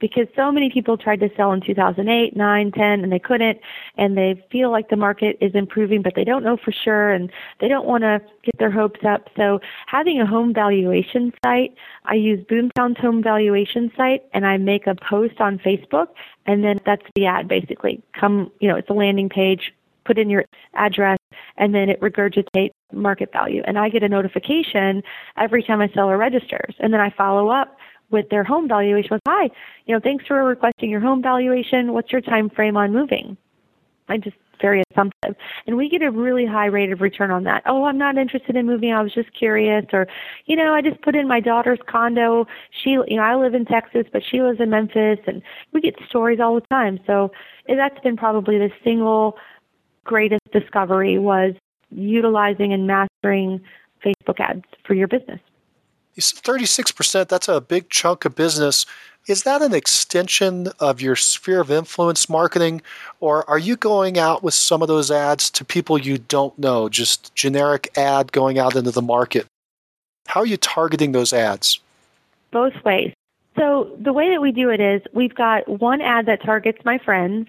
because 0.00 0.26
so 0.36 0.52
many 0.52 0.70
people 0.70 0.98
tried 0.98 1.18
to 1.20 1.30
sell 1.34 1.52
in 1.52 1.62
2008, 1.62 2.36
9, 2.36 2.72
10, 2.72 3.00
and 3.02 3.10
they 3.10 3.18
couldn't, 3.18 3.58
and 3.96 4.18
they 4.18 4.44
feel 4.50 4.70
like 4.70 4.90
the 4.90 4.96
market 4.96 5.38
is 5.40 5.54
improving, 5.54 6.02
but 6.02 6.14
they 6.14 6.24
don't 6.24 6.44
know 6.44 6.58
for 6.58 6.72
sure, 6.72 7.10
and 7.10 7.32
they 7.58 7.68
don't 7.68 7.86
want 7.86 8.02
to 8.02 8.20
get 8.42 8.58
their 8.58 8.70
hopes 8.70 9.00
up. 9.02 9.30
So 9.34 9.60
having 9.86 10.20
a 10.20 10.26
home 10.26 10.52
valuation 10.52 11.32
site, 11.42 11.74
I 12.04 12.16
use 12.16 12.44
Boomtown's 12.44 12.98
home 12.98 13.22
valuation 13.22 13.90
site, 13.96 14.24
and 14.34 14.46
I 14.46 14.58
make 14.58 14.86
a 14.86 14.94
post 14.94 15.40
on 15.40 15.58
Facebook, 15.58 16.08
and 16.44 16.62
then 16.62 16.80
that's 16.84 17.06
the 17.14 17.24
ad 17.24 17.48
basically. 17.48 18.02
Come, 18.12 18.52
you 18.60 18.68
know, 18.68 18.76
it's 18.76 18.90
a 18.90 18.94
landing 18.94 19.30
page. 19.30 19.72
Put 20.04 20.18
in 20.18 20.28
your 20.30 20.44
address, 20.74 21.18
and 21.56 21.74
then 21.74 21.88
it 21.88 22.00
regurgitates 22.00 22.72
market 22.92 23.32
value. 23.32 23.62
And 23.66 23.78
I 23.78 23.88
get 23.88 24.02
a 24.02 24.08
notification 24.08 25.02
every 25.36 25.62
time 25.62 25.80
a 25.80 25.92
seller 25.92 26.18
registers, 26.18 26.74
and 26.78 26.92
then 26.92 27.00
I 27.00 27.10
follow 27.10 27.48
up 27.48 27.76
with 28.10 28.28
their 28.28 28.44
home 28.44 28.68
valuation 28.68 29.08
was, 29.10 29.20
hi, 29.26 29.50
you 29.86 29.94
know, 29.94 30.00
thanks 30.00 30.26
for 30.26 30.44
requesting 30.44 30.90
your 30.90 31.00
home 31.00 31.22
valuation. 31.22 31.92
What's 31.92 32.12
your 32.12 32.20
time 32.20 32.50
frame 32.50 32.76
on 32.76 32.92
moving? 32.92 33.36
I 34.08 34.18
just 34.18 34.36
very 34.60 34.82
assumptive. 34.90 35.34
And 35.66 35.76
we 35.76 35.88
get 35.88 36.02
a 36.02 36.10
really 36.10 36.46
high 36.46 36.66
rate 36.66 36.92
of 36.92 37.00
return 37.00 37.30
on 37.30 37.44
that. 37.44 37.62
Oh, 37.66 37.84
I'm 37.84 37.98
not 37.98 38.16
interested 38.16 38.56
in 38.56 38.66
moving. 38.66 38.92
I 38.92 39.02
was 39.02 39.12
just 39.12 39.32
curious. 39.34 39.84
Or, 39.92 40.06
you 40.46 40.56
know, 40.56 40.72
I 40.74 40.80
just 40.80 41.00
put 41.02 41.14
in 41.16 41.28
my 41.28 41.40
daughter's 41.40 41.80
condo. 41.86 42.46
She, 42.70 42.90
you 42.90 43.16
know, 43.16 43.22
I 43.22 43.34
live 43.34 43.54
in 43.54 43.64
Texas, 43.64 44.06
but 44.12 44.22
she 44.24 44.42
lives 44.42 44.60
in 44.60 44.70
Memphis. 44.70 45.18
And 45.26 45.42
we 45.72 45.80
get 45.80 45.96
stories 46.08 46.40
all 46.40 46.54
the 46.54 46.66
time. 46.70 47.00
So 47.06 47.32
that's 47.68 47.98
been 48.00 48.16
probably 48.16 48.58
the 48.58 48.70
single 48.82 49.36
greatest 50.04 50.50
discovery 50.52 51.18
was 51.18 51.54
utilizing 51.90 52.72
and 52.72 52.86
mastering 52.86 53.60
Facebook 54.04 54.40
ads 54.40 54.64
for 54.84 54.94
your 54.94 55.08
business. 55.08 55.40
36%, 56.16 57.28
that's 57.28 57.48
a 57.48 57.60
big 57.60 57.90
chunk 57.90 58.24
of 58.24 58.34
business. 58.34 58.86
Is 59.26 59.42
that 59.44 59.62
an 59.62 59.74
extension 59.74 60.68
of 60.78 61.00
your 61.00 61.16
sphere 61.16 61.60
of 61.60 61.70
influence 61.70 62.28
marketing, 62.28 62.82
or 63.20 63.48
are 63.48 63.58
you 63.58 63.74
going 63.74 64.18
out 64.18 64.42
with 64.42 64.54
some 64.54 64.82
of 64.82 64.88
those 64.88 65.10
ads 65.10 65.50
to 65.50 65.64
people 65.64 65.98
you 65.98 66.18
don't 66.18 66.56
know, 66.58 66.88
just 66.88 67.34
generic 67.34 67.90
ad 67.96 68.32
going 68.32 68.58
out 68.58 68.76
into 68.76 68.90
the 68.90 69.02
market? 69.02 69.46
How 70.26 70.40
are 70.40 70.46
you 70.46 70.58
targeting 70.58 71.12
those 71.12 71.32
ads? 71.32 71.80
Both 72.50 72.74
ways. 72.84 73.12
So, 73.56 73.96
the 74.00 74.12
way 74.12 74.30
that 74.30 74.42
we 74.42 74.52
do 74.52 74.70
it 74.70 74.80
is 74.80 75.00
we've 75.12 75.34
got 75.34 75.68
one 75.68 76.00
ad 76.00 76.26
that 76.26 76.42
targets 76.42 76.84
my 76.84 76.98
friends, 76.98 77.48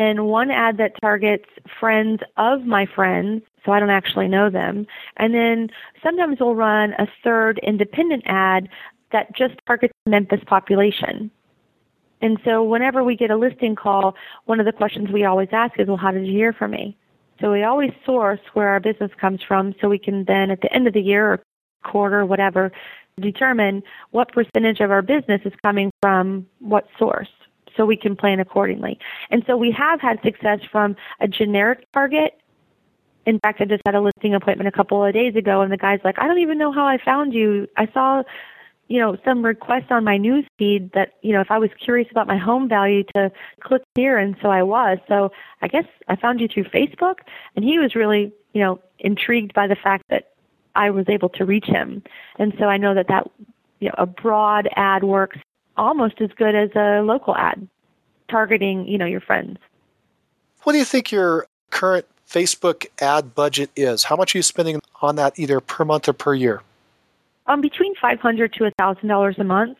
and 0.00 0.24
one 0.24 0.50
ad 0.50 0.78
that 0.78 0.98
targets 1.02 1.44
friends 1.78 2.22
of 2.38 2.64
my 2.64 2.86
friends, 2.86 3.42
so 3.66 3.72
I 3.72 3.80
don't 3.80 3.90
actually 3.90 4.28
know 4.28 4.48
them. 4.48 4.86
And 5.18 5.34
then 5.34 5.68
sometimes 6.02 6.38
we'll 6.40 6.54
run 6.54 6.94
a 6.94 7.06
third 7.22 7.60
independent 7.62 8.22
ad 8.24 8.70
that 9.12 9.36
just 9.36 9.56
targets 9.66 9.92
Memphis 10.06 10.40
population. 10.46 11.30
And 12.22 12.38
so 12.46 12.64
whenever 12.64 13.04
we 13.04 13.14
get 13.14 13.30
a 13.30 13.36
listing 13.36 13.76
call, 13.76 14.16
one 14.46 14.58
of 14.58 14.64
the 14.64 14.72
questions 14.72 15.10
we 15.10 15.24
always 15.24 15.50
ask 15.52 15.78
is, 15.78 15.86
well, 15.86 15.98
how 15.98 16.12
did 16.12 16.26
you 16.26 16.32
hear 16.32 16.54
from 16.54 16.70
me? 16.70 16.96
So 17.38 17.52
we 17.52 17.62
always 17.62 17.92
source 18.06 18.40
where 18.54 18.68
our 18.68 18.80
business 18.80 19.10
comes 19.20 19.42
from 19.42 19.74
so 19.82 19.90
we 19.90 19.98
can 19.98 20.24
then 20.24 20.50
at 20.50 20.62
the 20.62 20.72
end 20.72 20.86
of 20.86 20.94
the 20.94 21.02
year 21.02 21.30
or 21.30 21.42
quarter, 21.84 22.24
whatever, 22.24 22.72
determine 23.20 23.82
what 24.12 24.32
percentage 24.32 24.80
of 24.80 24.90
our 24.90 25.02
business 25.02 25.42
is 25.44 25.52
coming 25.62 25.90
from 26.00 26.46
what 26.58 26.86
source 26.98 27.28
so 27.76 27.86
we 27.86 27.96
can 27.96 28.16
plan 28.16 28.40
accordingly. 28.40 28.98
And 29.30 29.42
so 29.46 29.56
we 29.56 29.70
have 29.72 30.00
had 30.00 30.20
success 30.22 30.60
from 30.70 30.96
a 31.20 31.28
generic 31.28 31.90
target. 31.92 32.40
In 33.26 33.38
fact, 33.38 33.60
I 33.60 33.66
just 33.66 33.82
had 33.84 33.94
a 33.94 34.00
listing 34.00 34.34
appointment 34.34 34.68
a 34.68 34.72
couple 34.72 35.04
of 35.04 35.12
days 35.12 35.36
ago, 35.36 35.60
and 35.60 35.70
the 35.70 35.76
guy's 35.76 36.00
like, 36.04 36.18
I 36.18 36.26
don't 36.26 36.38
even 36.38 36.58
know 36.58 36.72
how 36.72 36.86
I 36.86 36.98
found 36.98 37.34
you. 37.34 37.68
I 37.76 37.86
saw, 37.92 38.22
you 38.88 38.98
know, 38.98 39.16
some 39.24 39.44
request 39.44 39.92
on 39.92 40.04
my 40.04 40.16
news 40.16 40.44
feed 40.58 40.90
that, 40.92 41.14
you 41.22 41.32
know, 41.32 41.40
if 41.40 41.50
I 41.50 41.58
was 41.58 41.70
curious 41.84 42.08
about 42.10 42.26
my 42.26 42.38
home 42.38 42.68
value 42.68 43.04
to 43.14 43.30
click 43.60 43.82
here, 43.94 44.18
and 44.18 44.36
so 44.40 44.48
I 44.48 44.62
was. 44.62 44.98
So 45.06 45.30
I 45.62 45.68
guess 45.68 45.84
I 46.08 46.16
found 46.16 46.40
you 46.40 46.48
through 46.48 46.64
Facebook. 46.64 47.16
And 47.54 47.64
he 47.64 47.78
was 47.78 47.94
really, 47.94 48.32
you 48.52 48.62
know, 48.62 48.80
intrigued 48.98 49.54
by 49.54 49.66
the 49.66 49.76
fact 49.76 50.04
that 50.08 50.30
I 50.74 50.90
was 50.90 51.04
able 51.08 51.28
to 51.30 51.44
reach 51.44 51.66
him. 51.66 52.02
And 52.38 52.54
so 52.58 52.64
I 52.66 52.78
know 52.78 52.94
that 52.94 53.08
that, 53.08 53.30
you 53.80 53.88
know, 53.88 53.94
a 53.98 54.06
broad 54.06 54.68
ad 54.76 55.04
works 55.04 55.38
almost 55.80 56.20
as 56.20 56.30
good 56.36 56.54
as 56.54 56.70
a 56.76 57.02
local 57.02 57.34
ad 57.36 57.66
targeting, 58.28 58.86
you 58.86 58.98
know, 58.98 59.06
your 59.06 59.20
friends. 59.20 59.58
What 60.62 60.72
do 60.72 60.78
you 60.78 60.84
think 60.84 61.10
your 61.10 61.46
current 61.70 62.06
Facebook 62.28 62.86
ad 63.00 63.34
budget 63.34 63.70
is? 63.74 64.04
How 64.04 64.14
much 64.14 64.34
are 64.34 64.38
you 64.38 64.42
spending 64.42 64.80
on 65.02 65.16
that 65.16 65.38
either 65.38 65.60
per 65.60 65.84
month 65.84 66.08
or 66.08 66.12
per 66.12 66.34
year? 66.34 66.62
Um, 67.46 67.60
between 67.60 67.94
five 67.96 68.20
hundred 68.20 68.52
to 68.54 68.66
a 68.66 68.70
thousand 68.78 69.08
dollars 69.08 69.36
a 69.38 69.44
month. 69.44 69.78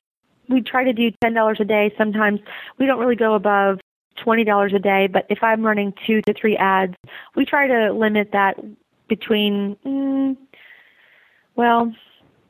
We 0.49 0.63
try 0.63 0.83
to 0.83 0.93
do 0.93 1.13
ten 1.21 1.35
dollars 1.35 1.59
a 1.61 1.65
day. 1.65 1.95
Sometimes 1.97 2.41
we 2.79 2.87
don't 2.87 2.99
really 2.99 3.15
go 3.15 3.35
above 3.35 3.79
twenty 4.17 4.43
dollars 4.43 4.73
a 4.75 4.81
day, 4.81 5.07
but 5.07 5.27
if 5.29 5.43
I'm 5.43 5.65
running 5.65 5.93
two 6.07 6.23
to 6.23 6.33
three 6.33 6.57
ads, 6.57 6.97
we 7.37 7.45
try 7.45 7.69
to 7.69 7.93
limit 7.93 8.33
that 8.33 8.59
between 9.07 9.77
mm, 9.85 10.37
well, 11.55 11.93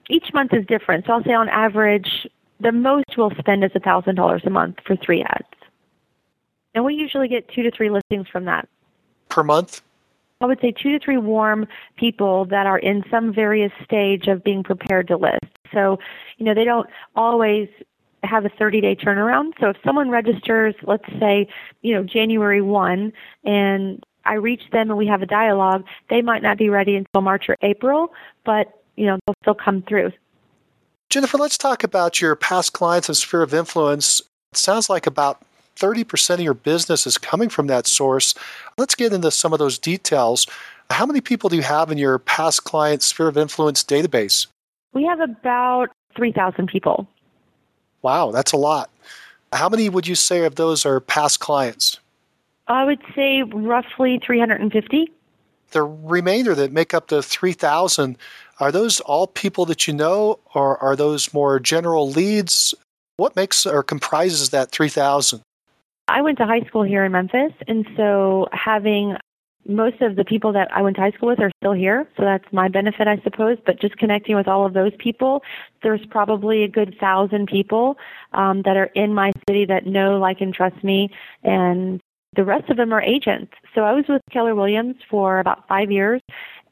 each 0.09 0.33
month 0.33 0.55
is 0.55 0.65
different. 0.67 1.05
So 1.07 1.13
I'll 1.13 1.25
say 1.25 1.35
on 1.35 1.49
average, 1.49 2.27
the 2.61 2.73
most 2.73 3.17
we'll 3.17 3.33
spend 3.39 3.65
is 3.65 3.71
$1,000 3.73 4.47
a 4.47 4.51
month 4.51 4.77
for 4.87 4.97
three 4.97 5.23
ads. 5.23 5.47
And 6.75 6.85
we 6.85 6.95
usually 6.95 7.29
get 7.29 7.49
two 7.49 7.63
to 7.63 7.71
three 7.71 7.91
listings 7.91 8.29
from 8.29 8.45
that. 8.45 8.69
Per 9.29 9.43
month? 9.43 9.83
I 10.41 10.47
would 10.47 10.61
say 10.61 10.73
two 10.73 10.93
to 10.93 11.05
three 11.05 11.19
warm 11.19 11.67
people 11.97 12.47
that 12.47 12.67
are 12.67 12.79
in 12.79 13.05
some 13.11 13.35
various 13.35 13.73
stage 13.85 14.27
of 14.27 14.43
being 14.43 14.63
prepared 14.63 15.09
to 15.09 15.17
list. 15.17 15.45
So, 15.73 15.99
you 16.39 16.47
know, 16.47 16.55
they 16.55 16.65
don't 16.65 16.89
always 17.15 17.69
have 18.23 18.45
a 18.45 18.49
30 18.49 18.81
day 18.81 18.97
turnaround. 18.97 19.53
So 19.61 19.71
if 19.71 19.77
someone 19.85 20.11
registers, 20.11 20.75
let's 20.83 21.07
say, 21.19 21.49
you 21.83 21.95
know, 21.95 22.03
January 22.03 22.63
1 22.63 23.13
and 23.45 24.03
I 24.25 24.35
reach 24.35 24.63
them 24.73 24.91
and 24.91 24.99
we 24.99 25.07
have 25.07 25.23
a 25.23 25.27
dialogue, 25.27 25.85
they 26.09 26.23
might 26.23 26.43
not 26.43 26.59
be 26.59 26.69
ready 26.69 26.97
until 26.97 27.23
March 27.23 27.49
or 27.49 27.57
April, 27.63 28.13
but 28.45 28.83
you 28.97 29.07
know, 29.07 29.19
they'll 29.27 29.35
still 29.43 29.55
come 29.55 29.83
through. 29.83 30.13
Jennifer, 31.11 31.39
let's 31.39 31.59
talk 31.59 31.83
about 31.83 32.21
your 32.21 32.37
past 32.37 32.73
clients 32.73 33.09
and 33.09 33.17
sphere 33.17 33.43
of 33.43 33.53
influence. 33.53 34.21
It 34.53 34.59
sounds 34.59 34.89
like 34.89 35.09
about 35.09 35.43
30% 35.75 36.35
of 36.35 36.41
your 36.41 36.55
business 36.55 37.05
is 37.05 37.19
coming 37.19 37.49
from 37.49 37.67
that 37.67 37.89
source. 37.89 38.33
Let's 38.79 38.95
get 38.95 39.13
into 39.13 39.33
some 39.33 39.53
of 39.53 39.59
those 39.59 39.77
details. 39.77 40.47
How 40.89 41.05
many 41.07 41.21
people 41.21 41.51
do 41.51 41.57
you 41.57 41.63
have 41.63 41.91
in 41.91 41.99
your 41.99 42.21
past 42.21 42.63
client 42.63 43.03
sphere 43.03 43.27
of 43.27 43.37
influence 43.37 43.83
database? 43.83 44.47
We 44.93 45.05
have 45.05 45.19
about 45.19 45.89
3,000 46.17 46.69
people. 46.69 47.09
Wow, 48.03 48.31
that's 48.31 48.53
a 48.53 48.57
lot. 48.57 48.89
How 49.53 49.69
many 49.69 49.89
would 49.89 50.07
you 50.07 50.15
say 50.15 50.45
of 50.45 50.55
those 50.55 50.87
are 50.87 51.01
past 51.01 51.41
clients? 51.41 51.99
I 52.69 52.85
would 52.85 53.01
say 53.17 53.43
roughly 53.43 54.21
350. 54.25 55.13
The 55.73 55.83
remainder 55.83 56.55
that 56.55 56.73
make 56.73 56.95
up 56.95 57.09
the 57.09 57.21
3,000, 57.21 58.17
are 58.61 58.71
those 58.71 59.01
all 59.01 59.27
people 59.27 59.65
that 59.67 59.89
you 59.89 59.95
know, 59.95 60.39
or 60.55 60.77
are 60.79 60.95
those 60.95 61.33
more 61.33 61.59
general 61.59 62.09
leads? 62.09 62.75
What 63.17 63.35
makes 63.35 63.67
or 63.67 63.83
comprises 63.83 64.51
that 64.51 64.71
3,000? 64.71 65.41
I 66.09 66.23
went 66.23 66.39
to 66.39 66.47
high 66.47 66.63
school 66.63 66.83
here 66.83 67.05
in 67.05 67.13
Memphis, 67.13 67.53
and 67.67 67.87
so 67.97 68.49
having 68.53 69.17
most 69.67 70.01
of 70.01 70.17
the 70.17 70.25
people 70.25 70.53
that 70.53 70.69
I 70.75 70.83
went 70.83 70.97
to 70.97 71.03
high 71.03 71.11
school 71.13 71.29
with 71.29 71.41
are 71.41 71.51
still 71.63 71.73
here, 71.73 72.09
so 72.17 72.25
that's 72.25 72.45
my 72.53 72.69
benefit, 72.69 73.07
I 73.07 73.19
suppose. 73.23 73.59
But 73.65 73.81
just 73.81 73.97
connecting 73.97 74.37
with 74.37 74.49
all 74.49 74.67
of 74.67 74.73
those 74.73 74.93
people, 74.99 75.43
there's 75.83 76.05
probably 76.07 76.65
a 76.65 76.69
good 76.69 76.97
thousand 76.99 77.49
people 77.49 77.97
um, 78.33 78.63
that 78.63 78.77
are 78.77 78.91
in 78.95 79.15
my 79.15 79.33
city 79.49 79.65
that 79.67 79.87
know, 79.87 80.19
like, 80.19 80.41
and 80.41 80.53
trust 80.53 80.83
me, 80.83 81.11
and 81.45 82.01
the 82.37 82.45
rest 82.45 82.71
of 82.71 82.77
them 82.77 82.93
are 82.93 83.03
agents. 83.03 83.53
So 83.75 83.83
I 83.83 83.93
was 83.93 84.05
with 84.09 84.23
Keller 84.33 84.55
Williams 84.55 84.97
for 85.11 85.39
about 85.41 85.67
five 85.69 85.91
years, 85.91 86.21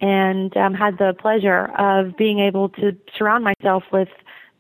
and 0.00 0.56
um, 0.56 0.74
had 0.74 0.98
the 0.98 1.14
pleasure 1.18 1.66
of 1.78 2.16
being 2.16 2.38
able 2.38 2.68
to 2.70 2.96
surround 3.16 3.44
myself 3.44 3.84
with 3.92 4.08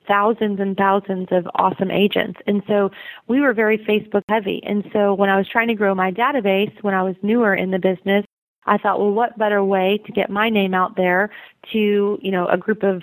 thousands 0.06 0.58
and 0.58 0.76
thousands 0.76 1.28
of 1.30 1.46
awesome 1.54 1.90
agents. 1.90 2.40
And 2.46 2.62
so 2.66 2.90
we 3.28 3.40
were 3.40 3.52
very 3.52 3.78
Facebook 3.78 4.22
heavy. 4.28 4.60
And 4.64 4.84
so 4.92 5.14
when 5.14 5.28
I 5.28 5.36
was 5.36 5.46
trying 5.48 5.68
to 5.68 5.74
grow 5.74 5.94
my 5.94 6.10
database 6.10 6.72
when 6.82 6.94
I 6.94 7.02
was 7.02 7.14
newer 7.22 7.54
in 7.54 7.70
the 7.70 7.78
business, 7.78 8.24
I 8.64 8.78
thought, 8.78 8.98
well, 8.98 9.12
what 9.12 9.38
better 9.38 9.62
way 9.62 10.00
to 10.06 10.12
get 10.12 10.30
my 10.30 10.48
name 10.50 10.74
out 10.74 10.96
there 10.96 11.30
to, 11.72 12.18
you 12.20 12.30
know, 12.30 12.48
a 12.48 12.56
group 12.56 12.82
of 12.82 13.02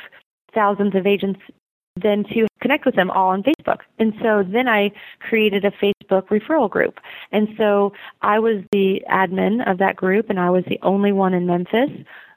thousands 0.54 0.96
of 0.96 1.06
agents 1.06 1.40
than 2.02 2.24
to 2.26 2.46
connect 2.60 2.86
with 2.86 2.96
them 2.96 3.10
all 3.10 3.30
on 3.30 3.44
Facebook. 3.44 3.80
And 4.00 4.14
so 4.22 4.44
then 4.44 4.68
I 4.68 4.92
created 5.20 5.64
a 5.64 5.72
Facebook 5.72 6.28
referral 6.28 6.70
group. 6.70 7.00
And 7.32 7.48
so 7.58 7.94
I 8.22 8.40
was 8.40 8.64
the 8.72 9.02
admin 9.10 9.70
of 9.70 9.78
that 9.78 9.96
group 9.96 10.30
and 10.30 10.40
I 10.40 10.50
was 10.50 10.66
the 10.68 10.80
only 10.82 11.12
one 11.12 11.34
in 11.34 11.46
Memphis 11.46 11.92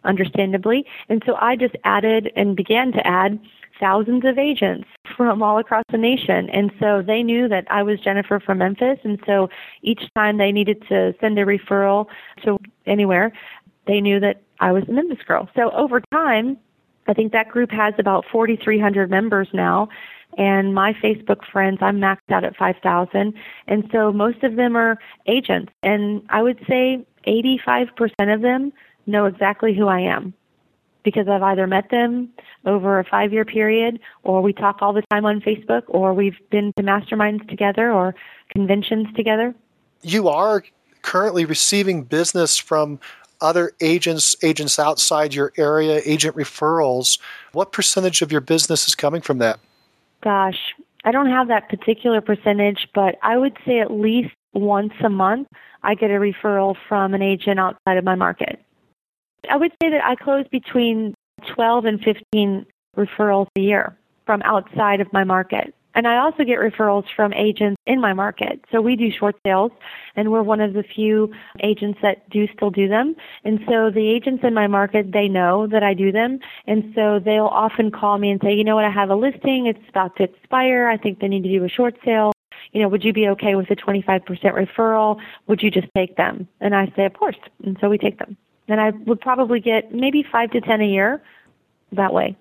understandably. 0.04 0.86
And 1.08 1.22
so 1.26 1.36
I 1.40 1.56
just 1.56 1.76
added 1.84 2.32
and 2.36 2.56
began 2.56 2.92
to 2.92 3.06
add 3.06 3.38
thousands 3.78 4.24
of 4.24 4.38
agents 4.38 4.88
from 5.16 5.42
all 5.42 5.58
across 5.58 5.84
the 5.90 5.98
nation. 5.98 6.50
And 6.50 6.72
so 6.80 7.02
they 7.02 7.22
knew 7.22 7.48
that 7.48 7.66
I 7.70 7.82
was 7.82 8.00
Jennifer 8.00 8.40
from 8.40 8.58
Memphis. 8.58 8.98
And 9.04 9.20
so 9.26 9.48
each 9.82 10.02
time 10.14 10.38
they 10.38 10.52
needed 10.52 10.82
to 10.88 11.14
send 11.20 11.38
a 11.38 11.44
referral 11.44 12.06
to 12.44 12.58
anywhere, 12.86 13.32
they 13.86 14.00
knew 14.00 14.20
that 14.20 14.42
I 14.60 14.72
was 14.72 14.84
a 14.88 14.92
Memphis 14.92 15.24
girl. 15.26 15.48
So 15.54 15.70
over 15.70 16.00
time, 16.12 16.58
I 17.06 17.14
think 17.14 17.32
that 17.32 17.48
group 17.48 17.70
has 17.70 17.94
about 17.98 18.24
4,300 18.30 19.10
members 19.10 19.48
now. 19.52 19.88
And 20.36 20.74
my 20.74 20.92
Facebook 20.94 21.44
friends, 21.50 21.78
I'm 21.80 21.98
maxed 21.98 22.30
out 22.30 22.44
at 22.44 22.56
5,000. 22.56 23.34
And 23.66 23.88
so 23.90 24.12
most 24.12 24.42
of 24.42 24.56
them 24.56 24.76
are 24.76 24.98
agents. 25.26 25.72
And 25.82 26.22
I 26.28 26.42
would 26.42 26.58
say 26.68 27.04
85% 27.26 28.34
of 28.34 28.42
them 28.42 28.72
know 29.08 29.24
exactly 29.26 29.74
who 29.74 29.88
I 29.88 30.00
am 30.00 30.34
because 31.02 31.28
I've 31.28 31.42
either 31.42 31.66
met 31.66 31.90
them 31.90 32.28
over 32.66 32.98
a 32.98 33.04
five 33.04 33.32
year 33.32 33.44
period, 33.44 33.98
or 34.24 34.42
we 34.42 34.52
talk 34.52 34.82
all 34.82 34.92
the 34.92 35.02
time 35.10 35.24
on 35.24 35.40
Facebook, 35.40 35.82
or 35.88 36.12
we've 36.12 36.38
been 36.50 36.72
to 36.76 36.82
masterminds 36.82 37.48
together 37.48 37.90
or 37.90 38.14
conventions 38.50 39.08
together. 39.16 39.54
You 40.02 40.28
are 40.28 40.64
currently 41.02 41.44
receiving 41.44 42.02
business 42.02 42.56
from 42.56 43.00
other 43.40 43.72
agents, 43.80 44.36
agents 44.42 44.78
outside 44.78 45.32
your 45.32 45.52
area, 45.56 46.02
agent 46.04 46.36
referrals. 46.36 47.18
What 47.52 47.72
percentage 47.72 48.20
of 48.20 48.32
your 48.32 48.40
business 48.40 48.88
is 48.88 48.94
coming 48.94 49.22
from 49.22 49.38
that? 49.38 49.60
Gosh, 50.22 50.74
I 51.04 51.12
don't 51.12 51.30
have 51.30 51.48
that 51.48 51.68
particular 51.68 52.20
percentage, 52.20 52.88
but 52.94 53.16
I 53.22 53.36
would 53.36 53.56
say 53.64 53.80
at 53.80 53.92
least 53.92 54.34
once 54.52 54.92
a 55.02 55.08
month 55.08 55.48
I 55.82 55.94
get 55.94 56.10
a 56.10 56.14
referral 56.14 56.76
from 56.88 57.14
an 57.14 57.22
agent 57.22 57.60
outside 57.60 57.96
of 57.96 58.04
my 58.04 58.16
market. 58.16 58.60
I 59.50 59.56
would 59.56 59.72
say 59.82 59.90
that 59.90 60.04
I 60.04 60.14
close 60.14 60.46
between 60.48 61.14
12 61.46 61.84
and 61.84 62.00
15 62.02 62.66
referrals 62.96 63.46
a 63.56 63.60
year 63.60 63.96
from 64.26 64.42
outside 64.42 65.00
of 65.00 65.12
my 65.12 65.24
market. 65.24 65.74
And 65.94 66.06
I 66.06 66.18
also 66.18 66.44
get 66.44 66.60
referrals 66.60 67.06
from 67.16 67.32
agents 67.32 67.76
in 67.86 68.00
my 68.00 68.12
market. 68.12 68.64
So 68.70 68.80
we 68.80 68.94
do 68.94 69.10
short 69.10 69.34
sales, 69.44 69.72
and 70.14 70.30
we're 70.30 70.42
one 70.42 70.60
of 70.60 70.74
the 70.74 70.84
few 70.84 71.32
agents 71.60 71.98
that 72.02 72.28
do 72.30 72.46
still 72.54 72.70
do 72.70 72.86
them. 72.86 73.16
And 73.42 73.58
so 73.66 73.90
the 73.90 74.08
agents 74.08 74.44
in 74.44 74.54
my 74.54 74.68
market, 74.68 75.10
they 75.10 75.26
know 75.26 75.66
that 75.66 75.82
I 75.82 75.94
do 75.94 76.12
them. 76.12 76.38
And 76.68 76.92
so 76.94 77.18
they'll 77.18 77.46
often 77.46 77.90
call 77.90 78.18
me 78.18 78.30
and 78.30 78.40
say, 78.40 78.54
you 78.54 78.62
know 78.62 78.76
what, 78.76 78.84
I 78.84 78.90
have 78.90 79.10
a 79.10 79.16
listing. 79.16 79.66
It's 79.66 79.88
about 79.88 80.14
to 80.16 80.24
expire. 80.24 80.86
I 80.86 80.98
think 80.98 81.18
they 81.18 81.26
need 81.26 81.42
to 81.42 81.48
do 81.48 81.64
a 81.64 81.68
short 81.68 81.96
sale. 82.04 82.32
You 82.72 82.82
know, 82.82 82.88
would 82.88 83.02
you 83.02 83.12
be 83.12 83.26
okay 83.30 83.56
with 83.56 83.70
a 83.70 83.76
25% 83.76 84.22
referral? 84.24 85.18
Would 85.48 85.62
you 85.62 85.70
just 85.70 85.88
take 85.96 86.16
them? 86.16 86.46
And 86.60 86.76
I 86.76 86.92
say, 86.94 87.06
of 87.06 87.14
course. 87.14 87.38
And 87.64 87.76
so 87.80 87.88
we 87.88 87.98
take 87.98 88.18
them 88.18 88.36
and 88.68 88.80
I 88.80 88.90
would 88.90 89.20
probably 89.20 89.60
get 89.60 89.92
maybe 89.92 90.22
five 90.22 90.50
to 90.52 90.60
ten 90.60 90.80
a 90.80 90.86
year 90.86 91.22
that 91.92 92.12
way. 92.12 92.36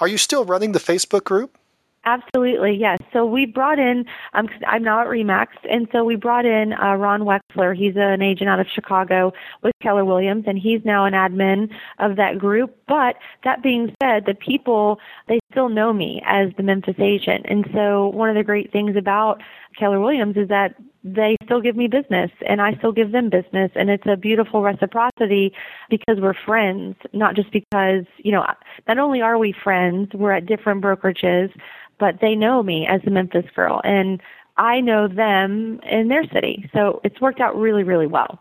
Are 0.00 0.08
you 0.08 0.18
still 0.18 0.44
running 0.44 0.72
the 0.72 0.78
Facebook 0.78 1.24
group? 1.24 1.58
Absolutely, 2.04 2.74
yes. 2.74 2.98
So 3.12 3.26
we 3.26 3.44
brought 3.44 3.78
in, 3.78 4.06
um, 4.32 4.48
I'm 4.66 4.82
now 4.82 5.00
at 5.00 5.08
Remax, 5.08 5.48
and 5.68 5.88
so 5.92 6.04
we 6.04 6.16
brought 6.16 6.46
in 6.46 6.72
uh, 6.72 6.94
Ron 6.94 7.22
Wexler. 7.22 7.76
He's 7.76 7.96
an 7.96 8.22
agent 8.22 8.48
out 8.48 8.60
of 8.60 8.66
Chicago 8.72 9.32
with 9.62 9.74
Keller 9.82 10.04
Williams, 10.04 10.44
and 10.46 10.58
he's 10.58 10.80
now 10.84 11.04
an 11.04 11.12
admin 11.12 11.70
of 11.98 12.16
that 12.16 12.38
group. 12.38 12.74
But 12.86 13.16
that 13.44 13.62
being 13.62 13.94
said, 14.02 14.24
the 14.24 14.34
people, 14.34 15.00
they 15.26 15.38
still 15.50 15.68
know 15.68 15.92
me 15.92 16.22
as 16.24 16.50
the 16.56 16.62
Memphis 16.62 16.96
agent. 16.98 17.44
And 17.46 17.68
so 17.74 18.08
one 18.08 18.30
of 18.30 18.36
the 18.36 18.44
great 18.44 18.72
things 18.72 18.96
about 18.96 19.42
Keller 19.78 20.00
Williams 20.00 20.36
is 20.36 20.48
that 20.48 20.76
they 21.04 21.36
still 21.44 21.60
give 21.60 21.76
me 21.76 21.86
business 21.86 22.30
and 22.46 22.60
I 22.60 22.74
still 22.74 22.92
give 22.92 23.12
them 23.12 23.30
business 23.30 23.70
and 23.74 23.88
it's 23.88 24.06
a 24.06 24.16
beautiful 24.16 24.62
reciprocity 24.62 25.52
because 25.88 26.20
we're 26.20 26.34
friends, 26.34 26.96
not 27.12 27.36
just 27.36 27.52
because, 27.52 28.04
you 28.18 28.32
know, 28.32 28.44
not 28.86 28.98
only 28.98 29.20
are 29.20 29.38
we 29.38 29.52
friends, 29.52 30.12
we're 30.12 30.32
at 30.32 30.46
different 30.46 30.82
brokerages, 30.82 31.52
but 31.98 32.20
they 32.20 32.34
know 32.34 32.62
me 32.62 32.86
as 32.86 33.00
a 33.06 33.10
Memphis 33.10 33.46
girl 33.54 33.80
and 33.84 34.20
I 34.56 34.80
know 34.80 35.06
them 35.06 35.80
in 35.88 36.08
their 36.08 36.26
city. 36.28 36.68
So 36.74 37.00
it's 37.04 37.20
worked 37.20 37.40
out 37.40 37.56
really, 37.56 37.84
really 37.84 38.08
well. 38.08 38.40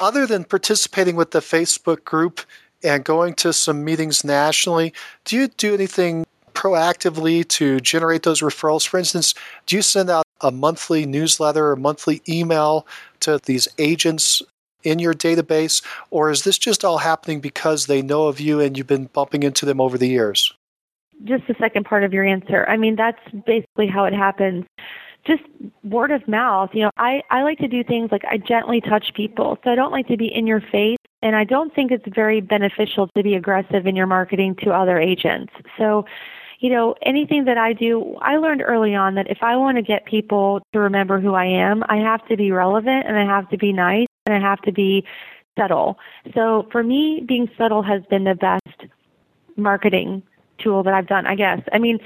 Other 0.00 0.26
than 0.26 0.44
participating 0.44 1.16
with 1.16 1.32
the 1.32 1.40
Facebook 1.40 2.04
group 2.04 2.40
and 2.82 3.04
going 3.04 3.34
to 3.34 3.52
some 3.52 3.84
meetings 3.84 4.24
nationally, 4.24 4.94
do 5.24 5.36
you 5.36 5.48
do 5.48 5.74
anything 5.74 6.24
proactively 6.58 7.46
to 7.46 7.78
generate 7.78 8.24
those 8.24 8.40
referrals? 8.40 8.86
For 8.86 8.98
instance, 8.98 9.32
do 9.66 9.76
you 9.76 9.82
send 9.82 10.10
out 10.10 10.24
a 10.40 10.50
monthly 10.50 11.06
newsletter 11.06 11.70
or 11.70 11.76
monthly 11.76 12.20
email 12.28 12.84
to 13.20 13.38
these 13.44 13.68
agents 13.78 14.42
in 14.82 14.98
your 14.98 15.14
database, 15.14 15.84
or 16.10 16.30
is 16.30 16.42
this 16.42 16.58
just 16.58 16.84
all 16.84 16.98
happening 16.98 17.40
because 17.40 17.86
they 17.86 18.02
know 18.02 18.26
of 18.26 18.40
you 18.40 18.60
and 18.60 18.76
you've 18.76 18.86
been 18.86 19.06
bumping 19.06 19.42
into 19.42 19.66
them 19.66 19.80
over 19.80 19.98
the 19.98 20.08
years? 20.08 20.52
Just 21.24 21.46
the 21.48 21.54
second 21.58 21.84
part 21.84 22.04
of 22.04 22.12
your 22.12 22.24
answer. 22.24 22.64
I 22.68 22.76
mean, 22.76 22.96
that's 22.96 23.20
basically 23.44 23.88
how 23.88 24.04
it 24.04 24.14
happens. 24.14 24.64
Just 25.24 25.42
word 25.82 26.12
of 26.12 26.26
mouth. 26.28 26.70
You 26.72 26.84
know, 26.84 26.90
I, 26.96 27.22
I 27.30 27.42
like 27.42 27.58
to 27.58 27.68
do 27.68 27.82
things 27.82 28.10
like 28.12 28.24
I 28.24 28.38
gently 28.38 28.80
touch 28.80 29.12
people. 29.14 29.58
So 29.64 29.70
I 29.70 29.74
don't 29.74 29.90
like 29.90 30.06
to 30.08 30.16
be 30.16 30.32
in 30.32 30.46
your 30.46 30.60
face 30.60 30.96
and 31.22 31.34
I 31.34 31.42
don't 31.42 31.74
think 31.74 31.90
it's 31.90 32.06
very 32.14 32.40
beneficial 32.40 33.08
to 33.16 33.22
be 33.22 33.34
aggressive 33.34 33.86
in 33.86 33.96
your 33.96 34.06
marketing 34.06 34.54
to 34.62 34.70
other 34.70 34.98
agents. 34.98 35.52
So 35.76 36.04
you 36.58 36.70
know, 36.70 36.94
anything 37.02 37.44
that 37.44 37.56
I 37.56 37.72
do, 37.72 38.16
I 38.20 38.36
learned 38.36 38.62
early 38.64 38.94
on 38.94 39.14
that 39.14 39.30
if 39.30 39.38
I 39.42 39.56
want 39.56 39.76
to 39.76 39.82
get 39.82 40.04
people 40.06 40.60
to 40.72 40.80
remember 40.80 41.20
who 41.20 41.34
I 41.34 41.44
am, 41.44 41.84
I 41.88 41.96
have 41.96 42.26
to 42.28 42.36
be 42.36 42.50
relevant 42.50 43.06
and 43.06 43.16
I 43.16 43.24
have 43.24 43.48
to 43.50 43.56
be 43.56 43.72
nice 43.72 44.08
and 44.26 44.34
I 44.34 44.40
have 44.40 44.60
to 44.62 44.72
be 44.72 45.04
subtle. 45.56 45.98
So 46.34 46.68
for 46.72 46.82
me, 46.82 47.22
being 47.26 47.48
subtle 47.56 47.82
has 47.82 48.02
been 48.10 48.24
the 48.24 48.34
best 48.34 48.90
marketing 49.56 50.22
tool 50.58 50.82
that 50.82 50.94
I've 50.94 51.06
done, 51.06 51.26
I 51.26 51.36
guess. 51.36 51.60
I 51.72 51.78
mean, 51.78 51.98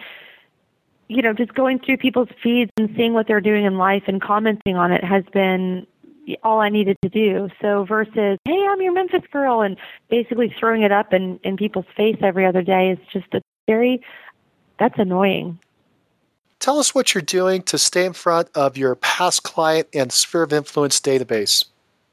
you 1.09 1.23
know, 1.23 1.33
just 1.33 1.55
going 1.55 1.79
through 1.79 1.99
people's 1.99 2.29
feeds 2.43 2.71
and 2.77 2.91
seeing 2.97 3.15
what 3.15 3.27
they're 3.27 3.41
doing 3.41 3.65
in 3.65 3.79
life 3.79 4.05
and 4.07 4.21
commenting 4.21 4.77
on 4.77 4.93
it 4.93 5.05
has 5.05 5.25
been 5.33 5.87
all 6.43 6.61
I 6.61 6.69
needed 6.69 6.97
to 7.03 7.09
do. 7.09 7.49
So 7.61 7.85
versus, 7.85 8.39
hey, 8.45 8.67
I'm 8.69 8.81
your 8.81 8.93
Memphis 8.93 9.23
girl, 9.33 9.63
and 9.63 9.77
basically 10.09 10.55
throwing 10.59 10.83
it 10.83 10.93
up 10.93 11.13
in, 11.13 11.41
in 11.43 11.57
people's 11.57 11.87
face 11.97 12.17
every 12.23 12.47
other 12.47 12.63
day 12.63 12.91
is 12.91 12.99
just 13.13 13.33
a 13.35 13.43
very 13.67 14.03
that's 14.83 14.99
annoying. 14.99 15.59
Tell 16.59 16.79
us 16.79 16.95
what 16.95 17.15
you're 17.15 17.23
doing 17.23 17.63
to 17.65 17.79
stay 17.79 18.05
in 18.05 18.13
front 18.13 18.49
of 18.55 18.77
your 18.77 18.97
past 18.97 19.45
client 19.45 19.89
and 19.95 20.13
sphere 20.13 20.43
of 20.43 20.53
influence 20.53 21.01
database. 21.01 21.65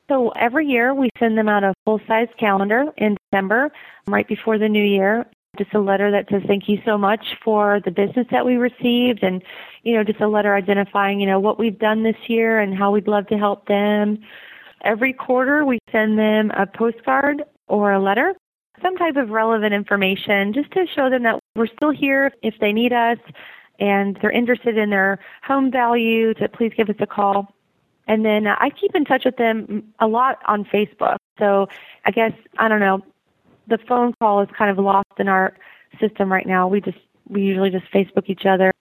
So 0.07 0.29
every 0.29 0.67
year 0.67 0.93
we 0.93 1.09
send 1.19 1.37
them 1.37 1.49
out 1.49 1.63
a 1.63 1.73
full 1.85 1.99
size 2.07 2.29
calendar 2.39 2.85
in 2.97 3.17
December, 3.31 3.71
right 4.07 4.27
before 4.27 4.57
the 4.57 4.69
new 4.69 4.83
year. 4.83 5.25
Just 5.57 5.73
a 5.73 5.79
letter 5.79 6.11
that 6.11 6.29
says 6.29 6.43
thank 6.47 6.69
you 6.69 6.79
so 6.85 6.97
much 6.97 7.35
for 7.43 7.79
the 7.83 7.91
business 7.91 8.27
that 8.31 8.45
we 8.45 8.55
received 8.55 9.23
and, 9.23 9.43
you 9.83 9.95
know, 9.95 10.03
just 10.03 10.21
a 10.21 10.27
letter 10.27 10.55
identifying, 10.55 11.19
you 11.19 11.25
know, 11.25 11.39
what 11.39 11.57
we've 11.57 11.77
done 11.77 12.03
this 12.03 12.17
year 12.27 12.59
and 12.59 12.77
how 12.77 12.91
we'd 12.91 13.07
love 13.07 13.27
to 13.27 13.37
help 13.37 13.67
them. 13.67 14.19
Every 14.83 15.13
quarter 15.13 15.65
we 15.65 15.79
send 15.91 16.17
them 16.19 16.51
a 16.51 16.67
postcard 16.67 17.43
or 17.67 17.91
a 17.91 17.99
letter 17.99 18.35
some 18.81 18.95
type 18.97 19.15
of 19.15 19.29
relevant 19.29 19.73
information 19.73 20.53
just 20.53 20.71
to 20.71 20.85
show 20.87 21.09
them 21.09 21.23
that 21.23 21.39
we're 21.55 21.67
still 21.67 21.91
here 21.91 22.31
if 22.41 22.55
they 22.59 22.71
need 22.71 22.93
us 22.93 23.17
and 23.79 24.17
they're 24.21 24.31
interested 24.31 24.77
in 24.77 24.89
their 24.89 25.19
home 25.43 25.71
value 25.71 26.33
to 26.35 26.49
please 26.49 26.71
give 26.75 26.89
us 26.89 26.95
a 26.99 27.07
call. 27.07 27.53
And 28.07 28.25
then 28.25 28.47
uh, 28.47 28.55
I 28.59 28.69
keep 28.69 28.95
in 28.95 29.05
touch 29.05 29.25
with 29.25 29.37
them 29.37 29.83
a 29.99 30.07
lot 30.07 30.39
on 30.47 30.65
Facebook. 30.65 31.17
So 31.37 31.67
I 32.05 32.11
guess, 32.11 32.33
I 32.57 32.67
don't 32.67 32.79
know, 32.79 33.01
the 33.67 33.77
phone 33.87 34.13
call 34.19 34.41
is 34.41 34.49
kind 34.57 34.71
of 34.71 34.83
lost 34.83 35.07
in 35.19 35.27
our 35.27 35.55
system 35.99 36.31
right 36.31 36.47
now. 36.47 36.67
We 36.67 36.81
just, 36.81 36.97
we 37.27 37.41
usually 37.41 37.69
just 37.69 37.85
Facebook 37.93 38.27
each 38.27 38.45
other. 38.45 38.71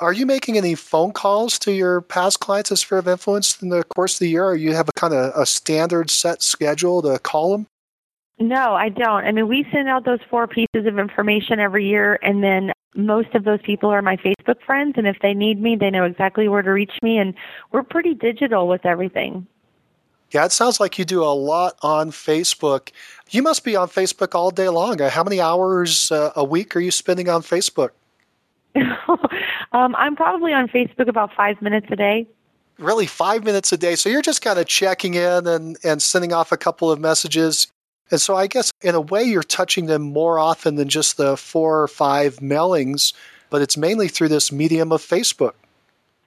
Are 0.00 0.12
you 0.12 0.26
making 0.26 0.56
any 0.56 0.74
phone 0.74 1.12
calls 1.12 1.58
to 1.60 1.72
your 1.72 2.00
past 2.00 2.40
clients 2.40 2.72
as 2.72 2.80
sphere 2.80 2.98
of 2.98 3.06
influence 3.06 3.62
in 3.62 3.68
the 3.68 3.84
course 3.84 4.14
of 4.14 4.20
the 4.20 4.28
year, 4.30 4.44
or 4.44 4.56
you 4.56 4.74
have 4.74 4.88
a 4.88 4.92
kind 4.92 5.14
of 5.14 5.32
a 5.36 5.46
standard 5.46 6.10
set 6.10 6.42
schedule 6.42 7.02
to 7.02 7.18
call 7.20 7.52
them? 7.52 7.66
No, 8.42 8.74
I 8.74 8.88
don't. 8.88 9.24
I 9.24 9.30
mean, 9.30 9.46
we 9.46 9.64
send 9.70 9.88
out 9.88 10.04
those 10.04 10.18
four 10.28 10.48
pieces 10.48 10.84
of 10.86 10.98
information 10.98 11.60
every 11.60 11.86
year, 11.86 12.18
and 12.22 12.42
then 12.42 12.72
most 12.96 13.32
of 13.36 13.44
those 13.44 13.60
people 13.62 13.88
are 13.88 14.02
my 14.02 14.16
Facebook 14.16 14.60
friends, 14.66 14.94
and 14.96 15.06
if 15.06 15.16
they 15.22 15.32
need 15.32 15.62
me, 15.62 15.76
they 15.76 15.90
know 15.90 16.02
exactly 16.02 16.48
where 16.48 16.60
to 16.60 16.72
reach 16.72 16.90
me, 17.02 17.18
and 17.18 17.34
we're 17.70 17.84
pretty 17.84 18.14
digital 18.14 18.66
with 18.66 18.84
everything. 18.84 19.46
Yeah, 20.32 20.44
it 20.44 20.50
sounds 20.50 20.80
like 20.80 20.98
you 20.98 21.04
do 21.04 21.22
a 21.22 21.26
lot 21.26 21.78
on 21.82 22.10
Facebook. 22.10 22.90
You 23.30 23.42
must 23.42 23.62
be 23.62 23.76
on 23.76 23.86
Facebook 23.86 24.34
all 24.34 24.50
day 24.50 24.68
long. 24.68 25.00
Uh, 25.00 25.08
how 25.08 25.22
many 25.22 25.40
hours 25.40 26.10
uh, 26.10 26.32
a 26.34 26.42
week 26.42 26.74
are 26.74 26.80
you 26.80 26.90
spending 26.90 27.28
on 27.28 27.42
Facebook? 27.42 27.90
um, 28.74 29.94
I'm 29.96 30.16
probably 30.16 30.52
on 30.52 30.66
Facebook 30.66 31.06
about 31.06 31.32
five 31.32 31.62
minutes 31.62 31.86
a 31.90 31.96
day. 31.96 32.26
Really, 32.78 33.06
five 33.06 33.44
minutes 33.44 33.70
a 33.72 33.76
day. 33.76 33.94
So 33.94 34.08
you're 34.08 34.20
just 34.20 34.42
kind 34.42 34.58
of 34.58 34.66
checking 34.66 35.14
in 35.14 35.46
and, 35.46 35.76
and 35.84 36.02
sending 36.02 36.32
off 36.32 36.50
a 36.50 36.56
couple 36.56 36.90
of 36.90 36.98
messages. 36.98 37.68
And 38.10 38.20
so 38.20 38.36
I 38.36 38.46
guess 38.46 38.70
in 38.82 38.94
a 38.94 39.00
way 39.00 39.22
you're 39.22 39.42
touching 39.42 39.86
them 39.86 40.02
more 40.02 40.38
often 40.38 40.76
than 40.76 40.88
just 40.88 41.16
the 41.16 41.36
four 41.36 41.82
or 41.82 41.88
five 41.88 42.36
mailings, 42.36 43.14
but 43.50 43.62
it's 43.62 43.76
mainly 43.76 44.08
through 44.08 44.28
this 44.28 44.52
medium 44.52 44.92
of 44.92 45.02
Facebook. 45.02 45.52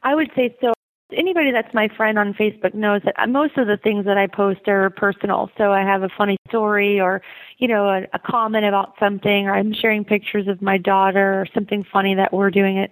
I 0.04 0.16
would 0.16 0.32
say 0.36 0.56
so. 0.62 0.74
Anybody 1.14 1.52
that's 1.52 1.72
my 1.74 1.88
friend 1.88 2.18
on 2.18 2.34
Facebook 2.34 2.74
knows 2.74 3.02
that 3.04 3.30
most 3.30 3.58
of 3.58 3.68
the 3.68 3.78
things 3.78 4.06
that 4.06 4.18
I 4.18 4.26
post 4.26 4.68
are 4.68 4.90
personal. 4.90 5.52
So 5.58 5.72
I 5.72 5.82
have 5.82 6.02
a 6.02 6.10
funny 6.10 6.38
story 6.48 7.00
or, 7.00 7.22
you 7.60 7.68
know, 7.68 7.88
a, 7.88 8.08
a 8.14 8.20
comment 8.20 8.66
about 8.66 8.96
something 9.00 9.48
or 9.48 9.54
I'm 9.54 9.72
sharing 9.72 10.04
pictures 10.04 10.48
of 10.48 10.64
my 10.64 10.78
daughter 10.80 11.42
or 11.42 11.48
something 11.54 11.84
funny 11.84 12.16
that 12.16 12.34
we're 12.34 12.50
doing 12.50 12.78
it. 12.78 12.92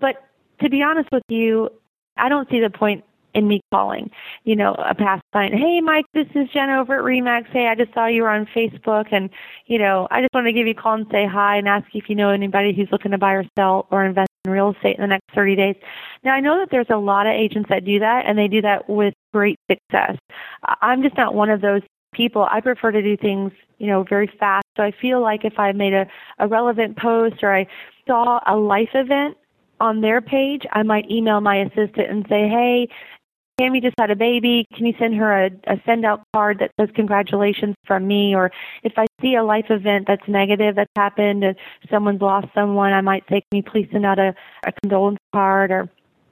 But 0.00 0.22
to 0.60 0.68
be 0.68 0.82
honest 0.82 1.10
with 1.10 1.22
you, 1.28 1.70
I 2.16 2.28
don't 2.28 2.48
see 2.50 2.60
the 2.60 2.70
point 2.70 3.02
in 3.34 3.48
me 3.48 3.60
calling, 3.72 4.10
you 4.44 4.56
know, 4.56 4.74
a 4.74 4.94
past 4.94 5.22
client, 5.32 5.54
hey, 5.54 5.80
Mike, 5.80 6.06
this 6.14 6.26
is 6.34 6.48
Jen 6.52 6.70
over 6.70 6.98
at 6.98 7.04
Remax. 7.04 7.46
Hey, 7.48 7.66
I 7.66 7.74
just 7.74 7.92
saw 7.92 8.06
you 8.06 8.22
were 8.22 8.30
on 8.30 8.46
Facebook, 8.46 9.06
and 9.12 9.28
you 9.66 9.78
know, 9.78 10.08
I 10.10 10.20
just 10.20 10.32
want 10.32 10.46
to 10.46 10.52
give 10.52 10.66
you 10.66 10.72
a 10.72 10.80
call 10.80 10.94
and 10.94 11.06
say 11.10 11.26
hi 11.26 11.56
and 11.56 11.68
ask 11.68 11.86
if 11.94 12.08
you 12.08 12.14
know 12.14 12.30
anybody 12.30 12.72
who's 12.74 12.88
looking 12.92 13.10
to 13.10 13.18
buy 13.18 13.32
or 13.32 13.44
sell 13.58 13.86
or 13.90 14.04
invest 14.04 14.30
in 14.44 14.50
real 14.50 14.72
estate 14.72 14.96
in 14.96 15.02
the 15.02 15.08
next 15.08 15.34
30 15.34 15.56
days. 15.56 15.76
Now, 16.22 16.34
I 16.34 16.40
know 16.40 16.58
that 16.58 16.70
there's 16.70 16.90
a 16.90 16.96
lot 16.96 17.26
of 17.26 17.32
agents 17.32 17.68
that 17.68 17.84
do 17.84 17.98
that, 17.98 18.24
and 18.26 18.38
they 18.38 18.48
do 18.48 18.62
that 18.62 18.88
with 18.88 19.14
great 19.32 19.58
success. 19.70 20.16
I'm 20.80 21.02
just 21.02 21.16
not 21.16 21.34
one 21.34 21.50
of 21.50 21.60
those 21.60 21.82
people. 22.12 22.46
I 22.50 22.60
prefer 22.60 22.92
to 22.92 23.02
do 23.02 23.16
things, 23.16 23.52
you 23.78 23.88
know, 23.88 24.04
very 24.04 24.30
fast. 24.38 24.64
So 24.76 24.82
I 24.82 24.92
feel 24.92 25.20
like 25.20 25.44
if 25.44 25.58
I 25.58 25.72
made 25.72 25.92
a, 25.92 26.06
a 26.38 26.46
relevant 26.46 26.96
post 26.96 27.42
or 27.42 27.54
I 27.54 27.66
saw 28.06 28.40
a 28.46 28.56
life 28.56 28.90
event 28.94 29.36
on 29.80 30.00
their 30.00 30.20
page, 30.20 30.62
I 30.72 30.82
might 30.82 31.10
email 31.10 31.40
my 31.40 31.56
assistant 31.56 32.10
and 32.10 32.24
say, 32.28 32.48
hey, 32.48 32.88
Tammy 33.58 33.80
just 33.80 33.94
had 33.98 34.10
a 34.10 34.16
baby. 34.16 34.66
Can 34.74 34.86
you 34.86 34.94
send 34.98 35.14
her 35.16 35.46
a, 35.46 35.50
a 35.66 35.80
send 35.86 36.04
out 36.04 36.22
card 36.32 36.58
that 36.58 36.72
says 36.78 36.88
congratulations 36.94 37.76
from 37.86 38.06
me? 38.06 38.34
Or 38.34 38.50
if 38.82 38.94
I 38.96 39.06
see 39.20 39.36
a 39.36 39.44
life 39.44 39.66
event 39.70 40.06
that's 40.08 40.26
negative 40.26 40.74
that's 40.76 40.90
happened, 40.96 41.44
and 41.44 41.56
someone's 41.90 42.20
lost 42.20 42.48
someone, 42.54 42.92
I 42.92 43.00
might 43.00 43.24
say, 43.28 43.42
can 43.50 43.58
you 43.58 43.62
please 43.62 43.88
send 43.92 44.04
out 44.04 44.18
a, 44.18 44.34
a 44.66 44.72
condolence 44.82 45.18
card 45.32 45.70
or 45.70 45.88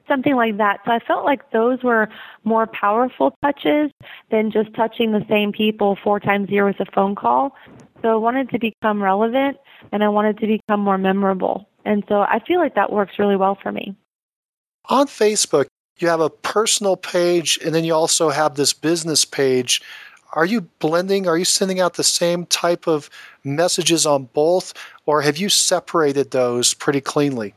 something 0.09 0.35
like 0.35 0.59
that. 0.59 0.81
So 0.85 0.93
I 0.93 0.99
felt 0.99 1.25
like 1.25 1.51
those 1.53 1.83
were 1.83 2.09
more 2.45 2.66
powerful 2.66 3.35
touches 3.43 3.91
than 4.31 4.51
just 4.51 4.75
touching 4.75 5.12
the 5.12 5.25
same 5.29 5.53
people 5.53 5.97
four 6.03 6.20
times 6.20 6.49
a 6.49 6.53
year 6.53 6.64
with 6.64 6.81
a 6.81 6.87
phone 6.93 7.14
call. 7.14 7.55
So 8.03 8.09
I 8.09 8.16
wanted 8.16 8.51
to 8.51 8.59
become 8.59 9.03
relevant 9.03 9.57
and 9.93 10.03
I 10.03 10.09
wanted 10.09 10.39
to 10.39 10.47
become 10.47 10.81
more 10.81 10.99
memorable. 10.99 11.68
And 11.85 12.05
so 12.09 12.23
I 12.23 12.41
feel 12.47 12.59
like 12.59 12.75
that 12.75 12.93
works 12.93 13.18
really 13.18 13.37
well 13.37 13.57
for 13.61 13.73
me. 13.73 13.95
On 14.89 15.07
Facebook, 15.07 15.66
you 15.99 16.09
have 16.09 16.20
a 16.20 16.30
personal 16.30 16.97
page 16.97 17.59
and 17.64 17.74
then 17.74 17.84
you 17.84 17.95
also 17.95 18.30
have 18.30 18.55
this 18.55 18.72
business 18.72 19.24
page. 19.24 19.82
Are 20.32 20.45
you 20.47 20.62
blending? 20.62 21.28
Are 21.28 21.36
you 21.36 21.45
sending 21.45 21.80
out 21.80 21.95
the 21.95 22.05
same 22.05 22.47
type 22.47 22.86
of 22.86 23.11
messages 23.45 24.07
on 24.07 24.24
both, 24.32 24.72
or 25.05 25.20
have 25.22 25.36
you 25.36 25.49
separated 25.49 26.30
those 26.30 26.72
pretty 26.74 27.03
cleanly? 27.03 27.55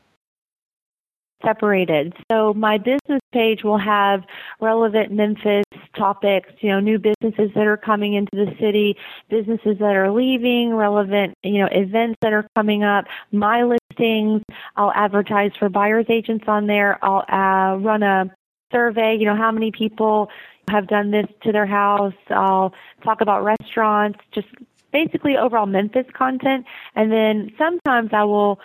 Separated. 1.44 2.14
So 2.32 2.54
my 2.54 2.78
business 2.78 3.20
page 3.32 3.62
will 3.62 3.78
have 3.78 4.24
relevant 4.60 5.12
Memphis 5.12 5.64
topics, 5.94 6.48
you 6.60 6.70
know, 6.70 6.80
new 6.80 6.98
businesses 6.98 7.50
that 7.54 7.66
are 7.66 7.76
coming 7.76 8.14
into 8.14 8.30
the 8.32 8.54
city, 8.58 8.96
businesses 9.28 9.78
that 9.78 9.94
are 9.94 10.10
leaving, 10.10 10.74
relevant, 10.74 11.34
you 11.42 11.58
know, 11.58 11.68
events 11.70 12.16
that 12.22 12.32
are 12.32 12.46
coming 12.56 12.84
up, 12.84 13.04
my 13.32 13.62
listings. 13.62 14.42
I'll 14.76 14.92
advertise 14.94 15.52
for 15.58 15.68
buyers 15.68 16.06
agents 16.08 16.44
on 16.48 16.66
there. 16.66 16.98
I'll 17.04 17.24
uh, 17.28 17.76
run 17.76 18.02
a 18.02 18.34
survey, 18.72 19.16
you 19.18 19.26
know, 19.26 19.36
how 19.36 19.52
many 19.52 19.70
people 19.70 20.30
have 20.68 20.88
done 20.88 21.10
this 21.10 21.26
to 21.42 21.52
their 21.52 21.66
house. 21.66 22.14
I'll 22.30 22.74
talk 23.04 23.20
about 23.20 23.44
restaurants, 23.44 24.18
just 24.32 24.48
basically 24.92 25.36
overall 25.36 25.66
Memphis 25.66 26.06
content. 26.12 26.64
And 26.94 27.12
then 27.12 27.52
sometimes 27.58 28.10
I 28.12 28.24
will 28.24 28.58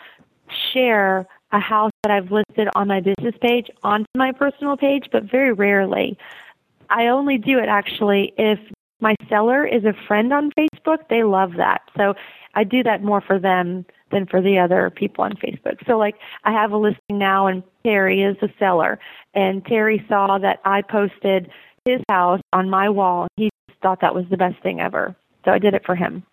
share 0.73 1.27
a 1.51 1.59
house 1.59 1.91
that 2.03 2.11
I've 2.11 2.31
listed 2.31 2.69
on 2.75 2.87
my 2.87 2.99
business 2.99 3.35
page 3.41 3.69
onto 3.83 4.07
my 4.15 4.31
personal 4.31 4.77
page, 4.77 5.07
but 5.11 5.23
very 5.23 5.53
rarely. 5.53 6.17
I 6.89 7.07
only 7.07 7.37
do 7.37 7.59
it 7.59 7.69
actually 7.69 8.33
if 8.37 8.59
my 8.99 9.15
seller 9.29 9.65
is 9.65 9.83
a 9.83 9.93
friend 10.07 10.31
on 10.31 10.51
Facebook. 10.51 11.07
They 11.09 11.23
love 11.23 11.53
that. 11.57 11.81
So 11.97 12.13
I 12.53 12.63
do 12.63 12.83
that 12.83 13.03
more 13.03 13.21
for 13.21 13.39
them 13.39 13.85
than 14.11 14.25
for 14.27 14.41
the 14.41 14.59
other 14.59 14.89
people 14.89 15.23
on 15.23 15.33
Facebook. 15.33 15.85
So 15.87 15.97
like 15.97 16.15
I 16.43 16.51
have 16.51 16.71
a 16.71 16.77
listing 16.77 17.17
now 17.17 17.47
and 17.47 17.63
Terry 17.83 18.21
is 18.21 18.35
the 18.41 18.49
seller 18.59 18.99
and 19.33 19.65
Terry 19.65 20.05
saw 20.07 20.37
that 20.37 20.59
I 20.65 20.81
posted 20.81 21.49
his 21.85 22.01
house 22.09 22.41
on 22.53 22.69
my 22.69 22.89
wall. 22.89 23.27
He 23.37 23.49
thought 23.81 24.01
that 24.01 24.13
was 24.13 24.25
the 24.29 24.37
best 24.37 24.61
thing 24.61 24.79
ever. 24.79 25.15
So 25.45 25.51
I 25.51 25.59
did 25.59 25.73
it 25.73 25.85
for 25.85 25.95
him. 25.95 26.23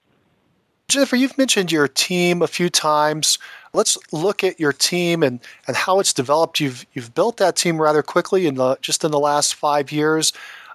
Jennifer, 0.91 1.17
you've 1.17 1.37
mentioned 1.37 1.71
your 1.71 1.87
team 1.87 2.41
a 2.41 2.47
few 2.47 2.71
times. 2.71 3.39
Let's 3.75 3.99
look 4.11 4.43
at 4.43 4.59
your 4.59 4.73
team 4.73 5.23
and, 5.23 5.39
and 5.67 5.77
how 5.77 6.01
it's 6.01 6.15
developed. 6.15 6.61
You've 6.61 6.87
you've 6.95 7.15
built 7.15 7.37
that 7.37 7.57
team 7.57 7.79
rather 7.79 8.03
quickly 8.03 8.47
in 8.47 8.55
the 8.55 8.79
just 8.81 9.05
in 9.05 9.11
the 9.11 9.19
last 9.19 9.55
five 9.55 9.93
years. 9.93 10.33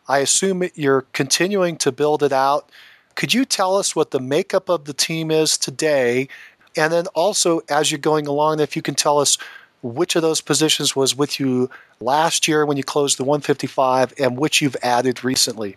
I 0.08 0.20
assume 0.20 0.70
you're 0.76 1.08
continuing 1.14 1.78
to 1.78 1.92
build 1.92 2.22
it 2.22 2.32
out. 2.32 2.70
Could 3.16 3.34
you 3.34 3.44
tell 3.44 3.76
us 3.76 3.96
what 3.96 4.12
the 4.12 4.20
makeup 4.20 4.70
of 4.70 4.86
the 4.86 4.94
team 4.94 5.32
is 5.32 5.58
today? 5.58 6.28
And 6.78 6.94
then 6.94 7.08
also, 7.16 7.62
as 7.68 7.92
you're 7.92 7.98
going 7.98 8.28
along, 8.28 8.60
if 8.60 8.76
you 8.76 8.84
can 8.84 8.94
tell 8.94 9.18
us 9.18 9.40
which 9.82 10.16
of 10.16 10.22
those 10.22 10.42
positions 10.42 10.96
was 10.96 11.16
with 11.16 11.40
you 11.40 11.72
last 12.00 12.48
year 12.48 12.68
when 12.68 12.78
you 12.78 12.84
closed 12.84 13.18
the 13.18 13.24
155 13.24 14.14
and 14.20 14.38
which 14.38 14.62
you've 14.62 14.78
added 14.84 15.24
recently. 15.24 15.76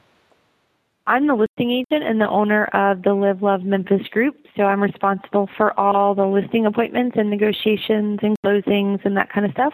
I'm 1.09 1.29
the 1.29 1.35
listing 1.35 1.71
agent 1.71 2.03
and 2.03 2.21
the 2.21 2.29
owner 2.29 2.65
of 2.67 3.03
the 3.03 3.15
Live 3.15 3.41
Love 3.41 3.63
Memphis 3.63 4.09
group, 4.09 4.35
so 4.57 4.65
I'm 4.65 4.83
responsible 4.83 5.49
for 5.57 5.79
all 5.79 6.17
the 6.17 6.27
listing 6.27 6.67
appointments 6.67 7.17
and 7.17 7.31
negotiations 7.31 8.19
and 8.23 8.37
closings 8.45 9.05
and 9.05 9.17
that 9.17 9.31
kind 9.31 9.47
of 9.47 9.53
stuff. 9.53 9.73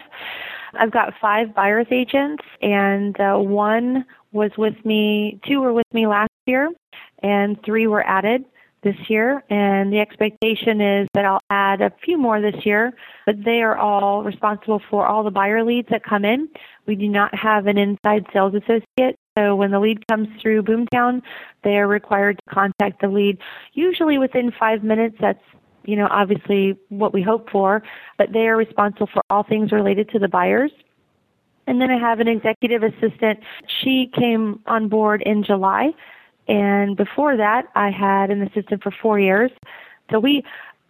I've 0.75 0.91
got 0.91 1.13
five 1.19 1.55
buyer's 1.55 1.87
agents, 1.89 2.43
and 2.61 3.19
uh, 3.19 3.37
one 3.37 4.05
was 4.31 4.51
with 4.57 4.75
me, 4.85 5.39
two 5.47 5.61
were 5.61 5.73
with 5.73 5.91
me 5.91 6.05
last 6.05 6.29
year, 6.45 6.69
and 7.23 7.57
three 7.63 7.87
were 7.87 8.05
added 8.05 8.45
this 8.83 8.95
year. 9.07 9.43
And 9.49 9.91
the 9.91 9.99
expectation 9.99 10.81
is 10.81 11.07
that 11.15 11.25
I'll 11.25 11.41
add 11.49 11.81
a 11.81 11.91
few 12.03 12.17
more 12.17 12.41
this 12.41 12.63
year, 12.63 12.93
but 13.25 13.43
they 13.43 13.63
are 13.63 13.77
all 13.77 14.23
responsible 14.23 14.81
for 14.89 15.07
all 15.07 15.23
the 15.23 15.31
buyer 15.31 15.63
leads 15.63 15.89
that 15.89 16.03
come 16.03 16.25
in. 16.25 16.49
We 16.85 16.95
do 16.95 17.07
not 17.07 17.33
have 17.33 17.65
an 17.65 17.77
inside 17.79 18.25
sales 18.33 18.53
associate. 18.53 19.17
So 19.37 19.55
when 19.55 19.71
the 19.71 19.79
lead 19.79 20.05
comes 20.07 20.27
through 20.41 20.63
Boomtown, 20.63 21.21
they 21.63 21.77
are 21.77 21.87
required 21.87 22.37
to 22.37 22.53
contact 22.53 23.01
the 23.01 23.07
lead 23.07 23.39
usually 23.73 24.17
within 24.17 24.51
five 24.51 24.83
minutes. 24.83 25.15
That's 25.19 25.41
you 25.85 25.95
know, 25.95 26.07
obviously 26.09 26.77
what 26.89 27.13
we 27.13 27.21
hope 27.21 27.49
for, 27.49 27.83
but 28.17 28.31
they 28.31 28.47
are 28.47 28.55
responsible 28.55 29.09
for 29.11 29.21
all 29.29 29.43
things 29.43 29.71
related 29.71 30.09
to 30.09 30.19
the 30.19 30.27
buyers. 30.27 30.71
And 31.67 31.81
then 31.81 31.91
I 31.91 31.97
have 31.97 32.19
an 32.19 32.27
executive 32.27 32.83
assistant. 32.83 33.39
She 33.67 34.09
came 34.13 34.59
on 34.65 34.89
board 34.89 35.21
in 35.21 35.43
July. 35.43 35.91
And 36.47 36.97
before 36.97 37.37
that, 37.37 37.67
I 37.75 37.89
had 37.89 38.31
an 38.31 38.41
assistant 38.41 38.83
for 38.83 38.91
four 38.91 39.19
years. 39.19 39.51
So 40.11 40.19
we 40.19 40.43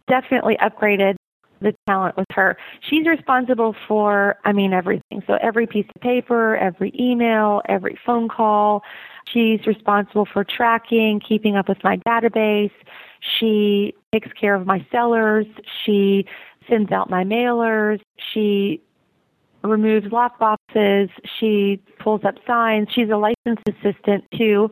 definitely 0.08 0.58
upgraded 0.58 1.16
the 1.64 1.76
talent 1.88 2.18
with 2.18 2.28
her. 2.32 2.58
She's 2.82 3.08
responsible 3.08 3.76
for, 3.88 4.38
I 4.46 4.54
mean, 4.54 4.74
everything. 4.74 5.24
So 5.26 5.38
every 5.42 5.66
piece 5.66 5.86
of 5.96 6.02
paper, 6.02 6.56
every 6.58 6.94
email, 7.00 7.62
every 7.68 7.98
phone 8.06 8.30
call. 8.30 8.84
She's 9.26 9.66
responsible 9.66 10.28
for 10.32 10.44
tracking, 10.44 11.20
keeping 11.20 11.56
up 11.56 11.68
with 11.68 11.84
my 11.84 11.98
database. 11.98 12.72
She 13.40 13.96
takes 14.12 14.32
care 14.34 14.56
of 14.56 14.68
my 14.68 14.86
sellers. 14.92 15.46
She 15.86 16.26
sends 16.70 16.92
out 16.92 17.10
my 17.10 17.24
mailers. 17.24 18.00
She 18.18 18.82
removes 19.64 20.12
lock 20.12 20.40
boxes. 20.40 21.10
She 21.40 21.82
pulls 22.00 22.22
up 22.26 22.36
signs. 22.46 22.90
She's 22.94 23.10
a 23.10 23.18
licensed 23.18 23.64
assistant 23.68 24.26
too. 24.38 24.70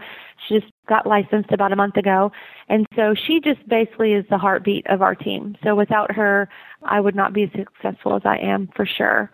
She 0.48 0.60
just 0.60 0.72
got 0.88 1.06
licensed 1.06 1.52
about 1.52 1.72
a 1.72 1.76
month 1.76 1.98
ago. 1.98 2.32
And 2.68 2.86
so 2.96 3.16
she 3.16 3.40
just 3.40 3.68
basically 3.68 4.14
is 4.14 4.26
the 4.30 4.38
heartbeat 4.38 4.86
of 4.88 5.02
our 5.02 5.16
team. 5.16 5.56
So 5.64 5.76
without 5.76 6.12
her, 6.12 6.50
I 6.84 7.00
would 7.00 7.16
not 7.16 7.34
be 7.34 7.44
as 7.44 7.50
successful 7.56 8.16
as 8.16 8.24
I 8.26 8.38
am 8.38 8.70
for 8.76 8.86
sure. 8.86 9.32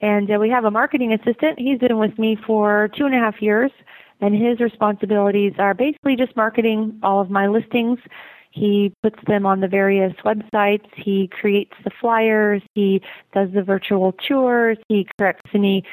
And 0.00 0.30
uh, 0.30 0.38
we 0.38 0.48
have 0.50 0.64
a 0.64 0.70
marketing 0.70 1.12
assistant. 1.12 1.58
He's 1.58 1.78
been 1.78 1.98
with 1.98 2.18
me 2.18 2.36
for 2.46 2.88
two 2.96 3.04
and 3.04 3.14
a 3.14 3.18
half 3.18 3.42
years, 3.42 3.72
and 4.20 4.34
his 4.34 4.60
responsibilities 4.60 5.54
are 5.58 5.74
basically 5.74 6.16
just 6.16 6.36
marketing 6.36 6.98
all 7.02 7.20
of 7.20 7.30
my 7.30 7.48
listings 7.48 7.98
he 8.50 8.92
puts 9.02 9.18
them 9.26 9.46
on 9.46 9.60
the 9.60 9.68
various 9.68 10.14
websites. 10.24 10.86
He 10.94 11.28
creates 11.28 11.74
the 11.84 11.90
flyers. 12.00 12.62
He 12.74 13.02
does 13.32 13.50
the 13.52 13.62
virtual 13.62 14.12
tours. 14.12 14.78
He 14.88 15.06
corrects 15.18 15.50
any 15.54 15.84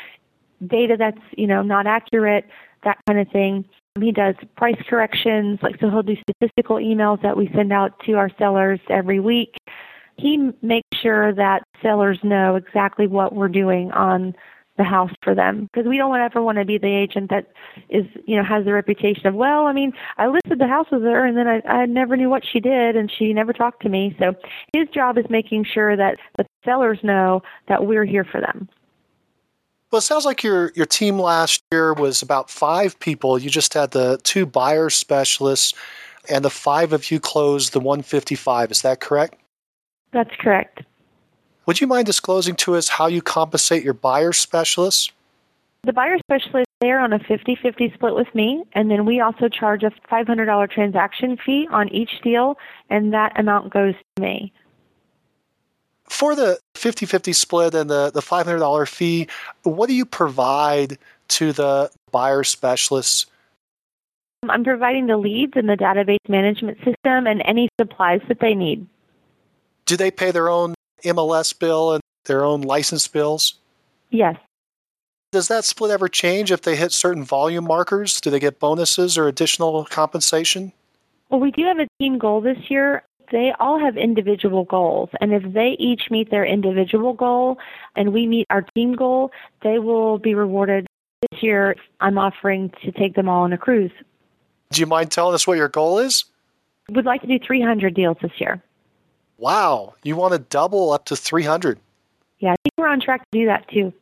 data 0.66 0.96
that's 0.98 1.22
you 1.38 1.48
know 1.48 1.62
not 1.62 1.88
accurate, 1.88 2.46
that 2.84 2.98
kind 3.08 3.20
of 3.20 3.30
thing. 3.30 3.66
He 4.00 4.12
does 4.12 4.36
price 4.58 4.82
corrections, 4.90 5.60
like 5.62 5.80
so 5.80 5.90
he'll 5.90 6.04
do 6.04 6.18
statistical 6.30 6.78
emails 6.78 7.22
that 7.22 7.38
we 7.38 7.50
send 7.56 7.72
out 7.72 8.00
to 8.02 8.14
our 8.14 8.30
sellers 8.38 8.80
every 8.90 9.20
week. 9.20 9.56
He 10.18 10.52
makes 10.62 10.98
sure 10.98 11.34
that 11.34 11.64
sellers 11.82 12.20
know 12.24 12.56
exactly 12.56 13.08
what 13.08 13.34
we're 13.34 13.50
doing 13.50 13.92
on 13.92 14.36
the 14.78 14.84
house 14.84 15.12
for 15.22 15.34
them 15.34 15.70
because 15.72 15.88
we 15.88 15.98
don't 15.98 16.20
ever 16.20 16.42
want 16.42 16.58
to 16.58 16.66
be 16.66 16.78
the 16.78 16.88
agent 16.88 17.30
that 17.30 17.52
is 17.90 18.06
you 18.26 18.36
know 18.36 18.44
has 18.44 18.66
the 18.66 18.74
reputation 18.74 19.26
of 19.28 19.34
well 19.34 19.68
i 19.68 19.74
mean 19.74 19.94
i 20.18 20.28
listed 20.28 20.60
the 20.60 20.68
house 20.68 20.88
with 20.92 21.02
her 21.02 21.26
and 21.26 21.38
then 21.38 21.48
i 21.48 21.62
i 21.68 21.86
never 21.86 22.18
knew 22.18 22.30
what 22.30 22.46
she 22.46 22.60
did 22.60 22.96
and 22.96 23.12
she 23.12 23.34
never 23.34 23.54
talked 23.54 23.82
to 23.82 23.90
me 23.90 24.16
so 24.20 24.36
his 24.74 24.88
job 24.90 25.18
is 25.18 25.26
making 25.30 25.64
sure 25.64 25.96
that 25.96 26.18
the 26.38 26.46
sellers 26.64 27.00
know 27.04 27.42
that 27.68 27.86
we're 27.86 28.06
here 28.06 28.26
for 28.26 28.42
them 28.42 28.68
well, 29.92 30.00
it 30.00 30.02
sounds 30.02 30.26
like 30.26 30.44
your 30.44 30.74
your 30.76 30.86
team 30.86 31.20
last 31.20 31.64
year 31.72 31.94
was 31.94 32.22
about 32.22 32.50
five 32.50 33.00
people. 33.00 33.40
You 33.40 33.50
just 33.50 33.74
had 33.74 33.92
the 33.92 34.20
two 34.24 34.46
buyer 34.46 34.90
specialists, 34.90 35.74
and 36.30 36.44
the 36.44 36.50
five 36.50 36.92
of 36.92 37.10
you 37.12 37.20
closed 37.22 37.72
the 37.72 37.80
155. 37.80 38.72
Is 38.72 38.82
that 38.82 39.00
correct? 39.00 39.36
That's 40.12 40.36
correct. 40.38 40.82
Would 41.66 41.82
you 41.82 41.88
mind 41.88 42.06
disclosing 42.06 42.56
to 42.58 42.76
us 42.76 42.88
how 42.88 43.08
you 43.08 43.22
compensate 43.22 43.84
your 43.84 43.94
buyer 43.94 44.34
specialists? 44.34 45.12
The 45.84 45.94
buyer 45.94 46.18
specialists, 46.20 46.72
they 46.82 46.92
are 46.92 47.00
on 47.00 47.14
a 47.14 47.20
50 47.20 47.56
50 47.56 47.92
split 47.94 48.16
with 48.16 48.34
me, 48.36 48.64
and 48.74 48.90
then 48.92 49.06
we 49.06 49.20
also 49.20 49.50
charge 49.50 49.84
a 49.84 49.92
$500 50.12 50.70
transaction 50.70 51.38
fee 51.38 51.68
on 51.72 51.90
each 51.90 52.22
deal, 52.24 52.58
and 52.90 53.14
that 53.14 53.40
amount 53.40 53.72
goes 53.72 53.96
to 54.16 54.22
me. 54.22 54.54
For 56.08 56.36
the 56.36 56.60
50 56.76 57.08
50 57.08 57.34
split 57.34 57.74
and 57.74 57.90
the, 57.90 58.12
the 58.12 58.22
$500 58.22 58.88
fee, 58.88 59.28
what 59.64 59.88
do 59.88 59.96
you 59.96 60.06
provide 60.06 61.00
to 61.30 61.52
the 61.52 61.90
buyer 62.12 62.44
specialists? 62.44 63.26
I'm 64.48 64.64
providing 64.64 65.08
the 65.08 65.18
leads 65.18 65.54
and 65.56 65.68
the 65.68 65.76
database 65.76 66.30
management 66.30 66.78
system 66.78 67.26
and 67.26 67.42
any 67.46 67.70
supplies 67.82 68.22
that 68.28 68.40
they 68.40 68.54
need. 68.54 68.86
Do 69.86 69.98
they 69.98 70.12
pay 70.12 70.30
their 70.30 70.50
own 70.50 70.75
MLS 71.06 71.58
bill 71.58 71.94
and 71.94 72.02
their 72.26 72.44
own 72.44 72.62
license 72.62 73.08
bills? 73.08 73.56
Yes. 74.10 74.36
Does 75.32 75.48
that 75.50 75.66
split 75.66 75.92
ever 75.92 76.08
change 76.08 76.52
if 76.52 76.62
they 76.62 76.76
hit 76.76 76.92
certain 76.92 77.24
volume 77.24 77.66
markers? 77.66 78.22
Do 78.22 78.30
they 78.30 78.40
get 78.40 78.60
bonuses 78.60 79.18
or 79.18 79.28
additional 79.28 79.86
compensation? 79.86 80.72
Well, 81.30 81.40
we 81.40 81.52
do 81.52 81.66
have 81.66 81.80
a 81.80 81.88
team 82.00 82.18
goal 82.18 82.42
this 82.42 82.58
year. 82.70 83.04
They 83.32 83.54
all 83.60 83.80
have 83.80 83.98
individual 83.98 84.66
goals, 84.66 85.10
and 85.20 85.34
if 85.34 85.42
they 85.52 85.76
each 85.80 86.12
meet 86.12 86.30
their 86.30 86.46
individual 86.46 87.14
goal 87.14 87.58
and 87.96 88.14
we 88.14 88.28
meet 88.28 88.46
our 88.52 88.62
team 88.76 88.94
goal, 88.94 89.32
they 89.64 89.80
will 89.80 90.20
be 90.20 90.36
rewarded. 90.36 90.86
This 91.32 91.42
year, 91.42 91.76
I'm 92.02 92.18
offering 92.20 92.72
to 92.84 92.92
take 92.92 93.16
them 93.16 93.28
all 93.28 93.44
on 93.44 93.52
a 93.52 93.58
cruise. 93.58 93.92
Do 94.72 94.80
you 94.80 94.86
mind 94.86 95.12
telling 95.12 95.34
us 95.34 95.48
what 95.48 95.58
your 95.58 95.70
goal 95.70 95.98
is? 95.98 96.26
We'd 96.90 97.06
like 97.06 97.22
to 97.22 97.28
do 97.28 97.40
300 97.40 97.96
deals 97.96 98.18
this 98.22 98.32
year. 98.38 98.62
Wow, 99.38 99.96
you 100.04 100.16
want 100.16 100.34
to 100.34 100.40
double 100.40 100.92
up 100.92 101.06
to 101.06 101.16
300. 101.16 101.80
Yeah, 102.40 102.54
I 102.54 102.56
think 102.64 102.74
we're 102.78 102.88
on 102.88 103.00
track 103.00 103.22
to 103.32 103.40
do 103.40 103.46
that 103.46 103.68
too. 103.70 103.94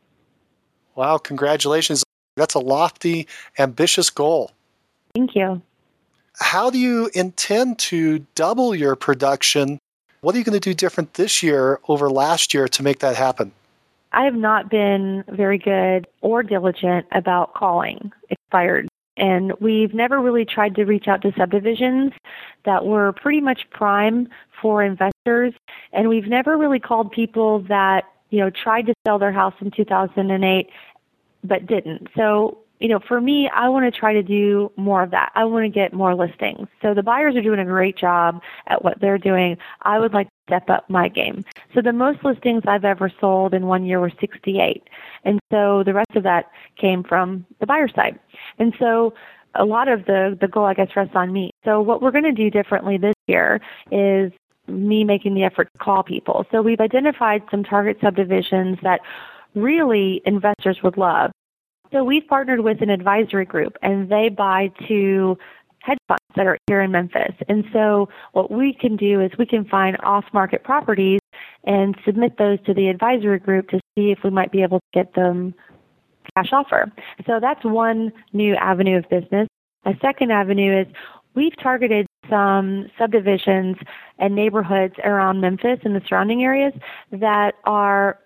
Wow, 0.94 1.18
congratulations. 1.18 2.04
That's 2.36 2.54
a 2.54 2.60
lofty, 2.60 3.26
ambitious 3.58 4.10
goal. 4.10 4.50
Thank 5.14 5.34
you. 5.34 5.62
How 6.40 6.70
do 6.70 6.78
you 6.78 7.10
intend 7.14 7.78
to 7.80 8.26
double 8.34 8.74
your 8.74 8.96
production? 8.96 9.78
What 10.20 10.34
are 10.34 10.38
you 10.38 10.44
going 10.44 10.58
to 10.58 10.60
do 10.60 10.74
different 10.74 11.14
this 11.14 11.42
year 11.42 11.80
over 11.88 12.10
last 12.10 12.54
year 12.54 12.66
to 12.68 12.82
make 12.82 13.00
that 13.00 13.14
happen? 13.16 13.52
I 14.12 14.24
have 14.24 14.34
not 14.34 14.70
been 14.70 15.24
very 15.28 15.58
good 15.58 16.06
or 16.20 16.42
diligent 16.42 17.06
about 17.12 17.54
calling 17.54 18.12
expired 18.30 18.88
and 19.16 19.52
we've 19.60 19.94
never 19.94 20.20
really 20.20 20.44
tried 20.44 20.74
to 20.76 20.84
reach 20.84 21.06
out 21.08 21.22
to 21.22 21.32
subdivisions 21.36 22.12
that 22.64 22.84
were 22.84 23.12
pretty 23.12 23.40
much 23.40 23.68
prime 23.70 24.28
for 24.60 24.82
investors. 24.82 25.54
And 25.92 26.08
we've 26.08 26.26
never 26.26 26.56
really 26.56 26.80
called 26.80 27.12
people 27.12 27.60
that, 27.60 28.04
you 28.30 28.40
know, 28.40 28.50
tried 28.50 28.86
to 28.86 28.94
sell 29.06 29.18
their 29.18 29.32
house 29.32 29.54
in 29.60 29.70
2008 29.70 30.70
but 31.44 31.66
didn't. 31.66 32.08
So 32.16 32.58
you 32.84 32.90
know, 32.90 33.00
for 33.08 33.18
me, 33.18 33.48
I 33.48 33.70
want 33.70 33.90
to 33.90 33.98
try 33.98 34.12
to 34.12 34.22
do 34.22 34.70
more 34.76 35.02
of 35.02 35.10
that. 35.12 35.32
I 35.34 35.46
want 35.46 35.64
to 35.64 35.70
get 35.70 35.94
more 35.94 36.14
listings. 36.14 36.68
So 36.82 36.92
the 36.92 37.02
buyers 37.02 37.34
are 37.34 37.40
doing 37.40 37.58
a 37.58 37.64
great 37.64 37.96
job 37.96 38.42
at 38.66 38.84
what 38.84 39.00
they're 39.00 39.16
doing. 39.16 39.56
I 39.80 39.98
would 39.98 40.12
like 40.12 40.26
to 40.26 40.32
step 40.46 40.68
up 40.68 40.90
my 40.90 41.08
game. 41.08 41.46
So 41.74 41.80
the 41.80 41.94
most 41.94 42.22
listings 42.22 42.62
I've 42.66 42.84
ever 42.84 43.10
sold 43.22 43.54
in 43.54 43.68
one 43.68 43.86
year 43.86 44.00
were 44.00 44.12
68. 44.20 44.82
And 45.24 45.40
so 45.50 45.82
the 45.82 45.94
rest 45.94 46.14
of 46.14 46.24
that 46.24 46.50
came 46.76 47.02
from 47.02 47.46
the 47.58 47.64
buyer 47.64 47.88
side. 47.88 48.18
And 48.58 48.74
so 48.78 49.14
a 49.54 49.64
lot 49.64 49.88
of 49.88 50.04
the 50.04 50.36
the 50.38 50.48
goal 50.48 50.66
I 50.66 50.74
guess 50.74 50.94
rests 50.94 51.16
on 51.16 51.32
me. 51.32 51.52
So 51.64 51.80
what 51.80 52.02
we're 52.02 52.10
going 52.10 52.24
to 52.24 52.32
do 52.32 52.50
differently 52.50 52.98
this 52.98 53.14
year 53.26 53.62
is 53.90 54.30
me 54.68 55.04
making 55.04 55.32
the 55.32 55.44
effort 55.44 55.70
to 55.72 55.78
call 55.78 56.02
people. 56.02 56.44
So 56.52 56.60
we've 56.60 56.80
identified 56.80 57.44
some 57.50 57.64
target 57.64 57.96
subdivisions 58.02 58.76
that 58.82 59.00
really 59.54 60.20
investors 60.26 60.82
would 60.82 60.98
love. 60.98 61.30
So 61.92 62.02
we've 62.02 62.26
partnered 62.26 62.60
with 62.60 62.82
an 62.82 62.90
advisory 62.90 63.44
group 63.44 63.76
and 63.82 64.08
they 64.08 64.28
buy 64.28 64.72
to 64.88 65.38
hedge 65.80 65.98
funds 66.08 66.22
that 66.34 66.46
are 66.46 66.58
here 66.66 66.80
in 66.80 66.90
Memphis. 66.90 67.34
And 67.48 67.64
so 67.72 68.08
what 68.32 68.50
we 68.50 68.72
can 68.72 68.96
do 68.96 69.20
is 69.20 69.30
we 69.38 69.46
can 69.46 69.64
find 69.66 69.96
off-market 70.02 70.64
properties 70.64 71.20
and 71.64 71.96
submit 72.04 72.38
those 72.38 72.58
to 72.66 72.74
the 72.74 72.88
advisory 72.88 73.38
group 73.38 73.68
to 73.68 73.80
see 73.96 74.10
if 74.10 74.18
we 74.24 74.30
might 74.30 74.50
be 74.50 74.62
able 74.62 74.78
to 74.78 74.86
get 74.92 75.14
them 75.14 75.54
cash 76.34 76.52
offer. 76.52 76.90
So 77.26 77.38
that's 77.38 77.64
one 77.64 78.12
new 78.32 78.54
avenue 78.54 78.98
of 78.98 79.08
business. 79.08 79.46
A 79.84 79.94
second 80.00 80.32
avenue 80.32 80.80
is 80.80 80.86
we've 81.34 81.56
targeted 81.58 82.06
some 82.30 82.88
subdivisions 82.98 83.76
and 84.18 84.34
neighborhoods 84.34 84.94
around 85.04 85.40
Memphis 85.40 85.80
and 85.84 85.94
the 85.94 86.02
surrounding 86.08 86.42
areas 86.42 86.72
that 87.10 87.56
are 87.64 88.18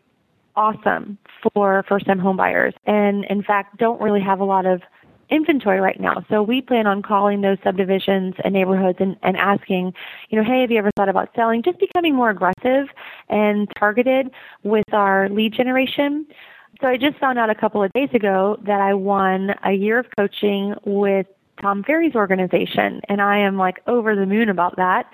awesome 0.59 1.17
for 1.41 1.85
first 1.89 2.05
time 2.07 2.19
homebuyers 2.19 2.75
and 2.85 3.25
in 3.27 3.43
fact 3.43 3.79
don't 3.79 4.01
really 4.01 4.21
have 4.21 4.41
a 4.41 4.45
lot 4.45 4.67
of 4.67 4.83
inventory 5.31 5.81
right 5.81 6.01
now. 6.01 6.25
So 6.29 6.43
we 6.43 6.61
plan 6.63 6.87
on 6.87 7.03
calling 7.03 7.43
those 7.43 7.59
subdivisions 7.63 8.35
and 8.43 8.55
neighborhoods 8.55 8.99
and, 9.01 9.17
and 9.23 9.37
asking, 9.37 9.93
you 10.31 10.39
know, 10.39 10.45
hey, 10.45 10.63
have 10.63 10.71
you 10.71 10.79
ever 10.79 10.91
thought 10.97 11.09
about 11.09 11.31
selling? 11.37 11.63
Just 11.63 11.79
becoming 11.79 12.15
more 12.15 12.31
aggressive 12.31 12.89
and 13.29 13.69
targeted 13.79 14.31
with 14.63 14.93
our 14.93 15.29
lead 15.29 15.53
generation. 15.53 16.27
So 16.81 16.89
I 16.89 16.97
just 16.97 17.19
found 17.19 17.39
out 17.39 17.51
a 17.51 17.55
couple 17.55 17.83
of 17.83 17.93
days 17.93 18.09
ago 18.15 18.59
that 18.65 18.81
I 18.81 18.95
won 18.95 19.55
a 19.65 19.73
year 19.73 19.99
of 19.99 20.07
coaching 20.17 20.75
with 20.85 21.27
Tom 21.61 21.83
Ferry's 21.83 22.15
organization, 22.15 23.01
and 23.09 23.21
I 23.21 23.39
am 23.39 23.57
like 23.57 23.81
over 23.87 24.15
the 24.15 24.27
moon 24.27 24.49
about 24.49 24.77
that. 24.77 25.11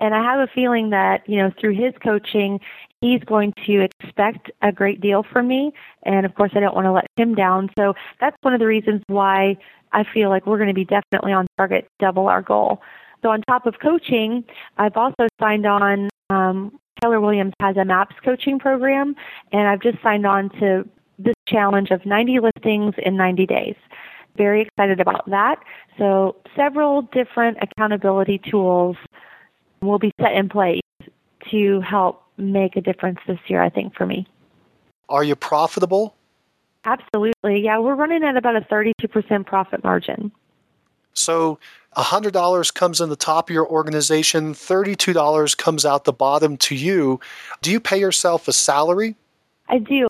And 0.00 0.14
I 0.14 0.22
have 0.22 0.40
a 0.40 0.50
feeling 0.52 0.90
that, 0.90 1.28
you 1.28 1.36
know, 1.36 1.50
through 1.60 1.74
his 1.74 1.92
coaching, 2.02 2.60
he's 3.00 3.20
going 3.20 3.52
to 3.66 3.86
expect 4.00 4.50
a 4.62 4.72
great 4.72 5.00
deal 5.00 5.22
from 5.22 5.48
me. 5.48 5.72
And 6.04 6.26
of 6.26 6.34
course, 6.34 6.52
I 6.54 6.60
don't 6.60 6.74
want 6.74 6.86
to 6.86 6.92
let 6.92 7.06
him 7.16 7.34
down. 7.34 7.70
So 7.78 7.94
that's 8.20 8.36
one 8.42 8.54
of 8.54 8.60
the 8.60 8.66
reasons 8.66 9.02
why 9.06 9.56
I 9.92 10.04
feel 10.04 10.30
like 10.30 10.46
we're 10.46 10.58
going 10.58 10.68
to 10.68 10.74
be 10.74 10.84
definitely 10.84 11.32
on 11.32 11.46
target, 11.56 11.88
double 12.00 12.28
our 12.28 12.42
goal. 12.42 12.82
So 13.22 13.30
on 13.30 13.42
top 13.42 13.66
of 13.66 13.78
coaching, 13.80 14.44
I've 14.76 14.96
also 14.96 15.28
signed 15.40 15.66
on. 15.66 16.08
Um, 16.30 16.78
Williams 17.06 17.52
has 17.60 17.76
a 17.76 17.84
MAPS 17.84 18.16
coaching 18.24 18.58
program, 18.58 19.14
and 19.52 19.68
I've 19.68 19.80
just 19.80 20.00
signed 20.02 20.26
on 20.26 20.48
to 20.60 20.88
this 21.18 21.34
challenge 21.46 21.90
of 21.90 22.06
90 22.06 22.40
listings 22.40 22.94
in 23.04 23.16
90 23.16 23.46
days. 23.46 23.74
Very 24.36 24.62
excited 24.62 25.00
about 25.00 25.28
that. 25.30 25.58
So 25.98 26.36
several 26.56 27.02
different 27.02 27.58
accountability 27.60 28.38
tools 28.38 28.96
will 29.86 29.98
be 29.98 30.12
set 30.20 30.32
in 30.32 30.48
place 30.48 30.80
to 31.50 31.80
help 31.80 32.22
make 32.36 32.76
a 32.76 32.80
difference 32.80 33.18
this 33.26 33.38
year, 33.46 33.62
I 33.62 33.70
think, 33.70 33.94
for 33.94 34.06
me. 34.06 34.26
Are 35.08 35.24
you 35.24 35.36
profitable? 35.36 36.14
Absolutely. 36.84 37.60
Yeah, 37.60 37.78
we're 37.78 37.94
running 37.94 38.24
at 38.24 38.36
about 38.36 38.56
a 38.56 38.60
32% 38.62 39.46
profit 39.46 39.82
margin. 39.84 40.32
So 41.14 41.58
$100 41.96 42.74
comes 42.74 43.00
in 43.00 43.08
the 43.08 43.16
top 43.16 43.48
of 43.48 43.54
your 43.54 43.66
organization, 43.66 44.52
$32 44.52 45.56
comes 45.56 45.84
out 45.84 46.04
the 46.04 46.12
bottom 46.12 46.56
to 46.58 46.74
you. 46.74 47.20
Do 47.62 47.70
you 47.70 47.80
pay 47.80 47.98
yourself 47.98 48.48
a 48.48 48.52
salary? 48.52 49.14
I 49.68 49.78
do. 49.78 50.08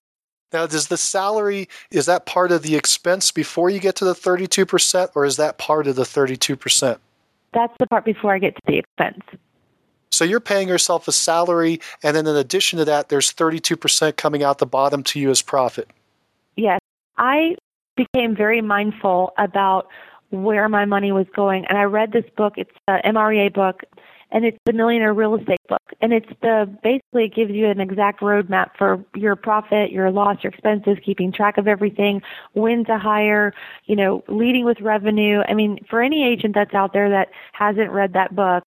Now, 0.53 0.67
does 0.67 0.87
the 0.87 0.97
salary, 0.97 1.69
is 1.91 2.07
that 2.07 2.27
part 2.27 2.53
of 2.53 2.63
the 2.63 2.77
expense 2.77 3.31
before 3.33 3.71
you 3.71 3.81
get 3.81 3.97
to 3.97 4.05
the 4.05 4.15
32%, 4.15 5.11
or 5.15 5.25
is 5.25 5.37
that 5.37 5.59
part 5.59 5.87
of 5.87 5.97
the 5.97 6.03
32%? 6.03 6.99
That's 7.53 7.75
the 7.79 7.87
part 7.89 8.05
before 8.05 8.35
I 8.35 8.39
get 8.39 8.55
to 8.55 8.63
the 8.67 8.79
expense. 8.79 9.25
So 10.15 10.25
you're 10.25 10.41
paying 10.41 10.69
yourself 10.69 11.09
a 11.09 11.13
salary, 11.13 11.81
and 12.03 12.17
then 12.17 12.27
in 12.27 12.37
addition 12.37 12.79
to 12.79 12.85
that, 12.87 13.09
there's 13.09 13.33
32% 13.33 14.17
coming 14.17 14.43
out 14.43 14.59
the 14.59 14.67
bottom 14.67 15.03
to 15.05 15.21
you 15.21 15.31
as 15.31 15.43
profit. 15.43 15.89
Yes. 16.57 16.79
I 17.17 17.57
became 17.97 18.35
very 18.35 18.61
mindful 18.61 19.33
about 19.39 19.89
where 20.31 20.69
my 20.69 20.85
money 20.85 21.13
was 21.13 21.27
going, 21.35 21.65
and 21.67 21.79
I 21.79 21.85
read 21.85 22.13
this 22.13 22.25
book. 22.37 22.55
It's 22.57 22.71
a 22.89 22.99
MREA 23.05 23.53
book, 23.55 23.83
and 24.31 24.45
it's 24.45 24.59
the 24.67 24.73
Millionaire 24.73 25.15
Real 25.15 25.37
Estate 25.37 25.61
book. 25.69 25.83
And 26.01 26.13
it's 26.13 26.29
the 26.43 26.69
basically 26.83 27.27
it 27.27 27.35
gives 27.35 27.53
you 27.53 27.69
an 27.69 27.81
exact 27.81 28.21
roadmap 28.21 28.71
for 28.77 29.05
your 29.15 29.37
profit, 29.37 29.93
your 29.93 30.11
loss, 30.11 30.43
your 30.43 30.53
expenses, 30.53 30.99
keeping 31.05 31.31
track 31.31 31.57
of 31.57 31.69
everything, 31.69 32.21
when 32.53 32.85
to 32.87 32.99
hire, 32.99 33.55
you 33.85 33.95
know, 33.95 34.25
leading 34.27 34.65
with 34.65 34.81
revenue. 34.81 35.43
I 35.49 35.55
mean, 35.55 35.79
for 35.89 36.03
any 36.03 36.27
agent 36.27 36.55
that's 36.55 36.75
out 36.75 36.93
there 36.93 37.11
that 37.11 37.29
hasn't 37.53 37.91
read 37.91 38.13
that 38.15 38.35
book, 38.35 38.65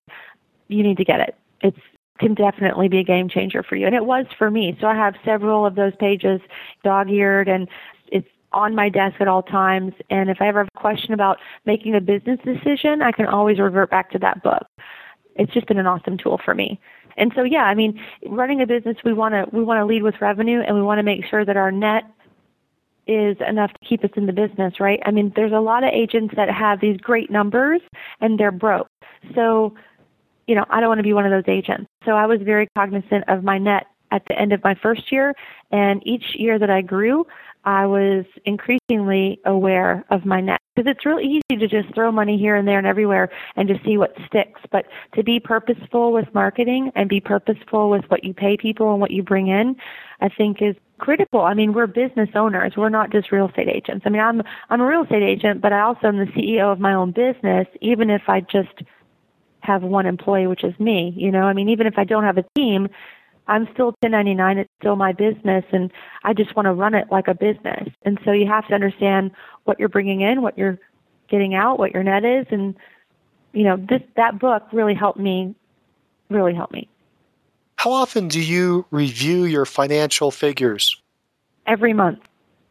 you 0.68 0.84
need 0.84 0.98
to 0.98 1.06
get 1.06 1.20
it. 1.20 1.36
It's 1.62 1.80
can 2.20 2.34
definitely 2.34 2.88
be 2.88 3.00
a 3.00 3.04
game 3.04 3.30
changer 3.30 3.64
for 3.64 3.76
you. 3.76 3.86
And 3.86 3.96
it 3.96 4.06
was 4.06 4.26
for 4.38 4.50
me. 4.50 4.78
So 4.82 4.88
I 4.88 4.96
have 4.96 5.16
several 5.24 5.66
of 5.66 5.76
those 5.76 5.96
pages 5.98 6.42
dog 6.84 7.10
eared 7.10 7.48
and 7.48 7.68
it's 8.08 8.28
on 8.54 8.76
my 8.76 8.90
desk 8.90 9.16
at 9.20 9.28
all 9.28 9.44
times. 9.44 9.94
And 10.10 10.30
if 10.30 10.42
I 10.42 10.48
ever 10.48 10.60
have 10.60 10.70
a 10.76 10.80
question 10.80 11.14
about 11.14 11.38
making 11.66 11.96
a 11.96 12.02
business 12.02 12.40
decision, 12.44 13.02
I 13.02 13.12
can 13.12 13.28
always 13.28 13.60
revert 13.60 13.90
back 13.90 14.12
to 14.12 14.20
that 14.20 14.42
book. 14.44 14.66
It's 15.36 15.54
just 15.54 15.68
been 15.68 15.78
an 15.78 15.86
awesome 15.86 16.18
tool 16.18 16.40
for 16.44 16.56
me. 16.56 16.80
And 17.18 17.32
so 17.36 17.44
yeah, 17.44 17.64
I 17.64 17.76
mean, 17.76 18.00
running 18.28 18.62
a 18.62 18.68
business 18.68 18.98
we 19.04 19.14
want 19.14 19.34
to 19.34 19.46
we 19.56 19.64
want 19.64 19.80
to 19.80 19.86
lead 19.86 20.04
with 20.04 20.16
revenue 20.22 20.62
and 20.62 20.76
we 20.76 20.82
want 20.82 21.00
to 21.00 21.04
make 21.04 21.26
sure 21.26 21.46
that 21.46 21.58
our 21.58 21.72
net 21.72 22.04
is 23.08 23.38
enough 23.48 23.72
to 23.72 23.80
keep 23.88 24.04
us 24.04 24.10
in 24.16 24.26
the 24.26 24.34
business, 24.34 24.80
right? 24.80 25.00
I 25.06 25.12
mean, 25.12 25.32
there's 25.36 25.54
a 25.54 25.60
lot 25.60 25.84
of 25.84 25.92
agents 25.94 26.36
that 26.36 26.50
have 26.50 26.82
these 26.82 26.98
great 26.98 27.32
numbers 27.32 27.82
and 28.20 28.40
they're 28.40 28.52
broke. 28.52 28.90
So 29.34 29.76
you 30.48 30.56
know, 30.56 30.66
I 30.70 30.80
don't 30.80 30.90
want 30.90 31.00
to 31.00 31.04
be 31.04 31.14
one 31.14 31.26
of 31.26 31.32
those 31.32 31.52
agents. 31.54 31.88
So 32.06 32.12
I 32.14 32.26
was 32.26 32.42
very 32.42 32.68
cognizant 32.76 33.26
of 33.28 33.44
my 33.44 33.58
net 33.58 33.88
at 34.12 34.24
the 34.28 34.40
end 34.40 34.54
of 34.54 34.64
my 34.64 34.76
first 34.76 35.12
year. 35.12 35.34
And 35.72 36.02
each 36.06 36.24
year 36.36 36.58
that 36.60 36.70
I 36.70 36.82
grew, 36.82 37.26
I 37.66 37.86
was 37.86 38.26
increasingly 38.46 39.40
aware 39.46 40.06
of 40.10 40.26
my 40.26 40.40
net. 40.40 40.62
Because 40.76 40.90
it's 40.90 41.06
really 41.06 41.26
easy 41.26 41.60
to 41.60 41.68
just 41.68 41.94
throw 41.94 42.12
money 42.12 42.38
here 42.38 42.56
and 42.56 42.68
there 42.68 42.78
and 42.78 42.88
everywhere 42.88 43.30
and 43.56 43.68
just 43.68 43.84
see 43.84 43.98
what 43.98 44.16
sticks. 44.28 44.62
But 44.72 44.86
to 45.16 45.24
be 45.24 45.40
purposeful 45.40 46.14
with 46.14 46.34
marketing 46.34 46.92
and 46.96 47.10
be 47.10 47.20
purposeful 47.20 47.90
with 47.90 48.06
what 48.10 48.24
you 48.24 48.34
pay 48.34 48.56
people 48.58 48.92
and 48.92 49.02
what 49.02 49.12
you 49.12 49.24
bring 49.24 49.48
in, 49.48 49.76
I 50.22 50.30
think 50.30 50.62
is 50.62 50.76
critical. 51.00 51.42
I 51.42 51.54
mean, 51.56 51.74
we're 51.74 51.88
business 51.88 52.30
owners. 52.36 52.74
We're 52.78 52.90
not 52.90 53.12
just 53.12 53.32
real 53.32 53.50
estate 53.50 53.68
agents. 53.68 54.04
I 54.06 54.10
mean, 54.10 54.22
I'm 54.22 54.42
I'm 54.70 54.82
a 54.82 54.86
real 54.86 55.04
estate 55.04 55.24
agent, 55.24 55.62
but 55.62 55.74
I 55.74 55.82
also 55.82 56.08
am 56.08 56.18
the 56.18 56.26
CEO 56.26 56.72
of 56.72 56.80
my 56.80 56.94
own 56.94 57.12
business, 57.12 57.68
even 57.82 58.10
if 58.10 58.24
I 58.28 58.42
just 58.42 58.84
have 59.68 59.84
one 59.84 60.06
employee, 60.06 60.48
which 60.48 60.64
is 60.64 60.78
me. 60.80 61.14
You 61.16 61.32
know, 61.32 61.44
I 61.44 61.54
mean, 61.54 61.70
even 61.70 61.86
if 61.86 61.98
I 61.98 62.04
don't 62.04 62.24
have 62.24 62.38
a 62.38 62.46
team, 62.56 62.90
I'm 63.48 63.68
still 63.74 63.88
1099. 64.02 64.58
It's 64.58 64.70
still 64.80 64.96
my 64.96 65.14
business, 65.14 65.64
and 65.72 65.92
I 66.24 66.34
just 66.34 66.56
want 66.56 66.66
to 66.66 66.74
run 66.74 66.96
it 66.96 67.08
like 67.12 67.28
a 67.28 67.36
business. 67.36 67.90
And 68.04 68.20
so 68.26 68.32
you 68.32 68.48
have 68.48 68.68
to 68.68 68.74
understand 68.74 69.32
what 69.66 69.80
you're 69.80 69.90
bringing 69.90 70.22
in, 70.22 70.42
what 70.42 70.58
you're 70.58 70.80
getting 71.30 71.54
out, 71.54 71.78
what 71.78 71.94
your 71.94 72.04
net 72.04 72.26
is, 72.26 72.48
and 72.50 72.76
you 73.54 73.64
know, 73.64 73.78
this 73.78 74.02
that 74.16 74.40
book 74.40 74.64
really 74.72 74.94
helped 74.94 75.20
me. 75.20 75.56
Really 76.30 76.54
helped 76.54 76.74
me. 76.74 76.90
How 77.78 77.92
often 77.92 78.28
do 78.28 78.42
you 78.42 78.86
review 78.92 79.46
your 79.46 79.66
financial 79.66 80.32
figures? 80.32 81.02
Every 81.66 81.94
month. 81.94 82.20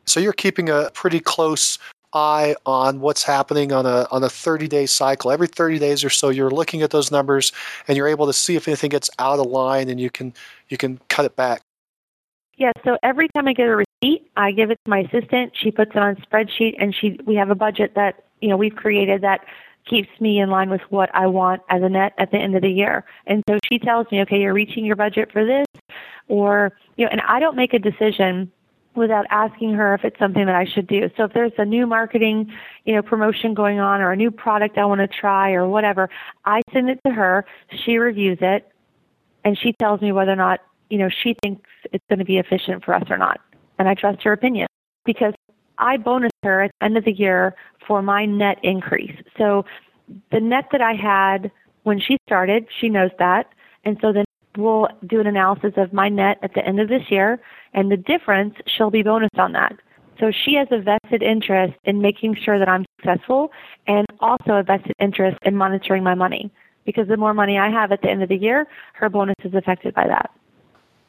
So 0.05 0.21
you're 0.21 0.33
keeping 0.33 0.69
a 0.69 0.91
pretty 0.95 1.21
close 1.21 1.79
eye 2.13 2.55
on 2.65 3.01
what's 3.01 3.23
happening 3.23 3.73
on 3.73 3.87
a 3.87 4.07
on 4.11 4.25
a 4.25 4.29
30 4.29 4.69
day 4.69 4.87
cycle. 4.87 5.31
Every 5.31 5.47
30 5.47 5.79
days 5.79 6.05
or 6.05 6.11
so, 6.11 6.29
you're 6.29 6.51
looking 6.51 6.83
at 6.83 6.91
those 6.91 7.11
numbers 7.11 7.53
and 7.89 7.97
you're 7.97 8.09
able 8.09 8.27
to 8.27 8.33
see 8.33 8.57
if 8.57 8.69
anything 8.69 8.91
gets 8.91 9.11
out 9.19 9.39
of 9.39 9.47
line, 9.47 9.89
and 9.89 10.01
you 10.01 10.11
can 10.11 10.35
you 10.69 10.77
can 10.77 11.01
cut 11.09 11.25
it 11.25 11.37
back. 11.37 11.61
Yeah. 12.57 12.73
So 12.85 12.97
every 13.03 13.29
time 13.35 13.49
I 13.49 13.53
get 13.53 13.69
a 13.69 13.77
receipt, 13.77 14.31
I 14.37 14.53
give 14.53 14.71
it 14.71 14.79
to 14.85 14.91
my 14.91 15.01
assistant. 15.01 15.53
She 15.55 15.71
puts 15.71 15.91
it 15.91 15.99
on 15.99 16.17
a 16.17 16.27
spreadsheet, 16.27 16.77
and 16.79 16.95
she 16.95 17.19
we 17.25 17.35
have 17.37 17.51
a 17.51 17.55
budget 17.55 17.95
that 17.95 18.25
you 18.41 18.49
know 18.49 18.57
we've 18.57 18.77
created 18.77 19.23
that 19.23 19.45
keeps 19.87 20.09
me 20.21 20.41
in 20.41 20.51
line 20.51 20.69
with 20.69 20.81
what 20.91 21.15
I 21.15 21.27
want 21.27 21.63
as 21.71 21.83
a 21.83 21.89
net 21.89 22.13
at 22.19 22.33
the 22.33 22.39
end 22.39 22.57
of 22.57 22.63
the 22.63 22.71
year. 22.71 23.05
And 23.27 23.43
so 23.49 23.59
she 23.71 23.79
tells 23.79 24.11
me, 24.11 24.21
okay, 24.23 24.41
you're 24.41 24.53
reaching 24.53 24.85
your 24.85 24.97
budget 24.97 25.31
for 25.31 25.45
this, 25.45 25.67
or 26.29 26.73
you 26.97 27.05
know, 27.05 27.11
and 27.13 27.21
I 27.23 27.39
don't 27.41 27.57
make 27.57 27.73
a 27.73 27.79
decision 27.79 28.51
without 28.97 29.27
asking 29.31 29.75
her 29.75 29.95
if 29.95 30.05
it's 30.05 30.19
something 30.19 30.47
that 30.47 30.55
I 30.55 30.65
should 30.65 30.87
do. 30.87 31.11
So 31.17 31.25
if 31.25 31.33
there's 31.33 31.53
a 31.59 31.65
new 31.65 31.87
marketing, 31.87 32.53
you 32.85 32.95
know, 32.95 33.03
promotion 33.03 33.55
going 33.55 33.79
on 33.79 34.01
or 34.01 34.13
a 34.13 34.17
new 34.17 34.31
product 34.31 34.79
I 34.79 34.85
want 34.85 35.01
to 35.01 35.09
try 35.09 35.53
or 35.53 35.69
whatever, 35.69 36.09
I 36.45 36.63
send 36.73 36.91
it 36.91 37.01
to 37.07 37.13
her, 37.13 37.45
she 37.85 37.99
reviews 37.99 38.39
it, 38.41 38.71
and 39.45 39.59
she 39.59 39.73
tells 39.75 40.01
me 40.01 40.13
whether 40.13 40.33
or 40.33 40.37
not, 40.37 40.61
you 40.91 40.99
know, 40.99 41.09
she 41.09 41.37
thinks 41.43 41.69
it's 41.93 42.05
going 42.09 42.19
to 42.19 42.25
be 42.25 42.39
efficient 42.39 42.85
for 42.85 42.95
us 42.95 43.05
or 43.11 43.19
not. 43.19 43.41
And 43.79 43.89
I 43.89 43.95
trust 43.95 44.23
her 44.23 44.33
opinion 44.33 44.67
because 45.05 45.35
I 45.79 45.97
bonus 45.97 46.33
her 46.43 46.63
at 46.63 46.71
the 46.81 46.85
end 46.85 46.97
of 46.97 47.05
the 47.05 47.13
year 47.13 47.55
for 47.87 48.03
my 48.03 48.25
net 48.25 48.59
increase. 48.63 49.17
So 49.37 49.65
the 50.33 50.41
net 50.41 50.67
that 50.73 50.81
I 50.81 50.95
had 50.95 51.51
when 51.83 52.01
she 52.01 52.17
started, 52.27 52.67
she 52.81 52.89
knows 52.89 53.11
that. 53.19 53.49
And 53.85 53.99
so 54.01 54.13
then 54.13 54.25
we'll 54.57 54.89
do 55.07 55.21
an 55.21 55.27
analysis 55.27 55.75
of 55.77 55.93
my 55.93 56.09
net 56.09 56.39
at 56.43 56.55
the 56.55 56.65
end 56.65 56.81
of 56.81 56.89
this 56.89 57.11
year, 57.11 57.41
and 57.77 57.91
the 57.91 57.97
difference, 57.97 58.55
she'll 58.67 58.91
be 58.91 59.05
bonused 59.05 59.39
on 59.39 59.53
that. 59.53 59.77
So 60.19 60.33
she 60.33 60.55
has 60.55 60.67
a 60.71 60.79
vested 60.79 61.23
interest 61.23 61.75
in 61.85 62.01
making 62.01 62.37
sure 62.37 62.59
that 62.59 62.69
I'm 62.69 62.87
successful 62.97 63.53
and 63.87 64.07
also 64.19 64.55
a 64.55 64.63
vested 64.63 64.95
interest 64.99 65.37
in 65.43 65.55
monitoring 65.57 66.03
my 66.03 66.15
money. 66.15 66.51
Because 66.87 67.07
the 67.07 67.17
more 67.17 67.35
money 67.35 67.59
I 67.59 67.69
have 67.69 67.93
at 67.93 68.01
the 68.01 68.09
end 68.09 68.23
of 68.23 68.29
the 68.31 68.37
year, 68.37 68.67
her 68.95 69.11
bonus 69.11 69.37
is 69.45 69.53
affected 69.55 69.95
by 69.95 70.07
that. 70.09 70.31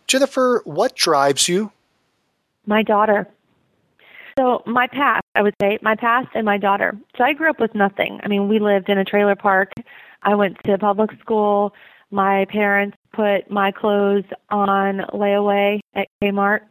Jennifer, 0.07 0.61
what 0.65 0.95
drives 0.95 1.47
you? 1.47 1.71
My 2.65 2.83
daughter. 2.83 3.27
So, 4.37 4.61
my 4.65 4.87
past, 4.87 5.23
I 5.35 5.41
would 5.41 5.55
say, 5.61 5.79
my 5.81 5.95
past 5.95 6.27
and 6.35 6.45
my 6.45 6.57
daughter. 6.57 6.97
So, 7.17 7.23
I 7.23 7.33
grew 7.33 7.49
up 7.49 7.59
with 7.59 7.73
nothing. 7.75 8.19
I 8.23 8.27
mean, 8.27 8.47
we 8.47 8.59
lived 8.59 8.89
in 8.89 8.97
a 8.97 9.05
trailer 9.05 9.35
park. 9.35 9.71
I 10.23 10.35
went 10.35 10.57
to 10.65 10.77
public 10.77 11.11
school. 11.19 11.73
My 12.11 12.45
parents 12.45 12.97
put 13.17 13.49
my 13.49 13.71
clothes 13.71 14.25
on 14.49 14.99
layaway 15.11 15.79
at 15.95 16.07
Kmart. 16.21 16.61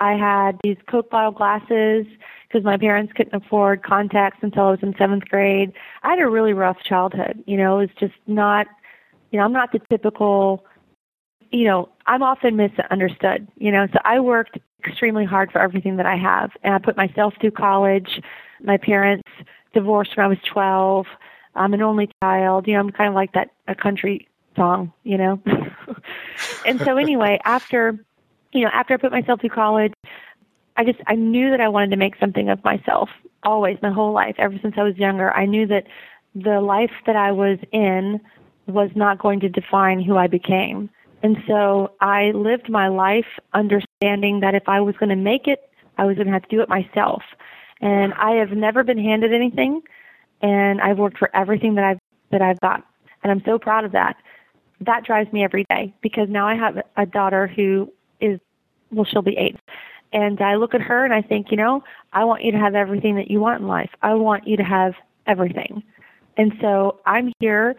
I 0.00 0.14
had 0.14 0.58
these 0.64 0.76
Coke 0.88 1.08
bottle 1.08 1.30
glasses 1.30 2.04
because 2.48 2.64
my 2.64 2.76
parents 2.76 3.12
couldn't 3.12 3.40
afford 3.40 3.84
contacts 3.84 4.38
until 4.42 4.64
I 4.64 4.70
was 4.72 4.82
in 4.82 4.94
seventh 4.98 5.24
grade. 5.26 5.72
I 6.02 6.10
had 6.10 6.18
a 6.18 6.28
really 6.28 6.52
rough 6.52 6.78
childhood. 6.82 7.44
You 7.46 7.56
know, 7.56 7.78
it 7.78 7.82
was 7.82 7.96
just 8.00 8.20
not, 8.26 8.66
you 9.30 9.38
know, 9.38 9.44
I'm 9.44 9.52
not 9.52 9.70
the 9.70 9.80
typical, 9.88 10.64
you 11.52 11.64
know, 11.64 11.88
I'm 12.06 12.24
often 12.24 12.56
misunderstood, 12.56 13.46
you 13.56 13.70
know, 13.70 13.86
so 13.92 14.00
I 14.04 14.18
worked 14.18 14.58
extremely 14.84 15.24
hard 15.24 15.52
for 15.52 15.60
everything 15.60 15.96
that 15.98 16.06
I 16.06 16.16
have. 16.16 16.50
And 16.64 16.74
I 16.74 16.78
put 16.78 16.96
myself 16.96 17.34
through 17.40 17.52
college. 17.52 18.20
My 18.60 18.78
parents 18.78 19.28
divorced 19.72 20.16
when 20.16 20.26
I 20.26 20.28
was 20.28 20.38
12. 20.52 21.06
I'm 21.54 21.72
an 21.72 21.82
only 21.82 22.10
child. 22.20 22.66
You 22.66 22.74
know, 22.74 22.80
I'm 22.80 22.90
kind 22.90 23.08
of 23.08 23.14
like 23.14 23.32
that 23.34 23.50
a 23.68 23.76
country 23.76 24.26
song, 24.56 24.92
you 25.02 25.18
know. 25.18 25.40
and 26.66 26.80
so 26.80 26.96
anyway, 26.96 27.40
after 27.44 27.98
you 28.52 28.62
know, 28.62 28.70
after 28.72 28.94
I 28.94 28.96
put 28.96 29.10
myself 29.10 29.40
through 29.40 29.50
college, 29.50 29.92
I 30.76 30.84
just 30.84 31.00
I 31.06 31.14
knew 31.14 31.50
that 31.50 31.60
I 31.60 31.68
wanted 31.68 31.90
to 31.90 31.96
make 31.96 32.16
something 32.16 32.48
of 32.48 32.62
myself 32.64 33.10
always 33.44 33.78
my 33.82 33.90
whole 33.90 34.12
life 34.12 34.36
ever 34.38 34.58
since 34.62 34.74
I 34.76 34.82
was 34.82 34.96
younger. 34.96 35.32
I 35.32 35.46
knew 35.46 35.66
that 35.66 35.86
the 36.34 36.60
life 36.60 36.92
that 37.06 37.16
I 37.16 37.32
was 37.32 37.58
in 37.72 38.20
was 38.66 38.90
not 38.94 39.18
going 39.18 39.40
to 39.40 39.48
define 39.48 40.00
who 40.00 40.16
I 40.16 40.26
became. 40.26 40.88
And 41.22 41.36
so 41.46 41.92
I 42.00 42.32
lived 42.32 42.68
my 42.68 42.88
life 42.88 43.26
understanding 43.52 44.40
that 44.40 44.54
if 44.54 44.68
I 44.68 44.80
was 44.80 44.96
going 44.96 45.10
to 45.10 45.16
make 45.16 45.46
it, 45.46 45.70
I 45.98 46.04
was 46.04 46.16
going 46.16 46.26
to 46.26 46.32
have 46.32 46.42
to 46.42 46.48
do 46.48 46.60
it 46.60 46.68
myself. 46.68 47.22
And 47.80 48.14
I 48.14 48.32
have 48.32 48.50
never 48.50 48.82
been 48.82 48.98
handed 48.98 49.32
anything 49.32 49.82
and 50.42 50.80
I've 50.80 50.98
worked 50.98 51.18
for 51.18 51.34
everything 51.34 51.74
that 51.76 51.84
I've 51.84 51.98
that 52.30 52.42
I've 52.42 52.60
got. 52.60 52.84
And 53.22 53.30
I'm 53.30 53.42
so 53.44 53.58
proud 53.58 53.84
of 53.84 53.92
that. 53.92 54.16
That 54.80 55.04
drives 55.04 55.32
me 55.32 55.44
every 55.44 55.64
day 55.70 55.94
because 56.00 56.28
now 56.28 56.46
I 56.46 56.54
have 56.54 56.82
a 56.96 57.06
daughter 57.06 57.46
who 57.46 57.92
is 58.20 58.40
well 58.90 59.04
she'll 59.04 59.22
be 59.22 59.36
8 59.36 59.56
and 60.14 60.40
I 60.40 60.54
look 60.54 60.74
at 60.74 60.80
her 60.80 61.04
and 61.04 61.12
I 61.12 61.22
think, 61.22 61.50
you 61.50 61.56
know, 61.56 61.82
I 62.12 62.24
want 62.24 62.44
you 62.44 62.52
to 62.52 62.58
have 62.58 62.76
everything 62.76 63.16
that 63.16 63.30
you 63.30 63.40
want 63.40 63.60
in 63.60 63.66
life. 63.66 63.90
I 64.00 64.14
want 64.14 64.46
you 64.46 64.56
to 64.56 64.62
have 64.62 64.94
everything. 65.26 65.82
And 66.36 66.52
so 66.60 67.00
I'm 67.04 67.32
here 67.40 67.74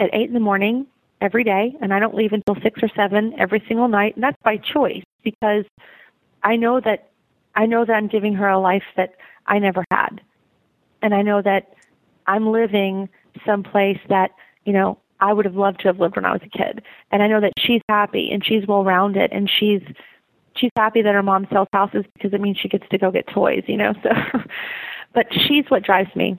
at 0.00 0.10
8 0.12 0.28
in 0.28 0.34
the 0.34 0.40
morning 0.40 0.86
every 1.20 1.44
day, 1.44 1.76
and 1.80 1.94
I 1.94 2.00
don't 2.00 2.16
leave 2.16 2.32
until 2.32 2.56
6 2.60 2.82
or 2.82 2.88
7 2.88 3.34
every 3.38 3.62
single 3.68 3.86
night. 3.86 4.16
And 4.16 4.24
that's 4.24 4.36
by 4.42 4.56
choice 4.56 5.04
because 5.22 5.64
I 6.42 6.56
know 6.56 6.80
that 6.80 7.10
I 7.54 7.66
know 7.66 7.84
that 7.84 7.92
I'm 7.92 8.08
giving 8.08 8.34
her 8.34 8.48
a 8.48 8.58
life 8.58 8.84
that 8.96 9.14
I 9.46 9.58
never 9.58 9.84
had. 9.90 10.20
And 11.00 11.14
I 11.14 11.22
know 11.22 11.42
that 11.42 11.74
I'm 12.26 12.50
living 12.50 13.08
someplace 13.46 14.00
that, 14.08 14.32
you 14.64 14.72
know, 14.72 14.98
I 15.22 15.32
would 15.32 15.44
have 15.44 15.54
loved 15.54 15.80
to 15.80 15.88
have 15.88 16.00
lived 16.00 16.16
when 16.16 16.24
I 16.24 16.32
was 16.32 16.42
a 16.44 16.48
kid. 16.48 16.82
And 17.12 17.22
I 17.22 17.28
know 17.28 17.40
that 17.40 17.52
she's 17.56 17.80
happy 17.88 18.30
and 18.32 18.44
she's 18.44 18.66
well 18.66 18.84
rounded 18.84 19.32
and 19.32 19.48
she's 19.48 19.80
she's 20.56 20.72
happy 20.76 21.00
that 21.00 21.14
her 21.14 21.22
mom 21.22 21.46
sells 21.50 21.68
houses 21.72 22.04
because 22.12 22.34
it 22.34 22.40
means 22.40 22.58
she 22.58 22.68
gets 22.68 22.86
to 22.90 22.98
go 22.98 23.10
get 23.10 23.26
toys, 23.28 23.62
you 23.66 23.76
know. 23.76 23.94
So, 24.02 24.40
but 25.14 25.26
she's 25.30 25.66
what 25.68 25.84
drives 25.84 26.14
me. 26.16 26.38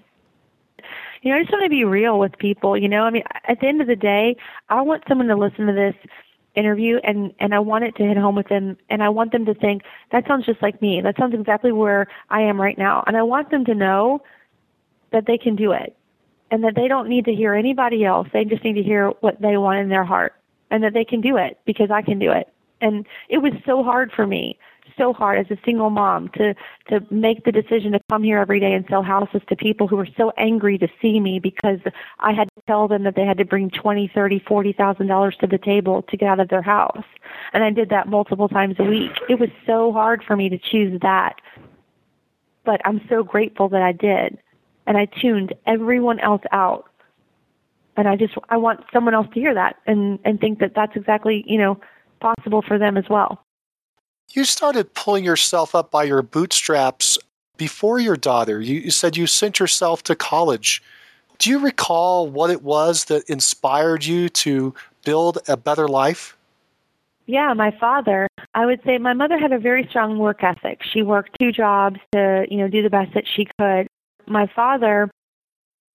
You 1.21 1.31
know, 1.31 1.38
I 1.38 1.41
just 1.41 1.51
want 1.51 1.63
to 1.63 1.69
be 1.69 1.86
real 1.86 2.17
with 2.17 2.36
people. 2.39 2.75
You 2.75 2.89
know, 2.89 3.03
I 3.03 3.11
mean, 3.11 3.21
at 3.47 3.59
the 3.61 3.67
end 3.67 3.81
of 3.81 3.88
the 3.88 3.95
day, 3.95 4.36
I 4.67 4.81
want 4.81 5.03
someone 5.07 5.27
to 5.27 5.36
listen 5.36 5.67
to 5.67 5.73
this 5.73 5.95
interview 6.55 6.97
and 7.03 7.34
and 7.39 7.53
I 7.53 7.59
want 7.59 7.84
it 7.84 7.95
to 7.97 8.03
hit 8.03 8.17
home 8.17 8.36
with 8.36 8.47
them 8.47 8.77
and 8.89 9.01
I 9.01 9.09
want 9.09 9.31
them 9.31 9.45
to 9.45 9.53
think 9.53 9.84
that 10.11 10.27
sounds 10.27 10.45
just 10.45 10.61
like 10.61 10.81
me. 10.81 11.01
That 11.01 11.15
sounds 11.17 11.34
exactly 11.34 11.71
where 11.71 12.07
I 12.29 12.41
am 12.41 12.59
right 12.59 12.77
now. 12.77 13.03
And 13.07 13.15
I 13.15 13.23
want 13.23 13.49
them 13.49 13.63
to 13.65 13.75
know 13.75 14.21
that 15.11 15.25
they 15.27 15.38
can 15.38 15.55
do 15.55 15.71
it 15.71 15.95
and 16.53 16.63
that 16.63 16.75
they 16.75 16.87
don't 16.87 17.09
need 17.09 17.25
to 17.25 17.33
hear 17.33 17.53
anybody 17.53 18.05
else. 18.05 18.27
They 18.31 18.45
just 18.45 18.63
need 18.63 18.73
to 18.73 18.83
hear 18.83 19.09
what 19.21 19.41
they 19.41 19.57
want 19.57 19.79
in 19.79 19.89
their 19.89 20.03
heart 20.03 20.33
and 20.69 20.83
that 20.83 20.93
they 20.93 21.03
can 21.03 21.19
do 21.19 21.35
it 21.35 21.59
because 21.65 21.89
I 21.91 22.01
can 22.01 22.19
do 22.19 22.31
it 22.31 22.47
and 22.83 23.07
it 23.29 23.37
was 23.39 23.53
so 23.65 23.83
hard 23.83 24.11
for 24.11 24.27
me 24.27 24.59
so 24.97 25.13
hard 25.13 25.39
as 25.39 25.49
a 25.49 25.59
single 25.65 25.89
mom 25.89 26.29
to 26.29 26.53
to 26.87 27.03
make 27.09 27.45
the 27.45 27.51
decision 27.51 27.93
to 27.93 27.99
come 28.09 28.21
here 28.21 28.37
every 28.37 28.59
day 28.59 28.73
and 28.73 28.85
sell 28.89 29.01
houses 29.01 29.41
to 29.47 29.55
people 29.55 29.87
who 29.87 29.95
were 29.95 30.07
so 30.17 30.31
angry 30.37 30.77
to 30.77 30.87
see 31.01 31.19
me 31.19 31.39
because 31.39 31.79
I 32.19 32.31
had 32.33 32.47
to 32.55 32.61
tell 32.67 32.87
them 32.87 33.03
that 33.03 33.15
they 33.15 33.25
had 33.25 33.37
to 33.37 33.45
bring 33.45 33.71
twenty, 33.71 34.11
thirty, 34.13 34.39
forty 34.39 34.73
thousand 34.73 35.07
dollars 35.07 35.35
to 35.37 35.47
the 35.47 35.57
table 35.57 36.03
to 36.03 36.17
get 36.17 36.27
out 36.27 36.39
of 36.39 36.49
their 36.49 36.61
house. 36.61 37.05
And 37.53 37.63
I 37.63 37.71
did 37.71 37.89
that 37.89 38.07
multiple 38.07 38.47
times 38.47 38.75
a 38.77 38.83
week. 38.83 39.11
It 39.29 39.39
was 39.39 39.49
so 39.65 39.91
hard 39.91 40.23
for 40.23 40.35
me 40.35 40.49
to 40.49 40.57
choose 40.59 40.99
that. 41.01 41.39
But 42.65 42.81
I'm 42.85 43.01
so 43.09 43.23
grateful 43.23 43.69
that 43.69 43.81
I 43.81 43.93
did. 43.93 44.37
And 44.86 44.97
I 44.97 45.05
tuned 45.05 45.53
everyone 45.65 46.19
else 46.19 46.41
out. 46.51 46.89
And 47.95 48.07
I 48.07 48.15
just 48.15 48.34
I 48.49 48.57
want 48.57 48.84
someone 48.91 49.13
else 49.13 49.27
to 49.34 49.39
hear 49.39 49.53
that 49.53 49.77
and 49.86 50.19
and 50.25 50.39
think 50.39 50.59
that 50.59 50.73
that's 50.75 50.95
exactly, 50.95 51.43
you 51.47 51.57
know, 51.57 51.79
possible 52.19 52.61
for 52.61 52.77
them 52.79 52.97
as 52.97 53.07
well. 53.09 53.45
You 54.31 54.45
started 54.45 54.93
pulling 54.93 55.23
yourself 55.23 55.75
up 55.75 55.91
by 55.91 56.05
your 56.05 56.23
bootstraps 56.23 57.19
before 57.57 57.99
your 57.99 58.15
daughter. 58.15 58.59
You, 58.59 58.79
you 58.79 58.91
said 58.91 59.15
you 59.15 59.27
sent 59.27 59.59
yourself 59.59 60.01
to 60.03 60.15
college. 60.15 60.81
Do 61.38 61.49
you 61.49 61.59
recall 61.59 62.27
what 62.27 62.49
it 62.49 62.63
was 62.63 63.05
that 63.05 63.29
inspired 63.29 64.05
you 64.05 64.29
to 64.29 64.73
build 65.03 65.39
a 65.47 65.57
better 65.57 65.88
life? 65.88 66.36
Yeah, 67.25 67.53
my 67.53 67.71
father. 67.71 68.27
I 68.53 68.65
would 68.65 68.81
say 68.86 68.97
my 68.97 69.13
mother 69.13 69.38
had 69.38 69.51
a 69.51 69.59
very 69.59 69.88
strong 69.88 70.17
work 70.17 70.43
ethic. 70.43 70.81
She 70.84 71.01
worked 71.01 71.38
two 71.39 71.51
jobs 71.51 71.99
to, 72.13 72.45
you 72.49 72.57
know, 72.57 72.67
do 72.67 72.81
the 72.81 72.89
best 72.89 73.13
that 73.13 73.27
she 73.27 73.47
could. 73.59 73.88
My 74.26 74.47
father, 74.55 75.09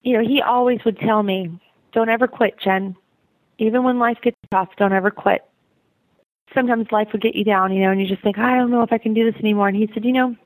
you 0.03 0.15
know, 0.15 0.27
he 0.27 0.43
always 0.43 0.85
would 0.85 0.99
tell 0.99 1.23
me, 1.23 1.59
"Don't 1.93 2.09
ever 2.09 2.27
quit, 2.27 2.59
Jen. 2.59 2.97
Even 3.59 3.83
when 3.83 3.99
life 3.99 4.19
gets 4.23 4.37
tough, 4.51 4.69
don't 4.77 4.93
ever 4.93 5.11
quit 5.11 5.49
sometimes 6.55 6.87
life 6.91 7.09
would 7.13 7.23
get 7.23 7.35
you 7.35 7.45
down, 7.45 7.73
you 7.73 7.81
know, 7.81 7.91
and 7.91 8.01
you 8.01 8.07
just 8.07 8.23
think, 8.23 8.39
I 8.39 8.57
don't 8.57 8.71
know 8.71 8.83
if 8.83 8.93
I 8.93 8.99
can 8.99 9.15
do 9.15 9.31
this 9.31 9.41
anymore. 9.41 9.69
And 9.69 9.77
he 9.77 9.89
said, 9.93 10.05
you 10.05 10.13
know, 10.13 10.37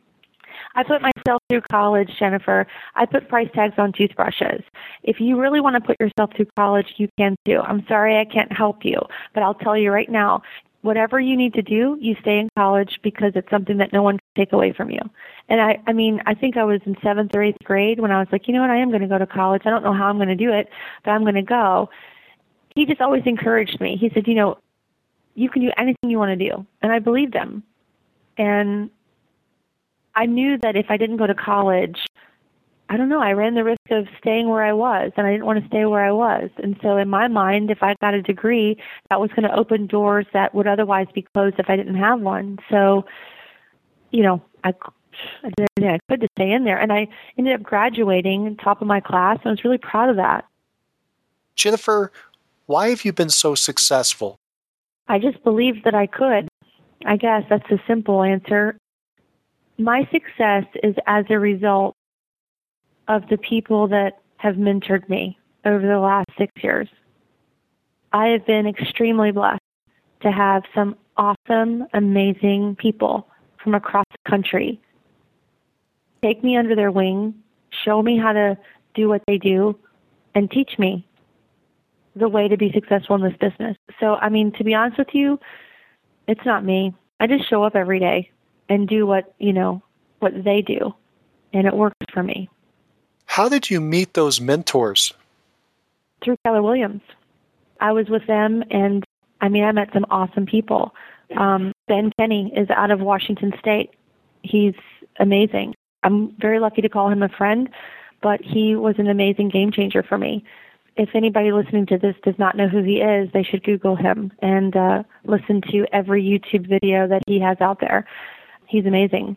I 0.74 0.82
put 0.82 1.02
myself 1.02 1.42
through 1.48 1.62
college, 1.70 2.10
Jennifer. 2.18 2.66
I 2.94 3.06
put 3.06 3.28
price 3.28 3.48
tags 3.54 3.74
on 3.78 3.92
toothbrushes. 3.92 4.62
If 5.02 5.20
you 5.20 5.40
really 5.40 5.60
want 5.60 5.76
to 5.76 5.80
put 5.80 6.00
yourself 6.00 6.30
through 6.34 6.46
college, 6.56 6.94
you 6.96 7.08
can 7.18 7.36
too. 7.44 7.60
I'm 7.60 7.84
sorry 7.88 8.18
I 8.18 8.24
can't 8.24 8.52
help 8.52 8.84
you, 8.84 8.98
but 9.34 9.42
I'll 9.42 9.54
tell 9.54 9.76
you 9.76 9.90
right 9.90 10.10
now, 10.10 10.42
whatever 10.82 11.18
you 11.18 11.36
need 11.36 11.54
to 11.54 11.62
do, 11.62 11.96
you 12.00 12.16
stay 12.20 12.38
in 12.38 12.48
college 12.56 12.98
because 13.02 13.32
it's 13.34 13.48
something 13.50 13.78
that 13.78 13.92
no 13.92 14.02
one 14.02 14.18
can 14.18 14.44
take 14.44 14.52
away 14.52 14.72
from 14.72 14.90
you. 14.90 15.00
And 15.48 15.60
I, 15.60 15.80
I 15.86 15.92
mean, 15.92 16.20
I 16.26 16.34
think 16.34 16.56
I 16.56 16.64
was 16.64 16.80
in 16.84 16.96
seventh 17.02 17.34
or 17.34 17.42
eighth 17.42 17.62
grade 17.64 18.00
when 18.00 18.10
I 18.10 18.18
was 18.18 18.28
like, 18.32 18.48
you 18.48 18.54
know 18.54 18.60
what, 18.60 18.70
I 18.70 18.76
am 18.76 18.90
going 18.90 19.02
to 19.02 19.08
go 19.08 19.18
to 19.18 19.26
college. 19.26 19.62
I 19.64 19.70
don't 19.70 19.84
know 19.84 19.94
how 19.94 20.08
I'm 20.08 20.16
going 20.16 20.28
to 20.28 20.34
do 20.34 20.52
it, 20.52 20.68
but 21.04 21.12
I'm 21.12 21.22
going 21.22 21.36
to 21.36 21.42
go. 21.42 21.88
He 22.74 22.84
just 22.84 23.00
always 23.00 23.22
encouraged 23.26 23.80
me. 23.80 23.96
He 23.96 24.10
said, 24.10 24.26
you 24.26 24.34
know, 24.34 24.58
you 25.34 25.48
can 25.48 25.62
do 25.62 25.70
anything 25.76 26.10
you 26.10 26.18
want 26.18 26.38
to 26.38 26.50
do. 26.50 26.66
And 26.82 26.92
I 26.92 26.98
believed 26.98 27.34
him. 27.34 27.62
And 28.36 28.90
I 30.14 30.26
knew 30.26 30.58
that 30.58 30.76
if 30.76 30.86
I 30.88 30.96
didn't 30.96 31.16
go 31.16 31.26
to 31.26 31.34
college, 31.34 31.98
I 32.92 32.98
don't 32.98 33.08
know, 33.08 33.22
I 33.22 33.32
ran 33.32 33.54
the 33.54 33.64
risk 33.64 33.80
of 33.90 34.06
staying 34.18 34.50
where 34.50 34.62
I 34.62 34.74
was, 34.74 35.12
and 35.16 35.26
I 35.26 35.30
didn't 35.30 35.46
want 35.46 35.62
to 35.62 35.66
stay 35.66 35.86
where 35.86 36.04
I 36.04 36.12
was. 36.12 36.50
And 36.62 36.76
so, 36.82 36.98
in 36.98 37.08
my 37.08 37.26
mind, 37.26 37.70
if 37.70 37.82
I 37.82 37.94
got 38.02 38.12
a 38.12 38.20
degree, 38.20 38.76
that 39.08 39.18
was 39.18 39.30
going 39.30 39.48
to 39.48 39.56
open 39.56 39.86
doors 39.86 40.26
that 40.34 40.54
would 40.54 40.66
otherwise 40.66 41.06
be 41.14 41.22
closed 41.22 41.58
if 41.58 41.70
I 41.70 41.76
didn't 41.76 41.94
have 41.94 42.20
one. 42.20 42.58
So, 42.70 43.06
you 44.10 44.22
know, 44.22 44.42
I, 44.62 44.74
I 45.42 45.48
did 45.56 45.68
everything 45.78 45.94
I 45.94 45.98
could 46.10 46.20
to 46.20 46.28
stay 46.36 46.52
in 46.52 46.64
there. 46.64 46.78
And 46.78 46.92
I 46.92 47.08
ended 47.38 47.54
up 47.54 47.62
graduating 47.62 48.58
top 48.58 48.82
of 48.82 48.86
my 48.86 49.00
class, 49.00 49.38
and 49.38 49.46
I 49.46 49.50
was 49.52 49.64
really 49.64 49.78
proud 49.78 50.10
of 50.10 50.16
that. 50.16 50.44
Jennifer, 51.56 52.12
why 52.66 52.90
have 52.90 53.06
you 53.06 53.14
been 53.14 53.30
so 53.30 53.54
successful? 53.54 54.36
I 55.08 55.18
just 55.18 55.42
believed 55.44 55.84
that 55.84 55.94
I 55.94 56.08
could. 56.08 56.46
I 57.06 57.16
guess 57.16 57.44
that's 57.48 57.70
a 57.70 57.80
simple 57.86 58.22
answer. 58.22 58.76
My 59.78 60.06
success 60.12 60.66
is 60.82 60.94
as 61.06 61.24
a 61.30 61.38
result 61.38 61.96
of 63.08 63.28
the 63.28 63.38
people 63.38 63.88
that 63.88 64.20
have 64.36 64.56
mentored 64.56 65.08
me 65.08 65.38
over 65.64 65.86
the 65.86 65.98
last 65.98 66.28
six 66.36 66.52
years. 66.62 66.88
I 68.12 68.28
have 68.28 68.46
been 68.46 68.66
extremely 68.66 69.30
blessed 69.30 69.60
to 70.20 70.30
have 70.30 70.64
some 70.74 70.96
awesome, 71.16 71.86
amazing 71.92 72.76
people 72.76 73.28
from 73.62 73.74
across 73.74 74.04
the 74.10 74.30
country 74.30 74.80
take 76.22 76.42
me 76.42 76.56
under 76.56 76.74
their 76.74 76.90
wing, 76.90 77.34
show 77.84 78.00
me 78.00 78.16
how 78.16 78.32
to 78.32 78.56
do 78.94 79.08
what 79.08 79.22
they 79.26 79.38
do, 79.38 79.76
and 80.34 80.50
teach 80.50 80.78
me 80.78 81.06
the 82.14 82.28
way 82.28 82.46
to 82.48 82.56
be 82.56 82.70
successful 82.72 83.16
in 83.16 83.22
this 83.22 83.36
business. 83.38 83.76
So, 83.98 84.14
I 84.16 84.28
mean, 84.28 84.52
to 84.52 84.64
be 84.64 84.74
honest 84.74 84.98
with 84.98 85.14
you, 85.14 85.40
it's 86.28 86.44
not 86.44 86.64
me. 86.64 86.94
I 87.20 87.26
just 87.26 87.48
show 87.48 87.62
up 87.64 87.74
every 87.74 87.98
day 87.98 88.30
and 88.68 88.88
do 88.88 89.06
what, 89.06 89.34
you 89.38 89.52
know, 89.52 89.82
what 90.20 90.44
they 90.44 90.62
do, 90.62 90.94
and 91.52 91.66
it 91.66 91.74
works 91.74 91.96
for 92.12 92.22
me. 92.22 92.48
How 93.26 93.48
did 93.48 93.70
you 93.70 93.80
meet 93.80 94.14
those 94.14 94.40
mentors? 94.40 95.12
Through 96.22 96.36
Keller 96.44 96.62
Williams. 96.62 97.02
I 97.80 97.92
was 97.92 98.08
with 98.08 98.26
them, 98.26 98.62
and 98.70 99.04
I 99.40 99.48
mean, 99.48 99.64
I 99.64 99.72
met 99.72 99.92
some 99.92 100.06
awesome 100.10 100.46
people. 100.46 100.94
Um, 101.36 101.72
ben 101.88 102.12
Kinney 102.18 102.52
is 102.54 102.68
out 102.70 102.90
of 102.90 103.00
Washington 103.00 103.52
State. 103.58 103.90
He's 104.42 104.74
amazing. 105.18 105.74
I'm 106.02 106.32
very 106.38 106.60
lucky 106.60 106.82
to 106.82 106.88
call 106.88 107.08
him 107.08 107.22
a 107.22 107.28
friend, 107.28 107.68
but 108.22 108.40
he 108.40 108.76
was 108.76 108.96
an 108.98 109.08
amazing 109.08 109.48
game 109.48 109.72
changer 109.72 110.02
for 110.02 110.18
me 110.18 110.44
if 110.96 111.10
anybody 111.14 111.52
listening 111.52 111.86
to 111.86 111.98
this 111.98 112.16
does 112.22 112.38
not 112.38 112.56
know 112.56 112.68
who 112.68 112.82
he 112.82 113.00
is, 113.00 113.30
they 113.32 113.42
should 113.42 113.64
Google 113.64 113.96
him 113.96 114.32
and 114.40 114.76
uh, 114.76 115.02
listen 115.24 115.62
to 115.70 115.86
every 115.92 116.22
YouTube 116.22 116.68
video 116.68 117.08
that 117.08 117.22
he 117.26 117.40
has 117.40 117.60
out 117.60 117.80
there. 117.80 118.06
He's 118.66 118.86
amazing. 118.86 119.36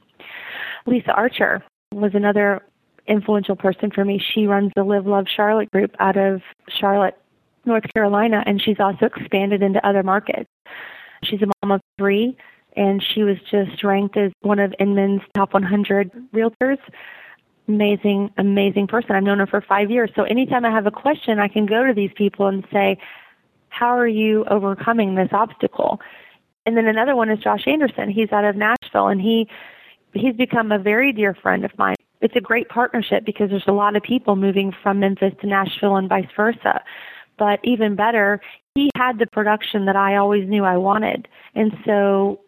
Lisa 0.85 1.11
Archer 1.11 1.63
was 1.93 2.13
another 2.13 2.61
influential 3.07 3.55
person 3.55 3.91
for 3.91 4.03
me. 4.03 4.19
She 4.19 4.47
runs 4.47 4.71
the 4.75 4.83
Live 4.83 5.05
Love 5.05 5.27
Charlotte 5.27 5.71
group 5.71 5.95
out 5.99 6.17
of 6.17 6.41
Charlotte, 6.67 7.17
North 7.65 7.85
Carolina, 7.93 8.43
and 8.45 8.61
she's 8.61 8.79
also 8.79 9.05
expanded 9.05 9.61
into 9.61 9.85
other 9.85 10.03
markets. 10.03 10.49
She's 11.23 11.41
a 11.41 11.47
mom 11.61 11.71
of 11.71 11.81
three, 11.97 12.37
and 12.75 13.03
she 13.03 13.23
was 13.23 13.37
just 13.49 13.83
ranked 13.83 14.17
as 14.17 14.31
one 14.41 14.59
of 14.59 14.73
Inman's 14.79 15.21
top 15.33 15.53
100 15.53 16.11
realtors 16.33 16.79
amazing, 17.67 18.31
amazing 18.37 18.87
person. 18.87 19.15
I've 19.15 19.23
known 19.23 19.39
her 19.39 19.47
for 19.47 19.61
five 19.61 19.89
years. 19.89 20.11
So 20.15 20.23
anytime 20.23 20.65
I 20.65 20.71
have 20.71 20.85
a 20.85 20.91
question, 20.91 21.39
I 21.39 21.47
can 21.47 21.65
go 21.65 21.85
to 21.85 21.93
these 21.93 22.11
people 22.15 22.47
and 22.47 22.65
say, 22.71 22.97
How 23.69 23.97
are 23.97 24.07
you 24.07 24.45
overcoming 24.45 25.15
this 25.15 25.29
obstacle? 25.31 25.99
And 26.65 26.75
then 26.75 26.87
another 26.87 27.15
one 27.15 27.29
is 27.29 27.39
Josh 27.39 27.67
Anderson. 27.67 28.09
He's 28.09 28.31
out 28.31 28.45
of 28.45 28.55
Nashville 28.55 29.07
and 29.07 29.21
he 29.21 29.47
he's 30.13 30.35
become 30.35 30.71
a 30.71 30.79
very 30.79 31.11
dear 31.11 31.33
friend 31.33 31.65
of 31.65 31.77
mine. 31.77 31.94
It's 32.21 32.35
a 32.35 32.41
great 32.41 32.69
partnership 32.69 33.25
because 33.25 33.49
there's 33.49 33.67
a 33.67 33.73
lot 33.73 33.95
of 33.95 34.03
people 34.03 34.35
moving 34.35 34.73
from 34.83 34.99
Memphis 34.99 35.33
to 35.41 35.47
Nashville 35.47 35.97
and 35.97 36.09
vice 36.09 36.27
versa. 36.35 36.81
But 37.37 37.59
even 37.63 37.95
better, 37.95 38.39
he 38.75 38.89
had 38.95 39.19
the 39.19 39.27
production 39.27 39.85
that 39.85 39.95
I 39.95 40.15
always 40.15 40.47
knew 40.47 40.63
I 40.63 40.77
wanted. 40.77 41.27
And 41.53 41.75
so 41.85 42.39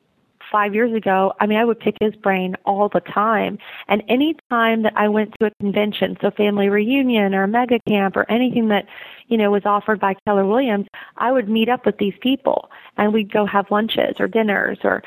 five 0.51 0.73
years 0.73 0.93
ago, 0.93 1.33
I 1.39 1.45
mean, 1.45 1.57
I 1.57 1.65
would 1.65 1.79
pick 1.79 1.95
his 1.99 2.15
brain 2.15 2.55
all 2.65 2.89
the 2.89 3.01
time. 3.01 3.57
And 3.87 4.03
any 4.07 4.35
time 4.49 4.83
that 4.83 4.93
I 4.95 5.07
went 5.07 5.33
to 5.39 5.47
a 5.47 5.51
convention, 5.59 6.17
so 6.21 6.31
family 6.31 6.69
reunion 6.69 7.35
or 7.35 7.47
mega 7.47 7.79
camp 7.87 8.15
or 8.15 8.29
anything 8.31 8.69
that, 8.69 8.85
you 9.27 9.37
know, 9.37 9.51
was 9.51 9.65
offered 9.65 9.99
by 9.99 10.15
Keller 10.25 10.45
Williams, 10.45 10.87
I 11.17 11.31
would 11.31 11.49
meet 11.49 11.69
up 11.69 11.85
with 11.85 11.97
these 11.97 12.15
people 12.21 12.69
and 12.97 13.13
we'd 13.13 13.31
go 13.31 13.45
have 13.45 13.71
lunches 13.71 14.15
or 14.19 14.27
dinners 14.27 14.79
or 14.83 15.03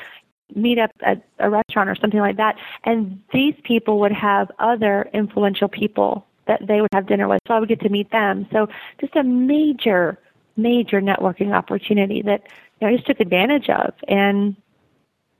meet 0.55 0.79
up 0.79 0.91
at 1.01 1.23
a 1.39 1.49
restaurant 1.49 1.89
or 1.89 1.95
something 1.95 2.19
like 2.19 2.37
that. 2.37 2.57
And 2.83 3.21
these 3.33 3.55
people 3.63 3.99
would 3.99 4.11
have 4.11 4.51
other 4.59 5.09
influential 5.13 5.67
people 5.67 6.25
that 6.47 6.65
they 6.67 6.81
would 6.81 6.89
have 6.93 7.07
dinner 7.07 7.27
with. 7.27 7.39
So 7.47 7.53
I 7.53 7.59
would 7.59 7.69
get 7.69 7.79
to 7.81 7.89
meet 7.89 8.11
them. 8.11 8.47
So 8.51 8.67
just 8.99 9.15
a 9.15 9.23
major, 9.23 10.17
major 10.57 11.01
networking 11.01 11.53
opportunity 11.53 12.21
that 12.23 12.47
you 12.79 12.87
know, 12.87 12.93
I 12.93 12.95
just 12.95 13.07
took 13.07 13.19
advantage 13.19 13.69
of. 13.69 13.93
And 14.07 14.55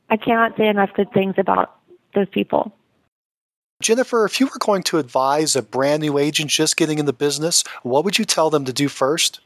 I 0.09 0.18
cannot 0.18 0.57
say 0.57 0.68
enough 0.68 0.93
good 0.93 1.12
things 1.14 1.36
about 1.38 1.76
those 2.14 2.28
people. 2.30 2.74
Jennifer, 3.82 4.26
if 4.26 4.39
you 4.39 4.45
were 4.45 4.59
going 4.59 4.84
to 4.84 4.99
advise 4.99 5.55
a 5.55 5.62
brand 5.62 6.01
new 6.01 6.18
agent 6.18 6.51
just 6.51 6.78
getting 6.78 6.99
in 6.99 7.05
the 7.05 7.14
business, 7.14 7.64
what 7.82 8.05
would 8.05 8.20
you 8.20 8.26
tell 8.26 8.49
them 8.49 8.66
to 8.66 8.74
do 8.74 8.88
first? 8.88 9.39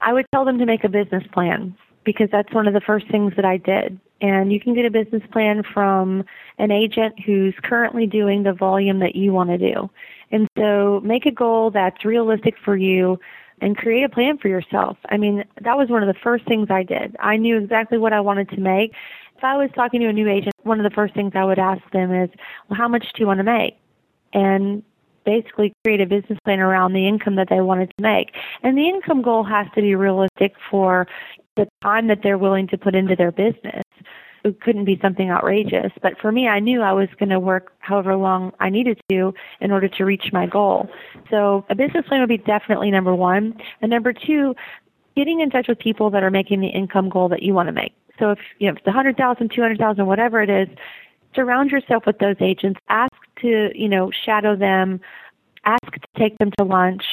I 0.00 0.12
would 0.12 0.26
tell 0.32 0.44
them 0.44 0.58
to 0.58 0.66
make 0.66 0.82
a 0.82 0.88
business 0.88 1.22
plan 1.32 1.76
because 2.04 2.28
that's 2.30 2.52
one 2.52 2.66
of 2.66 2.74
the 2.74 2.80
first 2.80 3.06
things 3.08 3.34
that 3.36 3.44
I 3.44 3.56
did. 3.56 4.00
And 4.22 4.52
you 4.52 4.60
can 4.60 4.72
get 4.72 4.86
a 4.86 4.90
business 4.90 5.22
plan 5.32 5.62
from 5.62 6.24
an 6.58 6.70
agent 6.70 7.20
who's 7.20 7.54
currently 7.62 8.06
doing 8.06 8.44
the 8.44 8.52
volume 8.52 9.00
that 9.00 9.14
you 9.14 9.32
want 9.32 9.50
to 9.50 9.58
do. 9.58 9.90
And 10.30 10.48
so 10.56 11.00
make 11.04 11.26
a 11.26 11.30
goal 11.30 11.70
that's 11.70 12.04
realistic 12.04 12.54
for 12.64 12.76
you 12.76 13.18
and 13.60 13.76
create 13.76 14.04
a 14.04 14.08
plan 14.08 14.38
for 14.38 14.48
yourself. 14.48 14.96
I 15.10 15.18
mean, 15.18 15.44
that 15.60 15.76
was 15.76 15.88
one 15.88 16.02
of 16.02 16.12
the 16.12 16.20
first 16.20 16.46
things 16.46 16.68
I 16.70 16.82
did. 16.82 17.14
I 17.20 17.36
knew 17.36 17.58
exactly 17.58 17.98
what 17.98 18.12
I 18.12 18.20
wanted 18.20 18.48
to 18.50 18.60
make 18.60 18.94
if 19.42 19.46
I 19.46 19.56
was 19.56 19.70
talking 19.74 20.00
to 20.02 20.06
a 20.06 20.12
new 20.12 20.28
agent, 20.28 20.54
one 20.62 20.78
of 20.78 20.84
the 20.84 20.94
first 20.94 21.14
things 21.14 21.32
I 21.34 21.44
would 21.44 21.58
ask 21.58 21.82
them 21.90 22.14
is, 22.14 22.30
well, 22.68 22.78
how 22.78 22.86
much 22.86 23.12
do 23.12 23.20
you 23.20 23.26
want 23.26 23.38
to 23.38 23.44
make? 23.44 23.76
And 24.32 24.84
basically 25.24 25.72
create 25.82 26.00
a 26.00 26.06
business 26.06 26.38
plan 26.44 26.60
around 26.60 26.92
the 26.92 27.08
income 27.08 27.34
that 27.34 27.48
they 27.48 27.60
wanted 27.60 27.92
to 27.96 28.02
make. 28.02 28.36
And 28.62 28.78
the 28.78 28.88
income 28.88 29.20
goal 29.20 29.42
has 29.42 29.66
to 29.74 29.82
be 29.82 29.96
realistic 29.96 30.54
for 30.70 31.08
the 31.56 31.66
time 31.82 32.06
that 32.06 32.22
they're 32.22 32.38
willing 32.38 32.68
to 32.68 32.78
put 32.78 32.94
into 32.94 33.16
their 33.16 33.32
business. 33.32 33.81
It 34.44 34.60
couldn't 34.60 34.86
be 34.86 34.98
something 35.00 35.30
outrageous. 35.30 35.92
But 36.02 36.18
for 36.18 36.32
me, 36.32 36.48
I 36.48 36.58
knew 36.58 36.82
I 36.82 36.92
was 36.92 37.08
going 37.18 37.28
to 37.28 37.38
work 37.38 37.74
however 37.78 38.16
long 38.16 38.52
I 38.58 38.70
needed 38.70 39.00
to 39.10 39.32
in 39.60 39.70
order 39.70 39.88
to 39.88 40.04
reach 40.04 40.32
my 40.32 40.46
goal. 40.46 40.90
So 41.30 41.64
a 41.70 41.74
business 41.74 42.06
plan 42.08 42.20
would 42.20 42.28
be 42.28 42.38
definitely 42.38 42.90
number 42.90 43.14
one. 43.14 43.56
And 43.80 43.90
number 43.90 44.12
two, 44.12 44.56
getting 45.14 45.40
in 45.40 45.50
touch 45.50 45.68
with 45.68 45.78
people 45.78 46.10
that 46.10 46.22
are 46.22 46.30
making 46.30 46.60
the 46.60 46.68
income 46.68 47.08
goal 47.08 47.28
that 47.28 47.42
you 47.42 47.54
want 47.54 47.68
to 47.68 47.72
make. 47.72 47.94
So 48.18 48.30
if 48.32 48.38
you 48.58 48.66
know 48.66 48.72
if 48.72 48.78
it's 48.78 48.86
a 48.86 48.92
hundred 48.92 49.16
thousand, 49.16 49.50
two 49.50 49.62
hundred 49.62 49.78
thousand, 49.78 50.06
whatever 50.06 50.42
it 50.42 50.50
is, 50.50 50.68
surround 51.34 51.70
yourself 51.70 52.04
with 52.06 52.18
those 52.18 52.36
agents. 52.40 52.80
Ask 52.88 53.12
to 53.40 53.70
you 53.74 53.88
know 53.88 54.10
shadow 54.10 54.56
them. 54.56 55.00
Ask 55.64 55.92
to 55.92 56.00
take 56.16 56.38
them 56.38 56.50
to 56.58 56.64
lunch. 56.64 57.04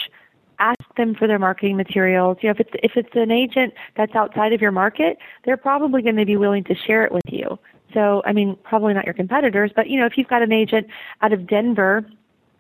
Ask 0.59 0.79
them 0.97 1.15
for 1.15 1.27
their 1.27 1.39
marketing 1.39 1.77
materials. 1.77 2.37
You 2.41 2.49
know 2.49 2.51
if 2.51 2.59
it's 2.59 2.71
if 2.83 2.91
it's 2.95 3.15
an 3.15 3.31
agent 3.31 3.73
that's 3.95 4.15
outside 4.15 4.53
of 4.53 4.61
your 4.61 4.71
market, 4.71 5.17
they're 5.45 5.57
probably 5.57 6.01
going 6.01 6.17
to 6.17 6.25
be 6.25 6.37
willing 6.37 6.63
to 6.65 6.75
share 6.75 7.03
it 7.05 7.11
with 7.11 7.23
you. 7.27 7.57
So 7.93 8.21
I 8.25 8.33
mean, 8.33 8.57
probably 8.63 8.93
not 8.93 9.05
your 9.05 9.13
competitors, 9.13 9.71
but 9.75 9.89
you 9.89 9.99
know 9.99 10.05
if 10.05 10.17
you've 10.17 10.27
got 10.27 10.41
an 10.41 10.51
agent 10.51 10.87
out 11.21 11.33
of 11.33 11.47
Denver 11.47 12.05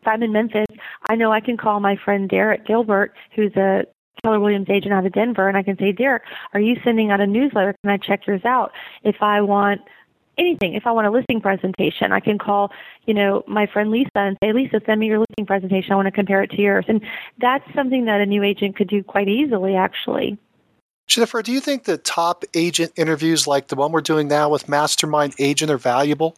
if 0.01 0.07
I'm 0.07 0.23
in 0.23 0.31
Memphis, 0.31 0.65
I 1.09 1.15
know 1.15 1.31
I 1.31 1.41
can 1.41 1.57
call 1.57 1.79
my 1.79 1.97
friend 1.97 2.29
Derek 2.29 2.65
Gilbert, 2.65 3.13
who's 3.35 3.53
a 3.55 3.85
Keller 4.23 4.39
Williams 4.39 4.69
agent 4.69 4.93
out 4.93 5.05
of 5.05 5.13
Denver, 5.13 5.47
and 5.47 5.57
I 5.57 5.63
can 5.63 5.77
say, 5.77 5.91
Derek, 5.91 6.23
are 6.53 6.59
you 6.59 6.75
sending 6.83 7.11
out 7.11 7.21
a 7.21 7.27
newsletter? 7.27 7.75
Can 7.83 7.91
I 7.91 7.97
check 7.97 8.27
yours 8.27 8.43
out? 8.45 8.71
If 9.03 9.17
I 9.21 9.41
want 9.41 9.81
anything, 10.39 10.73
if 10.73 10.87
I 10.87 10.91
want 10.91 11.05
a 11.05 11.11
listing 11.11 11.41
presentation, 11.41 12.11
I 12.11 12.19
can 12.19 12.37
call, 12.37 12.71
you 13.05 13.13
know, 13.13 13.43
my 13.47 13.67
friend 13.67 13.91
Lisa 13.91 14.09
and 14.15 14.37
say, 14.41 14.53
Lisa, 14.53 14.81
send 14.85 14.99
me 14.99 15.07
your 15.07 15.19
listing 15.19 15.45
presentation. 15.45 15.91
I 15.91 15.95
want 15.95 16.07
to 16.07 16.11
compare 16.11 16.41
it 16.41 16.51
to 16.51 16.61
yours. 16.61 16.85
And 16.87 17.01
that's 17.39 17.65
something 17.75 18.05
that 18.05 18.21
a 18.21 18.25
new 18.25 18.43
agent 18.43 18.75
could 18.75 18.87
do 18.87 19.03
quite 19.03 19.27
easily, 19.27 19.75
actually. 19.75 20.37
Jennifer, 21.07 21.41
do 21.41 21.51
you 21.51 21.59
think 21.59 21.85
that 21.85 22.03
top 22.03 22.45
agent 22.53 22.93
interviews 22.95 23.47
like 23.47 23.67
the 23.67 23.75
one 23.75 23.91
we're 23.91 24.01
doing 24.01 24.27
now 24.27 24.49
with 24.49 24.69
Mastermind 24.69 25.33
Agent 25.39 25.71
are 25.71 25.77
valuable? 25.77 26.35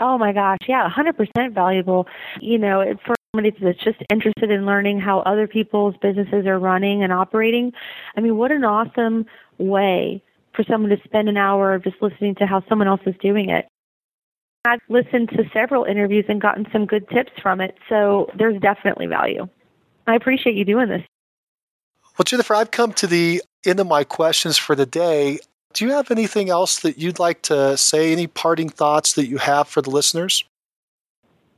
Oh 0.00 0.18
my 0.18 0.32
gosh, 0.32 0.58
yeah, 0.66 0.90
100% 0.90 1.54
valuable. 1.54 2.08
You 2.40 2.58
know, 2.58 2.96
for 3.06 3.14
somebody 3.32 3.56
that's 3.62 3.78
just 3.78 4.02
interested 4.10 4.50
in 4.50 4.66
learning 4.66 4.98
how 4.98 5.20
other 5.20 5.46
people's 5.46 5.94
businesses 6.02 6.46
are 6.46 6.58
running 6.58 7.04
and 7.04 7.12
operating. 7.12 7.72
I 8.16 8.20
mean, 8.20 8.36
what 8.36 8.50
an 8.50 8.64
awesome 8.64 9.24
way 9.58 10.22
for 10.54 10.64
someone 10.64 10.90
to 10.90 11.00
spend 11.04 11.28
an 11.28 11.36
hour 11.36 11.78
just 11.78 11.96
listening 12.00 12.34
to 12.36 12.46
how 12.46 12.62
someone 12.68 12.88
else 12.88 13.00
is 13.06 13.14
doing 13.20 13.50
it. 13.50 13.66
I've 14.64 14.80
listened 14.88 15.30
to 15.30 15.44
several 15.52 15.84
interviews 15.84 16.24
and 16.28 16.40
gotten 16.40 16.66
some 16.72 16.86
good 16.86 17.08
tips 17.08 17.32
from 17.42 17.60
it, 17.60 17.76
so 17.88 18.30
there's 18.38 18.60
definitely 18.60 19.06
value. 19.06 19.48
I 20.06 20.14
appreciate 20.14 20.54
you 20.54 20.64
doing 20.64 20.88
this. 20.88 21.02
Well, 22.16 22.24
Jennifer, 22.24 22.54
I've 22.54 22.70
come 22.70 22.92
to 22.94 23.06
the 23.06 23.42
end 23.64 23.80
of 23.80 23.86
my 23.86 24.04
questions 24.04 24.56
for 24.58 24.76
the 24.76 24.86
day. 24.86 25.38
Do 25.72 25.84
you 25.84 25.92
have 25.92 26.10
anything 26.10 26.50
else 26.50 26.80
that 26.80 26.98
you'd 26.98 27.18
like 27.18 27.42
to 27.42 27.76
say? 27.76 28.12
Any 28.12 28.26
parting 28.26 28.68
thoughts 28.68 29.14
that 29.14 29.26
you 29.26 29.38
have 29.38 29.66
for 29.66 29.80
the 29.80 29.90
listeners? 29.90 30.44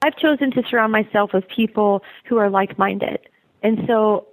I've 0.03 0.17
chosen 0.17 0.51
to 0.53 0.63
surround 0.69 0.93
myself 0.93 1.33
with 1.33 1.49
people 1.49 2.03
who 2.27 2.37
are 2.37 2.49
like 2.49 2.79
minded. 2.79 3.19
And 3.63 3.81
so 3.87 4.27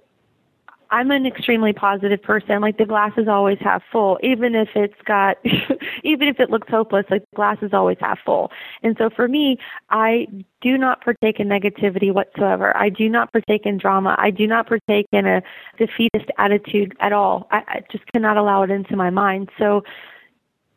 I'm 0.92 1.10
an 1.10 1.24
extremely 1.24 1.72
positive 1.72 2.22
person. 2.22 2.60
Like 2.60 2.76
the 2.76 2.84
glass 2.84 3.12
is 3.16 3.26
always 3.26 3.56
half 3.60 3.82
full, 3.90 4.18
even 4.22 4.54
if 4.54 4.68
it's 4.74 5.00
got, 5.06 5.38
even 6.04 6.28
if 6.28 6.38
it 6.38 6.50
looks 6.50 6.68
hopeless, 6.68 7.06
like 7.10 7.22
the 7.30 7.36
glass 7.36 7.56
is 7.62 7.72
always 7.72 7.96
half 7.98 8.18
full. 8.26 8.52
And 8.82 8.94
so 8.98 9.08
for 9.08 9.26
me, 9.26 9.56
I 9.88 10.26
do 10.60 10.76
not 10.76 11.02
partake 11.02 11.40
in 11.40 11.48
negativity 11.48 12.12
whatsoever. 12.12 12.76
I 12.76 12.90
do 12.90 13.08
not 13.08 13.32
partake 13.32 13.64
in 13.64 13.78
drama. 13.78 14.14
I 14.18 14.30
do 14.30 14.46
not 14.46 14.68
partake 14.68 15.06
in 15.12 15.26
a 15.26 15.42
defeatist 15.78 16.30
attitude 16.36 16.94
at 17.00 17.14
all. 17.14 17.48
I, 17.50 17.62
I 17.66 17.82
just 17.90 18.04
cannot 18.12 18.36
allow 18.36 18.62
it 18.62 18.70
into 18.70 18.94
my 18.94 19.08
mind. 19.08 19.48
So 19.58 19.82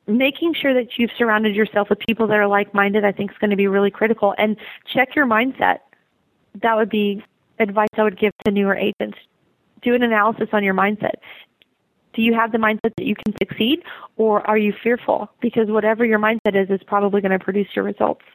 making 0.08 0.54
sure 0.54 0.74
that 0.74 0.98
you've 0.98 1.12
surrounded 1.18 1.58
yourself 1.58 1.90
with 1.90 2.00
people 2.00 2.28
that 2.28 2.38
are 2.38 2.46
like-minded 2.46 3.04
i 3.04 3.12
think 3.12 3.32
is 3.32 3.38
going 3.40 3.50
to 3.50 3.56
be 3.56 3.66
really 3.66 3.90
critical 3.90 4.36
and 4.38 4.56
check 4.86 5.16
your 5.16 5.26
mindset 5.26 5.80
that 6.62 6.76
would 6.76 6.90
be 6.90 7.24
advice 7.58 7.90
i 7.98 8.04
would 8.04 8.20
give 8.20 8.32
to 8.46 8.52
newer 8.52 8.76
agents 8.76 9.18
do 9.86 9.96
an 9.96 10.04
analysis 10.04 10.50
on 10.52 10.64
your 10.64 10.74
mindset 10.74 11.16
do 12.16 12.22
you 12.22 12.34
have 12.34 12.52
the 12.52 12.58
mindset 12.58 12.92
that 12.98 13.06
you 13.06 13.16
can 13.16 13.34
succeed 13.38 13.84
or 14.18 14.46
are 14.48 14.58
you 14.58 14.74
fearful 14.84 15.30
because 15.42 15.70
whatever 15.70 16.04
your 16.06 16.20
mindset 16.20 16.56
is 16.56 16.70
is 16.70 16.82
probably 16.88 17.22
going 17.22 17.38
to 17.38 17.44
produce 17.44 17.68
your 17.76 17.86
results 17.86 18.26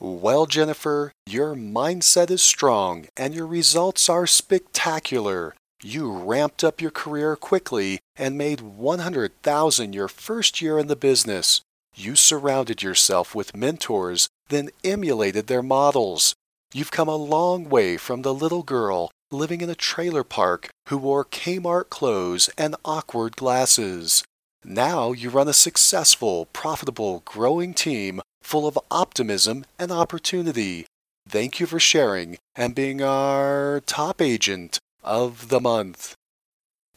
Well, 0.00 0.46
Jennifer, 0.46 1.12
your 1.26 1.54
mindset 1.56 2.30
is 2.30 2.40
strong 2.40 3.06
and 3.16 3.34
your 3.34 3.48
results 3.48 4.08
are 4.08 4.28
spectacular. 4.28 5.56
You 5.82 6.12
ramped 6.12 6.62
up 6.62 6.80
your 6.80 6.92
career 6.92 7.34
quickly 7.36 7.98
and 8.16 8.38
made 8.38 8.60
100,000 8.60 9.92
your 9.92 10.08
first 10.08 10.62
year 10.62 10.78
in 10.78 10.86
the 10.86 10.96
business. 10.96 11.62
You 11.96 12.14
surrounded 12.14 12.80
yourself 12.80 13.34
with 13.34 13.56
mentors, 13.56 14.28
then 14.48 14.70
emulated 14.84 15.46
their 15.46 15.62
models. 15.62 16.34
You've 16.72 16.92
come 16.92 17.08
a 17.08 17.16
long 17.16 17.68
way 17.68 17.96
from 17.96 18.22
the 18.22 18.34
little 18.34 18.62
girl 18.62 19.10
living 19.30 19.60
in 19.60 19.70
a 19.70 19.74
trailer 19.74 20.24
park 20.24 20.68
who 20.88 20.96
wore 20.96 21.24
Kmart 21.24 21.90
clothes 21.90 22.48
and 22.56 22.76
awkward 22.84 23.36
glasses. 23.36 24.24
Now 24.64 25.12
you 25.12 25.30
run 25.30 25.48
a 25.48 25.52
successful, 25.52 26.46
profitable, 26.52 27.22
growing 27.24 27.74
team 27.74 28.20
full 28.42 28.66
of 28.66 28.78
optimism 28.90 29.64
and 29.78 29.92
opportunity. 29.92 30.86
Thank 31.28 31.60
you 31.60 31.66
for 31.66 31.78
sharing 31.78 32.38
and 32.56 32.74
being 32.74 33.02
our 33.02 33.82
top 33.86 34.22
agent 34.22 34.78
of 35.04 35.48
the 35.48 35.60
month. 35.60 36.14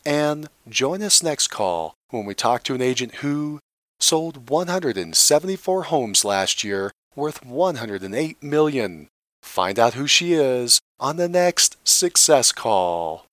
And 0.05 0.49
join 0.67 1.03
us 1.03 1.21
next 1.21 1.49
call 1.49 1.93
when 2.09 2.25
we 2.25 2.33
talk 2.33 2.63
to 2.63 2.75
an 2.75 2.81
agent 2.81 3.15
who 3.15 3.59
sold 3.99 4.49
174 4.49 5.83
homes 5.83 6.25
last 6.25 6.63
year 6.63 6.91
worth 7.15 7.45
108 7.45 8.41
million. 8.41 9.07
Find 9.41 9.79
out 9.79 9.95
who 9.95 10.07
she 10.07 10.33
is 10.33 10.79
on 10.99 11.17
the 11.17 11.29
next 11.29 11.77
Success 11.83 12.51
Call. 12.51 13.25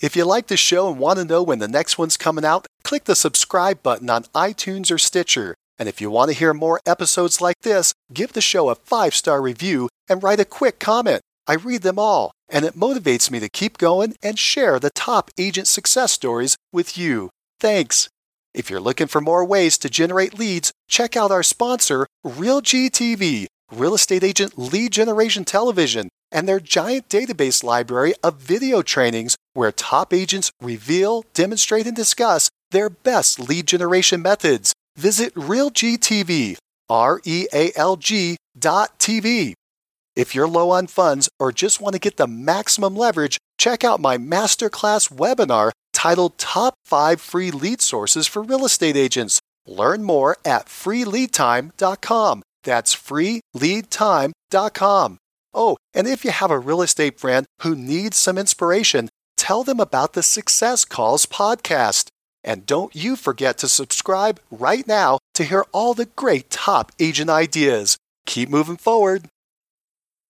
If 0.00 0.16
you 0.16 0.24
like 0.24 0.48
the 0.48 0.56
show 0.56 0.90
and 0.90 0.98
want 0.98 1.18
to 1.18 1.24
know 1.24 1.42
when 1.42 1.60
the 1.60 1.68
next 1.68 1.98
one's 1.98 2.16
coming 2.16 2.44
out, 2.44 2.66
click 2.82 3.04
the 3.04 3.14
subscribe 3.14 3.82
button 3.82 4.10
on 4.10 4.24
iTunes 4.34 4.90
or 4.90 4.98
Stitcher. 4.98 5.54
And 5.78 5.88
if 5.88 6.00
you 6.00 6.10
want 6.10 6.30
to 6.30 6.36
hear 6.36 6.52
more 6.52 6.80
episodes 6.84 7.40
like 7.40 7.60
this, 7.62 7.94
give 8.12 8.32
the 8.32 8.40
show 8.40 8.68
a 8.68 8.74
five 8.74 9.14
star 9.14 9.40
review 9.40 9.88
and 10.08 10.22
write 10.22 10.40
a 10.40 10.44
quick 10.44 10.78
comment. 10.78 11.20
I 11.46 11.54
read 11.54 11.82
them 11.82 11.98
all, 11.98 12.32
and 12.48 12.64
it 12.64 12.74
motivates 12.74 13.30
me 13.30 13.40
to 13.40 13.48
keep 13.48 13.78
going 13.78 14.14
and 14.22 14.38
share 14.38 14.78
the 14.78 14.90
top 14.90 15.30
agent 15.38 15.68
success 15.68 16.12
stories 16.12 16.56
with 16.72 16.96
you. 16.96 17.30
Thanks. 17.60 18.08
If 18.54 18.70
you're 18.70 18.80
looking 18.80 19.08
for 19.08 19.20
more 19.20 19.44
ways 19.44 19.76
to 19.78 19.90
generate 19.90 20.38
leads, 20.38 20.72
check 20.88 21.16
out 21.16 21.32
our 21.32 21.42
sponsor, 21.42 22.06
RealGTV, 22.24 23.46
Real 23.78 23.94
Estate 23.94 24.24
Agent 24.24 24.58
Lead 24.58 24.92
Generation 24.92 25.44
Television, 25.44 26.08
and 26.30 26.48
their 26.48 26.60
giant 26.60 27.08
database 27.08 27.62
library 27.62 28.14
of 28.22 28.36
video 28.36 28.82
trainings 28.82 29.36
where 29.52 29.72
top 29.72 30.12
agents 30.12 30.50
reveal, 30.60 31.24
demonstrate, 31.34 31.86
and 31.86 31.96
discuss 31.96 32.50
their 32.70 32.90
best 32.90 33.38
lead 33.38 33.66
generation 33.66 34.20
methods. 34.22 34.72
Visit 34.96 35.34
RealGTV, 35.34 36.56
R 36.88 37.20
E 37.24 37.46
A 37.52 37.72
L 37.76 37.96
G 37.96 38.36
dot 38.58 38.98
TV. 38.98 39.54
If 40.16 40.34
you're 40.34 40.48
low 40.48 40.70
on 40.70 40.86
funds 40.86 41.28
or 41.40 41.50
just 41.50 41.80
want 41.80 41.94
to 41.94 42.00
get 42.00 42.16
the 42.16 42.28
maximum 42.28 42.94
leverage, 42.94 43.38
check 43.58 43.82
out 43.82 44.00
my 44.00 44.16
masterclass 44.16 45.10
webinar 45.12 45.72
titled 45.92 46.38
Top 46.38 46.74
5 46.84 47.20
Free 47.20 47.50
Lead 47.50 47.80
Sources 47.80 48.26
for 48.28 48.42
Real 48.42 48.64
Estate 48.64 48.96
Agents. 48.96 49.40
Learn 49.66 50.04
more 50.04 50.36
at 50.44 50.66
freeleadtime.com. 50.66 52.42
That's 52.64 52.94
freeleadtime.com. 52.94 55.18
Oh, 55.54 55.76
and 55.94 56.06
if 56.08 56.24
you 56.24 56.32
have 56.32 56.50
a 56.50 56.58
real 56.58 56.82
estate 56.82 57.20
friend 57.20 57.46
who 57.62 57.76
needs 57.76 58.16
some 58.16 58.36
inspiration, 58.36 59.08
tell 59.36 59.62
them 59.62 59.78
about 59.78 60.14
the 60.14 60.22
Success 60.22 60.84
Calls 60.84 61.26
podcast. 61.26 62.08
And 62.42 62.66
don't 62.66 62.96
you 62.96 63.16
forget 63.16 63.58
to 63.58 63.68
subscribe 63.68 64.40
right 64.50 64.86
now 64.86 65.18
to 65.34 65.44
hear 65.44 65.64
all 65.72 65.94
the 65.94 66.06
great 66.06 66.50
top 66.50 66.90
agent 66.98 67.30
ideas. 67.30 67.96
Keep 68.26 68.48
moving 68.48 68.76
forward. 68.76 69.28